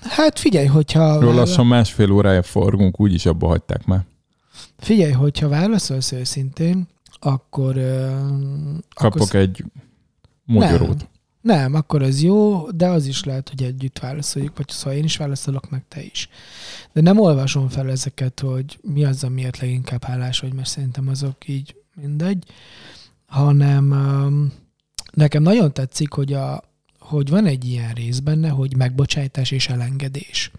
[0.03, 1.21] Hát figyelj, hogyha...
[1.21, 4.05] Róla lassan másfél órája forgunk, úgyis abba hagyták már.
[4.79, 6.89] Figyelj, hogyha válaszolsz őszintén,
[7.21, 7.77] akkor...
[7.77, 8.13] Uh,
[8.95, 9.41] Kapok akkor...
[9.41, 9.65] egy
[10.45, 10.97] magyarót.
[10.99, 11.09] Nem,
[11.43, 15.17] nem, akkor ez jó, de az is lehet, hogy együtt válaszoljuk, vagy szóval én is
[15.17, 16.29] válaszolok, meg te is.
[16.93, 21.49] De nem olvasom fel ezeket, hogy mi az, amiért leginkább hálás vagy, mert szerintem azok
[21.49, 22.45] így mindegy,
[23.27, 24.53] hanem um,
[25.13, 26.63] nekem nagyon tetszik, hogy, a,
[26.99, 30.51] hogy van egy ilyen rész benne, hogy megbocsájtás és elengedés.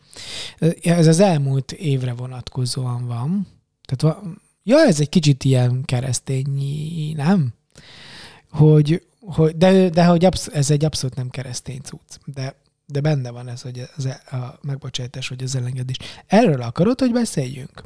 [0.82, 3.48] Ez az elmúlt évre vonatkozóan van.
[3.86, 4.18] Tehát
[4.64, 7.54] ja, ez egy kicsit ilyen keresztényi, nem?
[8.50, 12.18] Hogy, hogy, de, de hogy absz- ez egy abszolút nem keresztény cucc.
[12.26, 12.56] De,
[12.86, 15.98] de benne van ez, hogy az, e, a megbocsájtás, vagy az elengedés.
[16.28, 17.84] Erről akarod, hogy beszéljünk?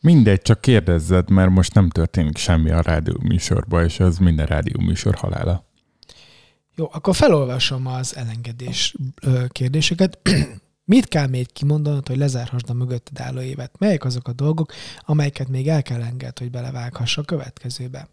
[0.00, 4.80] Mindegy, csak kérdezzed, mert most nem történik semmi a rádió műsorban, és az minden rádió
[4.80, 5.64] műsor halála.
[6.74, 8.94] Jó, akkor felolvasom az elengedés
[9.48, 10.18] kérdéseket.
[10.84, 13.78] Mit kell még kimondanod, hogy lezárhassd a mögötted álló évet?
[13.78, 18.08] Melyek azok a dolgok, amelyeket még el kell enged, hogy belevághass a következőbe?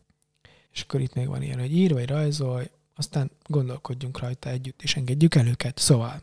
[0.74, 2.66] És akkor itt még van ilyen, hogy ír vagy rajzolj,
[2.96, 5.78] aztán gondolkodjunk rajta együtt, és engedjük el őket.
[5.78, 6.22] Szóval,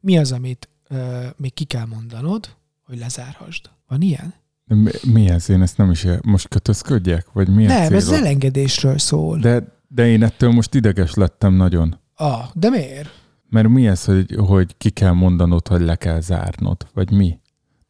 [0.00, 2.48] mi az, amit ö, még ki kell mondanod,
[2.82, 3.70] hogy lezárhassd?
[3.88, 4.34] Van ilyen?
[4.64, 5.50] Mi, mi ez?
[5.50, 7.26] Én ezt nem is most kötözködjek?
[7.32, 9.38] Vagy mi Nem, ez elengedésről szól.
[9.38, 11.98] De, de én ettől most ideges lettem nagyon.
[12.14, 13.08] Ah, de miért?
[13.50, 16.86] Mert mi ez, hogy, hogy ki kell mondanod, hogy le kell zárnod?
[16.94, 17.38] Vagy mi?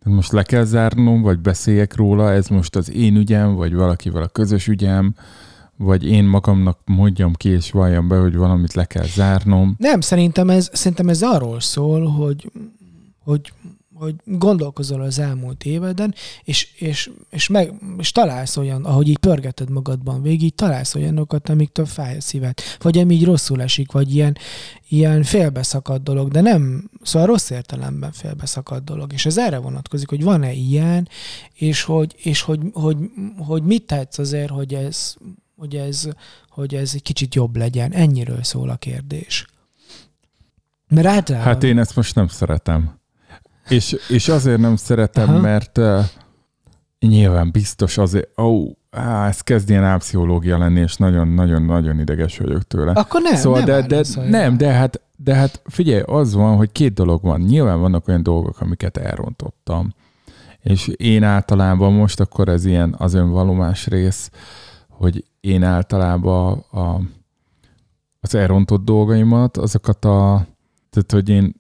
[0.05, 4.29] Most le kell zárnom, vagy beszéljek róla, ez most az én ügyem, vagy valakivel a
[4.29, 5.15] közös ügyem,
[5.79, 9.75] vagy én magamnak mondjam ki, és valljam be, hogy valamit le kell zárnom.
[9.79, 12.51] Nem, szerintem ez, szerintem ez arról szól, hogy,
[13.25, 13.53] hogy
[13.99, 16.15] hogy gondolkozol az elmúlt éveden,
[16.45, 21.87] és, és, és, meg, és találsz olyan, ahogy így pörgeted magadban végig, találsz olyanokat, amiktől
[21.87, 24.37] fáj a szíved, vagy ami így rosszul esik, vagy ilyen,
[24.89, 30.23] ilyen félbeszakadt dolog, de nem, szóval rossz értelemben félbeszakadt dolog, és ez erre vonatkozik, hogy
[30.23, 31.09] van-e ilyen,
[31.55, 32.97] és hogy, és hogy, hogy,
[33.39, 35.17] hogy mit tetsz azért, hogy ez,
[35.59, 36.09] hogy ez,
[36.49, 37.93] hogy ez egy kicsit jobb legyen.
[37.93, 39.47] Ennyiről szól a kérdés.
[40.89, 41.53] Mert általában...
[41.53, 42.99] Hát én ezt most nem szeretem.
[43.69, 45.41] És, és azért nem szeretem, Aha.
[45.41, 46.01] mert uh,
[46.99, 52.63] nyilván biztos azért, ó, oh, á, ez kezd ilyen ápsziológia lenni, és nagyon-nagyon-nagyon ideges vagyok
[52.63, 52.93] tőle.
[52.93, 56.73] Akkor nem, szóval, nem de, de, nem, de hát, de hát figyelj, az van, hogy
[56.73, 57.41] két dolog van.
[57.41, 59.95] Nyilván vannak olyan dolgok, amiket elrontottam.
[60.63, 64.31] És én általában most akkor ez ilyen az önvalomás rész,
[64.99, 67.01] hogy én általában a,
[68.21, 70.47] az elrontott dolgaimat, azokat a,
[70.91, 71.55] tehát hogy én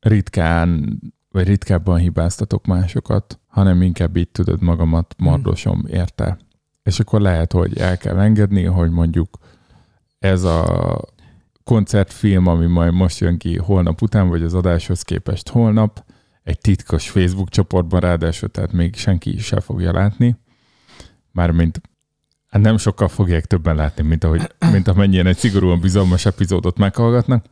[0.00, 0.98] ritkán
[1.30, 5.26] vagy ritkábban hibáztatok másokat, hanem inkább így tudod magamat hmm.
[5.28, 6.38] mardosom érte.
[6.82, 9.38] És akkor lehet, hogy el kell engedni, hogy mondjuk
[10.18, 11.00] ez a
[11.64, 16.04] koncertfilm, ami majd most jön ki holnap után, vagy az adáshoz képest holnap,
[16.42, 20.36] egy titkos Facebook csoportban ráadásul, tehát még senki se fogja látni.
[21.32, 21.80] Mármint
[22.50, 27.44] Hát nem sokkal fogják többen látni, mint, ahogy, mint amennyien egy szigorúan bizalmas epizódot meghallgatnak.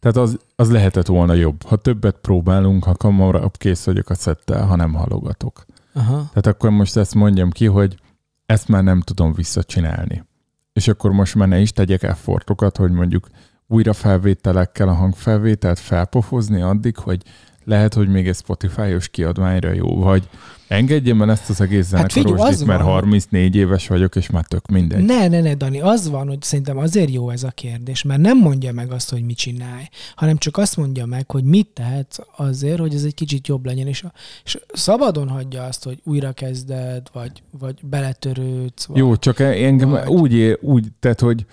[0.00, 1.62] Tehát az, az lehetett volna jobb.
[1.62, 5.64] Ha többet próbálunk, ha kamarabb kész vagyok a szettel, ha nem halogatok.
[5.92, 6.16] Aha.
[6.16, 7.98] Tehát akkor most ezt mondjam ki, hogy
[8.46, 10.24] ezt már nem tudom visszacsinálni.
[10.72, 13.28] És akkor most már ne is tegyek effortokat, hogy mondjuk
[13.66, 17.22] újra felvételekkel a hangfelvételt felpofozni addig, hogy
[17.64, 20.28] lehet, hogy még egy Spotify-os kiadványra jó, vagy
[20.68, 22.92] engedjem el ezt az egész Hát figyelj, zenekarosdit, az mert van.
[22.92, 25.04] 34 éves vagyok, és már tök mindegy.
[25.04, 28.38] Ne, ne, ne, Dani, az van, hogy szerintem azért jó ez a kérdés, mert nem
[28.38, 29.84] mondja meg azt, hogy mit csinálj,
[30.14, 33.86] hanem csak azt mondja meg, hogy mit tehetsz azért, hogy ez egy kicsit jobb legyen,
[33.86, 34.04] és,
[34.44, 38.84] és szabadon hagyja azt, hogy újra kezded, vagy, vagy beletörődsz.
[38.84, 38.96] Vagy...
[38.96, 41.46] Jó, csak engem Vagy- úgy, ér, úgy, tehát, hogy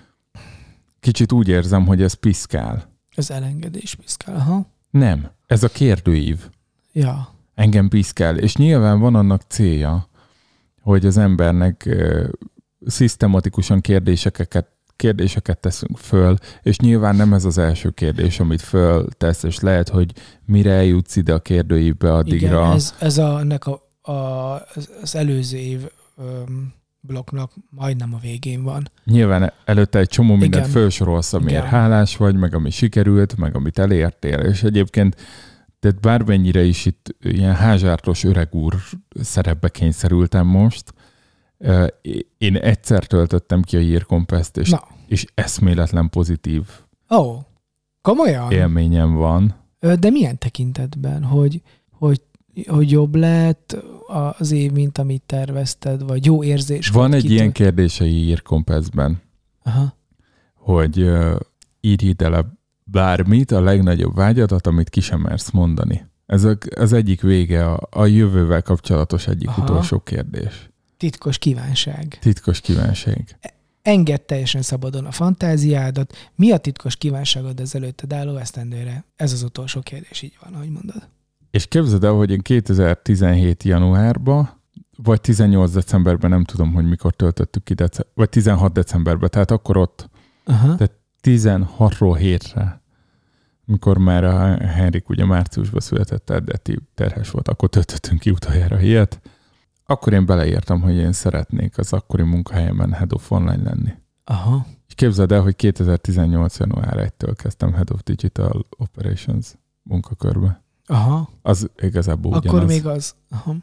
[0.99, 2.89] kicsit úgy érzem, hogy ez piszkál.
[3.15, 4.35] Ez elengedés, piszkál.
[4.35, 4.65] Aha.
[4.91, 6.39] Nem, ez a kérdőív.
[6.93, 7.27] Ja.
[7.55, 8.38] engem piszkál.
[8.38, 10.07] És nyilván van annak célja,
[10.81, 12.27] hogy az embernek ö,
[12.85, 19.43] szisztematikusan kérdéseket, kérdéseket teszünk föl, és nyilván nem ez az első kérdés, amit föl tesz,
[19.43, 20.11] és lehet, hogy
[20.45, 22.47] mire eljutsz ide a kérdőívbe addigra.
[22.61, 24.11] Igen, ez, ez a, ennek a, a,
[24.76, 25.88] az- az előző év
[26.18, 28.87] öm, blokknak majdnem a végén van.
[29.05, 30.81] Nyilván előtte egy csomó mindent Igen.
[30.81, 31.79] felsorolsz, amiért Igen.
[31.79, 35.15] hálás vagy, meg ami sikerült, meg amit elértél, és egyébként
[35.79, 38.75] tehát bármennyire is itt ilyen házsártos öreg úr
[39.21, 40.93] szerepbe kényszerültem most,
[42.37, 46.61] én egyszer töltöttem ki a Year Compass-t, és, Na, és eszméletlen pozitív
[47.15, 47.39] ó,
[48.01, 48.51] komolyan?
[48.51, 49.55] élményem van.
[49.79, 51.61] De milyen tekintetben, hogy,
[51.91, 52.21] hogy,
[52.67, 53.77] hogy jobb lett
[54.37, 56.89] az év, mint amit tervezted, vagy jó érzés?
[56.89, 59.21] Van egy kitől- ilyen kérdés a Year Compass-ben,
[59.63, 59.97] Aha.
[60.53, 61.35] hogy ö,
[61.81, 62.45] írj ide le
[62.83, 66.05] bármit, a legnagyobb vágyadat, amit ki sem mersz mondani.
[66.25, 69.61] Ez a, az egyik vége, a, a jövővel kapcsolatos egyik Aha.
[69.61, 70.69] utolsó kérdés.
[70.97, 72.17] Titkos kívánság.
[72.21, 73.37] Titkos kívánság.
[73.81, 76.31] Engedd teljesen szabadon a fantáziádat.
[76.35, 79.05] Mi a titkos kívánságod az előtted álló esztendőre?
[79.15, 81.07] Ez az utolsó kérdés, így van, ahogy mondod.
[81.51, 84.49] És képzeld el, hogy én 2017 januárban,
[84.97, 89.77] vagy 18 decemberben, nem tudom, hogy mikor töltöttük ki, dece- vagy 16 decemberben, tehát akkor
[89.77, 90.09] ott
[90.43, 90.75] Aha.
[90.75, 92.81] Tehát 16-ról hétre,
[93.65, 99.21] mikor már a Henrik ugye márciusban született, eredeti terhes volt, akkor töltöttünk ki utoljára ilyet.
[99.85, 103.91] Akkor én beleírtam, hogy én szeretnék az akkori munkahelyemen Head of Online lenni.
[104.23, 104.65] Aha.
[104.87, 106.57] És képzeld el, hogy 2018.
[106.57, 109.53] január 1-től kezdtem Head of Digital Operations
[109.83, 110.60] munkakörbe.
[110.91, 111.30] Aha.
[111.41, 112.53] Az igazából ugyanaz.
[112.55, 113.15] Akkor még az.
[113.30, 113.55] Aha.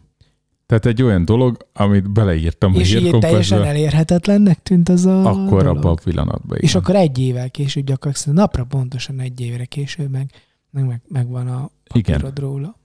[0.67, 5.63] Tehát egy olyan dolog, amit beleírtam És a Hírkompassba, teljesen elérhetetlennek tűnt az a akkor
[5.63, 5.77] dolog.
[5.77, 6.59] abban a pillanatban.
[6.59, 6.83] És igen.
[6.83, 10.31] akkor egy évvel később gyakorlatilag napra pontosan egy évre később meg,
[10.71, 12.21] meg, meg, megvan a Igen.
[12.21, 12.77] papírod róla.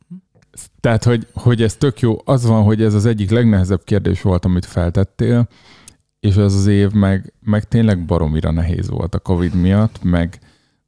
[0.79, 2.17] Tehát, hogy, hogy ez tök jó.
[2.25, 5.47] Az van, hogy ez az egyik legnehezebb kérdés volt, amit feltettél,
[6.19, 10.39] és az az év meg, meg tényleg baromira nehéz volt a Covid miatt, meg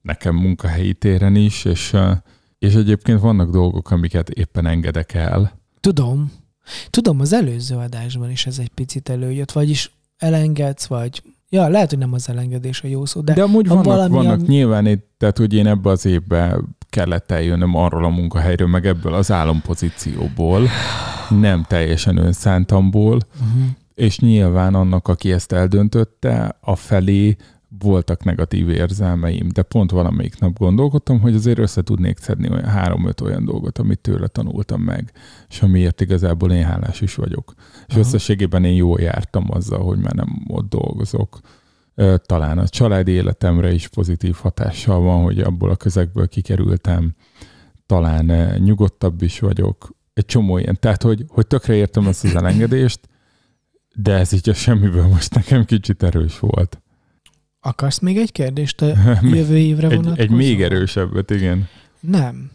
[0.02, 1.94] nekem munkahelyi téren is, és,
[2.66, 5.60] és egyébként vannak dolgok, amiket éppen engedek el.
[5.80, 6.32] Tudom.
[6.90, 11.22] Tudom, az előző adásban is ez egy picit előjött, vagyis elengedsz, vagy...
[11.50, 14.26] Ja, lehet, hogy nem az elengedés a jó szó, de, De, amúgy van vannak, valamilyen-
[14.26, 18.86] vannak nyilván, itt, tehát hogy én ebbe az évben kellett eljönnöm arról a munkahelyről, meg
[18.86, 20.68] ebből az álompozícióból,
[21.30, 23.64] nem teljesen önszántamból, uh-huh.
[23.94, 27.36] és nyilván annak, aki ezt eldöntötte, a felé
[27.80, 33.22] voltak negatív érzelmeim, de pont valamelyik nap gondolkodtam, hogy azért össze tudnék szedni olyan három-öt
[33.22, 35.12] olyan dolgot, amit tőle tanultam meg,
[35.50, 37.54] és amiért igazából én hálás is vagyok.
[37.88, 38.00] És Aha.
[38.00, 41.40] összességében én jól jártam azzal, hogy már nem ott dolgozok.
[42.26, 47.16] Talán a családi életemre is pozitív hatással van, hogy abból a közegből kikerültem.
[47.86, 49.90] Talán nyugodtabb is vagyok.
[50.14, 50.78] Egy csomó ilyen.
[50.80, 53.00] Tehát, hogy, hogy tökre értem ezt az elengedést,
[53.96, 56.80] de ez így a semmiből most nekem kicsit erős volt.
[57.66, 58.86] Akarsz még egy kérdést a
[59.22, 60.18] jövő évre Egy, vonatkozóan?
[60.18, 61.68] egy még erősebbet, igen.
[62.00, 62.52] Nem.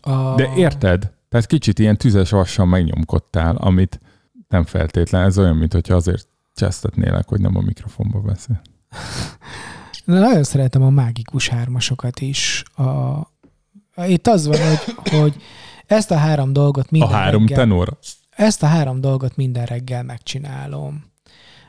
[0.00, 0.34] A...
[0.34, 1.12] De érted?
[1.28, 4.00] Tehát kicsit ilyen tüzes vassal megnyomkodtál, amit
[4.48, 5.24] nem feltétlen.
[5.24, 8.60] Ez olyan, mintha azért csesztetnélek, hogy nem a mikrofonba beszél.
[10.04, 12.62] Na, nagyon szeretem a mágikus hármasokat is.
[12.76, 14.06] A...
[14.06, 15.42] Itt az van, hogy, hogy
[15.86, 17.98] ezt a három dolgot minden a három reggel, tenor.
[18.30, 21.04] ezt a három dolgot minden reggel megcsinálom.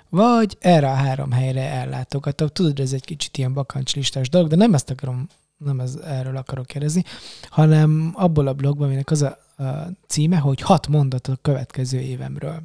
[0.10, 2.52] Vagy erre a három helyre ellátogatok.
[2.52, 5.28] Tudod, ez egy kicsit ilyen bakancslistás dolog, de nem ezt akarom,
[5.58, 7.04] nem ez, erről akarok kérdezni,
[7.50, 12.62] hanem abból a blogban, aminek az a, a címe, hogy hat mondat a következő évemről.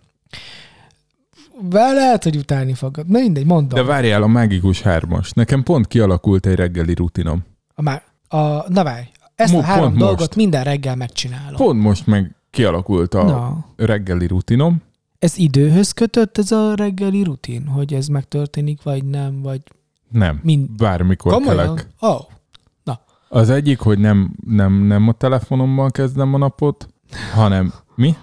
[1.61, 3.07] Be lehet, hogy utálni fogod.
[3.09, 3.79] Na mindegy, mondom.
[3.79, 5.31] De várjál, a mágikus hármas.
[5.31, 7.45] Nekem pont kialakult egy reggeli rutinom.
[7.75, 10.35] A már, a, na várj, ezt Mo- a három dolgot most.
[10.35, 11.57] minden reggel megcsinálom.
[11.57, 14.83] Pont most meg kialakult a Na, reggeli rutinom.
[15.25, 19.61] Ez időhöz kötött ez a reggeli rutin, hogy ez megtörténik, vagy nem, vagy
[20.11, 20.71] Nem, mind...
[20.71, 21.57] bármikor Komolyan?
[21.57, 21.89] kelek.
[22.01, 22.21] Oh,
[23.29, 26.89] Az egyik, hogy nem, nem, nem a telefonommal kezdem a napot,
[27.35, 28.17] hanem mi?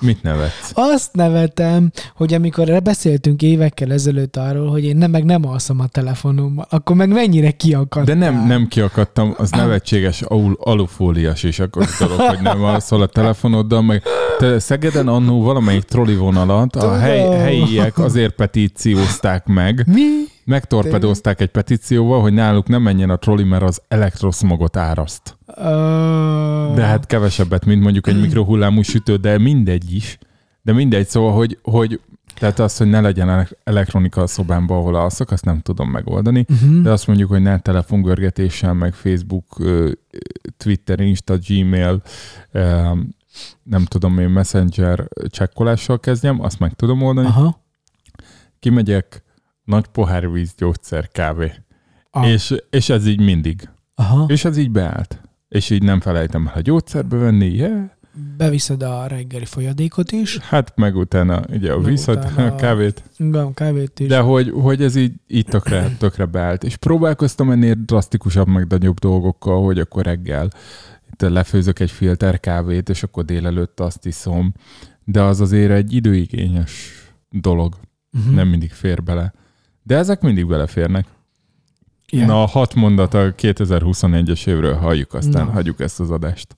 [0.00, 0.70] Mit nevetsz?
[0.74, 5.86] azt nevetem, hogy amikor beszéltünk évekkel ezelőtt arról, hogy én nem, meg nem alszom a
[5.86, 8.04] telefonommal, akkor meg mennyire kiakadtál.
[8.04, 13.06] De nem, nem kiakadtam, az nevetséges al- alufóliás is, akkor dolog, hogy nem alszol a
[13.06, 14.02] telefonoddal, meg
[14.38, 20.02] te Szegeden annó valamelyik troli vonalat a hely, helyiek azért petíciózták meg, Mi?
[20.44, 25.37] megtorpedózták egy petícióval, hogy náluk nem menjen a troli, mert az elektroszmogot áraszt.
[26.74, 30.18] De hát kevesebbet, mint mondjuk egy mikrohullámú sütő, de mindegy is.
[30.62, 32.00] De mindegy, szóval, hogy, hogy
[32.34, 36.44] tehát az, hogy ne legyen ele- elektronika a szobámban, ahol alszok, azt nem tudom megoldani.
[36.48, 36.82] uh-huh.
[36.82, 39.62] De azt mondjuk, hogy ne telefongörgetéssel, meg Facebook,
[40.56, 42.02] Twitter, Insta, Gmail,
[43.62, 47.26] nem tudom én, Messenger csekkolással kezdjem, azt meg tudom oldani.
[47.26, 47.64] Aha.
[48.58, 49.22] Kimegyek,
[49.64, 51.52] nagy pohár víz, gyógyszer, kávé.
[52.10, 52.28] Ah.
[52.28, 53.68] És, és ez így mindig.
[53.94, 54.24] Aha.
[54.28, 55.20] És ez így beállt.
[55.48, 57.90] És így nem felejtem el a gyógyszerbe venni, yeah.
[58.36, 63.02] Beviszed a reggeli folyadékot is, hát meg utána ugye a utána a kávét.
[63.16, 64.08] igen, kávét is.
[64.08, 66.64] De hogy, hogy ez így, így tökre, tökre beállt.
[66.64, 70.50] És próbálkoztam ennél drasztikusabb, meg nagyobb dolgokkal, hogy akkor reggel
[71.12, 74.54] itt lefőzök egy filter kávét, és akkor délelőtt azt iszom.
[75.04, 76.92] De az azért egy időigényes
[77.30, 77.74] dolog.
[78.12, 78.34] uh-huh.
[78.34, 79.32] Nem mindig fér bele.
[79.82, 81.06] De ezek mindig beleférnek.
[82.12, 82.26] Igen.
[82.26, 85.52] Na, a hat mondat a 2021-es évről halljuk, aztán Na.
[85.52, 86.56] hagyjuk ezt az adást.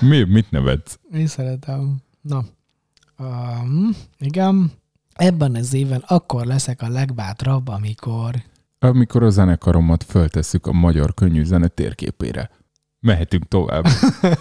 [0.00, 0.98] Mi, mit nevetsz?
[1.12, 1.96] Én szeretem.
[2.20, 2.44] Na.
[3.18, 4.72] Um, igen.
[5.12, 8.34] Ebben az évben akkor leszek a legbátrabb, amikor...
[8.78, 12.50] Amikor a zenekaromat föltesszük a magyar könnyű zene térképére.
[13.00, 13.86] Mehetünk tovább.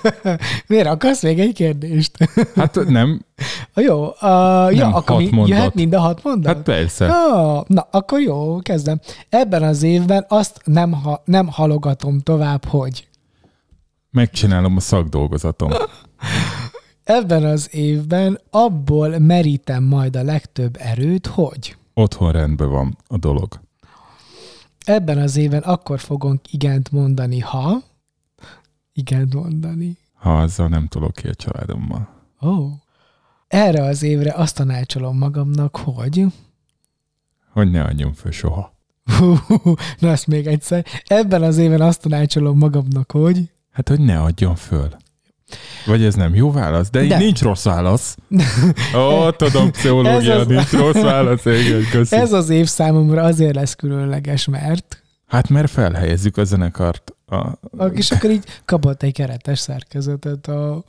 [0.68, 2.18] Miért akarsz még egy kérdést?
[2.56, 3.22] Hát nem,
[3.76, 5.58] jó, uh, ja, Nem, akkor hat mi, mondat.
[5.58, 6.56] jöhet mind a hat mondat?
[6.56, 7.06] hát persze.
[7.08, 9.00] Ah, na, akkor jó, kezdem.
[9.30, 13.08] Ebben az évben azt nem, ha, nem halogatom tovább, hogy
[14.12, 15.72] Megcsinálom a szakdolgozatom.
[17.04, 23.48] ebben az évben abból merítem majd a legtöbb erőt, hogy Otthon rendben van a dolog.
[24.86, 27.82] ebben az évben akkor fogunk igent mondani, ha
[29.00, 29.98] igent mondani.
[30.14, 32.10] Ha azzal nem tudok ki a családommal.
[32.42, 32.48] Ó.
[32.50, 32.72] Oh.
[33.48, 36.26] Erre az évre azt tanácsolom magamnak, hogy
[37.52, 38.74] Hogy ne adjon föl soha.
[40.00, 40.86] na ezt még egyszer.
[41.08, 44.90] Ebben az évben azt tanácsolom magamnak, hogy Hát, hogy ne adjon föl.
[45.86, 46.90] Vagy ez nem jó válasz?
[46.90, 47.18] De így De.
[47.18, 48.18] nincs rossz válasz.
[48.96, 51.46] Ó, tudom, pszichológia, az- nincs rossz válasz.
[51.46, 52.16] Igen, köszi.
[52.16, 57.14] ez az év számomra azért lesz különleges, mert Hát mert felhelyezzük a zenekart.
[57.30, 57.84] A...
[57.94, 60.84] és akkor így kapott egy keretes szerkezetet a,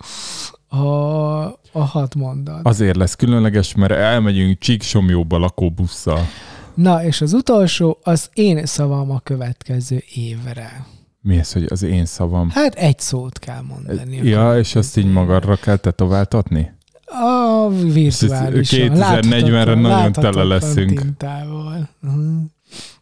[0.68, 2.66] a, a hat mondat.
[2.66, 6.26] Azért lesz különleges, mert elmegyünk Csíksomjóba lakóbusszal.
[6.74, 10.86] Na, és az utolsó, az én szavam a következő évre.
[11.20, 12.50] Mi ez, hogy az én szavam?
[12.50, 14.16] Hát egy szót kell mondani.
[14.16, 16.72] Ja, és azt így magadra kell tetováltatni?
[17.04, 18.90] A virtuálisan.
[18.92, 21.00] 2040-re láthatatlan- nagyon tele leszünk.
[21.00, 21.88] Tintával.
[22.02, 22.42] Uh-huh.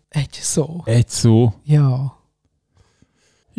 [0.08, 0.82] Egy szó.
[0.84, 1.52] Egy szó?
[1.64, 2.17] Ja.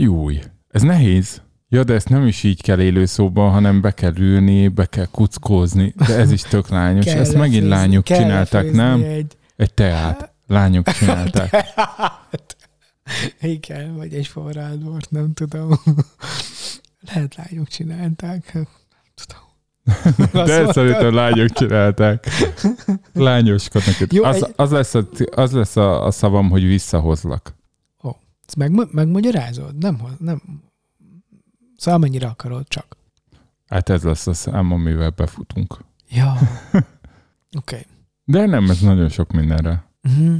[0.01, 0.39] Júj.
[0.69, 1.41] Ez nehéz.
[1.69, 5.05] Ja, de ezt nem is így kell élő szóban, hanem be kell ülni, be kell
[5.11, 5.93] kuckózni.
[6.07, 7.05] De ez is tök lányos.
[7.09, 9.01] Kell ezt megint lefőzni- lányok csinálták, nem?
[9.03, 10.33] Egy, Egy teát.
[10.47, 11.49] Lányok csinálták.
[11.75, 12.55] hát,
[13.41, 15.69] igen, vagy egy forrádbort, nem tudom.
[17.13, 18.45] Lehet lányok csinálták.
[18.51, 18.67] hát,
[19.15, 19.47] Tudom.
[20.45, 22.27] De ezt szerintem lányok csinálták.
[23.13, 24.13] Lányoskodnak itt.
[24.13, 27.57] Jó, Az, egy- az lesz, a, az lesz a, a szavam, hogy visszahozlak.
[28.49, 29.77] Ezt meg, megmagyarázod?
[29.77, 30.41] Nem, nem.
[31.77, 32.97] Szóval amennyire akarod, csak.
[33.67, 35.77] Hát ez lesz a szám, amivel befutunk.
[36.07, 36.33] Ja.
[36.71, 36.85] Oké.
[37.57, 37.85] Okay.
[38.23, 39.83] De nem, ez nagyon sok mindenre.
[40.03, 40.37] Uh-huh.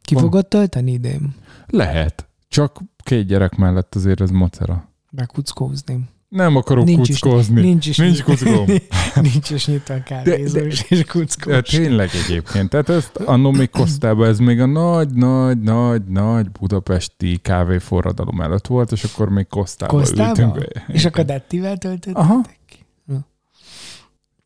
[0.00, 0.22] Ki Van.
[0.22, 1.34] fogod tölteni idén?
[1.66, 2.28] Lehet.
[2.48, 4.88] Csak két gyerek mellett azért ez macera.
[5.10, 6.08] Bekuckózni.
[6.32, 7.60] Nem akarok Nincs is- kuckózni.
[7.60, 8.66] Nincs is Nincs kuckóm.
[9.32, 11.52] Nincs is nyitva a kávézós és kuckós.
[11.52, 12.68] De tényleg egyébként.
[12.68, 18.66] Tehát ezt annó még Kosztában, ez még a nagy, nagy, nagy, nagy budapesti kávéforradalom előtt
[18.66, 20.56] volt, és akkor még Kosztában Kosztában?
[20.56, 20.84] ültünk.
[20.88, 22.16] És akkor Dettivel töltöttek?
[22.16, 22.40] Aha.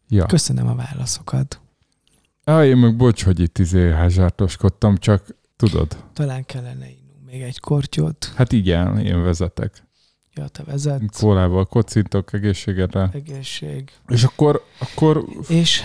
[0.09, 0.27] Ja.
[0.27, 1.61] Köszönöm a válaszokat.
[2.45, 7.61] Á, én meg bocs, hogy itt izé házsártoskodtam, csak tudod, Talán kellene innunk még egy
[7.61, 8.33] kortyot.
[8.37, 9.86] hát igen, én vezetek.
[10.37, 11.21] Ja, te vezetsz.
[11.21, 13.11] Kólával kocintok egészségedre.
[13.13, 13.91] Egészség.
[14.09, 15.83] És akkor, akkor És,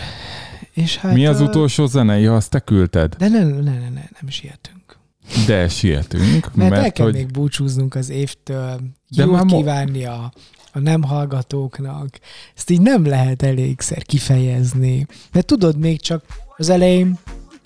[0.74, 1.14] és hát...
[1.14, 2.20] mi az utolsó zene?
[2.20, 3.16] Ja, azt te küldted.
[3.16, 4.98] De ne, ne, ne, ne, nem sietünk.
[5.46, 10.06] De sietünk, Mert, mert, el kell hogy még búcsúznunk az évtől, De jót mo- kívánni
[10.06, 10.32] a,
[10.72, 12.20] a nem hallgatóknak.
[12.56, 15.06] Ezt így nem lehet elégszer kifejezni.
[15.32, 16.24] Mert tudod, még csak
[16.58, 17.20] az elején,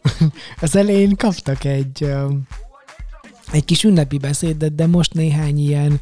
[0.62, 2.14] az elején kaptak egy,
[3.52, 6.00] egy kis ünnepi beszédet, de most néhány ilyen,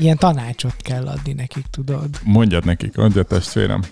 [0.00, 2.08] ilyen tanácsot kell adni nekik, tudod?
[2.24, 3.82] Mondjad nekik, mondjad testvérem.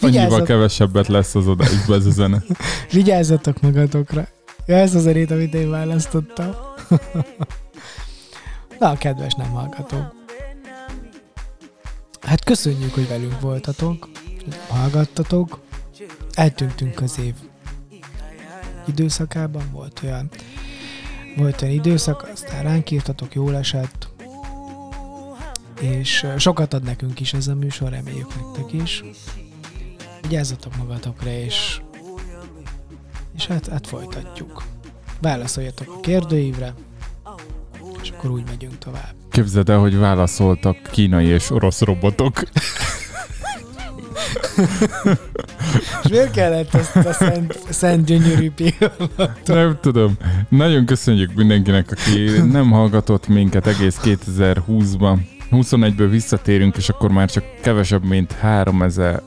[0.00, 2.42] Annyival kevesebbet lesz az adásban ez a zene.
[2.92, 4.28] Vigyázzatok magatokra.
[4.66, 6.50] Ja, ez az a rét, amit én választottam.
[8.78, 10.14] Na, kedves nem hallgatók.
[12.20, 14.08] Hát köszönjük, hogy velünk voltatok,
[14.68, 15.60] hallgattatok.
[16.34, 17.34] Eltűntünk az év
[18.86, 20.30] időszakában, volt olyan,
[21.36, 24.09] volt olyan időszak, aztán ránk írtatok, jól esett,
[25.80, 29.04] és sokat ad nekünk is ez a műsor, reméljük nektek is.
[30.22, 31.80] Vigyázzatok magatokra, és,
[33.36, 34.62] és hát, hát folytatjuk.
[35.20, 36.74] Válaszoljatok a kérdőívre,
[38.02, 39.14] és akkor úgy megyünk tovább.
[39.30, 42.42] Képzeld el, hogy válaszoltak kínai és orosz robotok.
[46.02, 49.40] És miért kellett ezt a szent, szent gyönyörű pillanatot?
[49.44, 50.16] Nem tudom.
[50.48, 55.18] Nagyon köszönjük mindenkinek, aki nem hallgatott minket egész 2020-ban.
[55.50, 59.22] 21-ből visszatérünk, és akkor már csak kevesebb, mint 3000,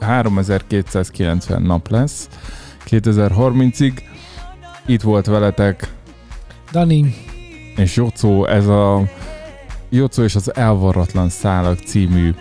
[0.00, 2.28] 3290 nap lesz
[2.86, 3.92] 2030-ig.
[4.86, 5.92] Itt volt veletek
[6.72, 7.14] Dani.
[7.76, 9.02] és Jocó, ez a
[9.88, 12.34] Jocó és az Elvarratlan Szálak című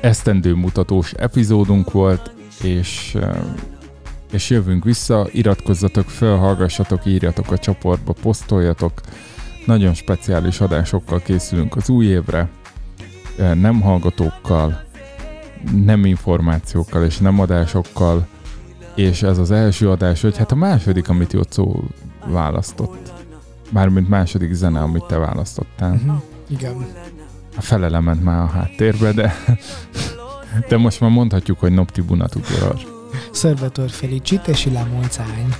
[0.00, 2.30] esztendő mutatós epizódunk volt,
[2.62, 3.16] és,
[4.32, 9.00] és jövünk vissza, iratkozzatok fel, hallgassatok, írjatok a csoportba, posztoljatok,
[9.68, 12.48] nagyon speciális adásokkal készülünk az új évre,
[13.36, 14.84] nem hallgatókkal,
[15.84, 18.26] nem információkkal és nem adásokkal,
[18.94, 21.84] és ez az első adás, hogy hát a második, amit Jocó
[22.26, 23.12] választott.
[23.70, 25.92] Mármint második zene, amit te választottál.
[25.92, 26.22] Uh-huh.
[26.46, 26.86] Igen.
[27.56, 29.34] A felele ment már a háttérbe, de,
[30.68, 32.76] de most már mondhatjuk, hogy Noptibuna Tupior.
[33.32, 35.54] Salvatore Felicite la Monzány.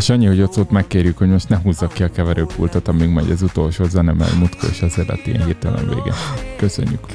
[0.00, 3.30] És annyi, hogy ott szót megkérjük, hogy most ne húzzak ki a keverőpultot, amíg megy
[3.30, 6.14] az utolsó zene, mert mutka és élet ilyen hirtelen vége.
[6.56, 7.06] Köszönjük.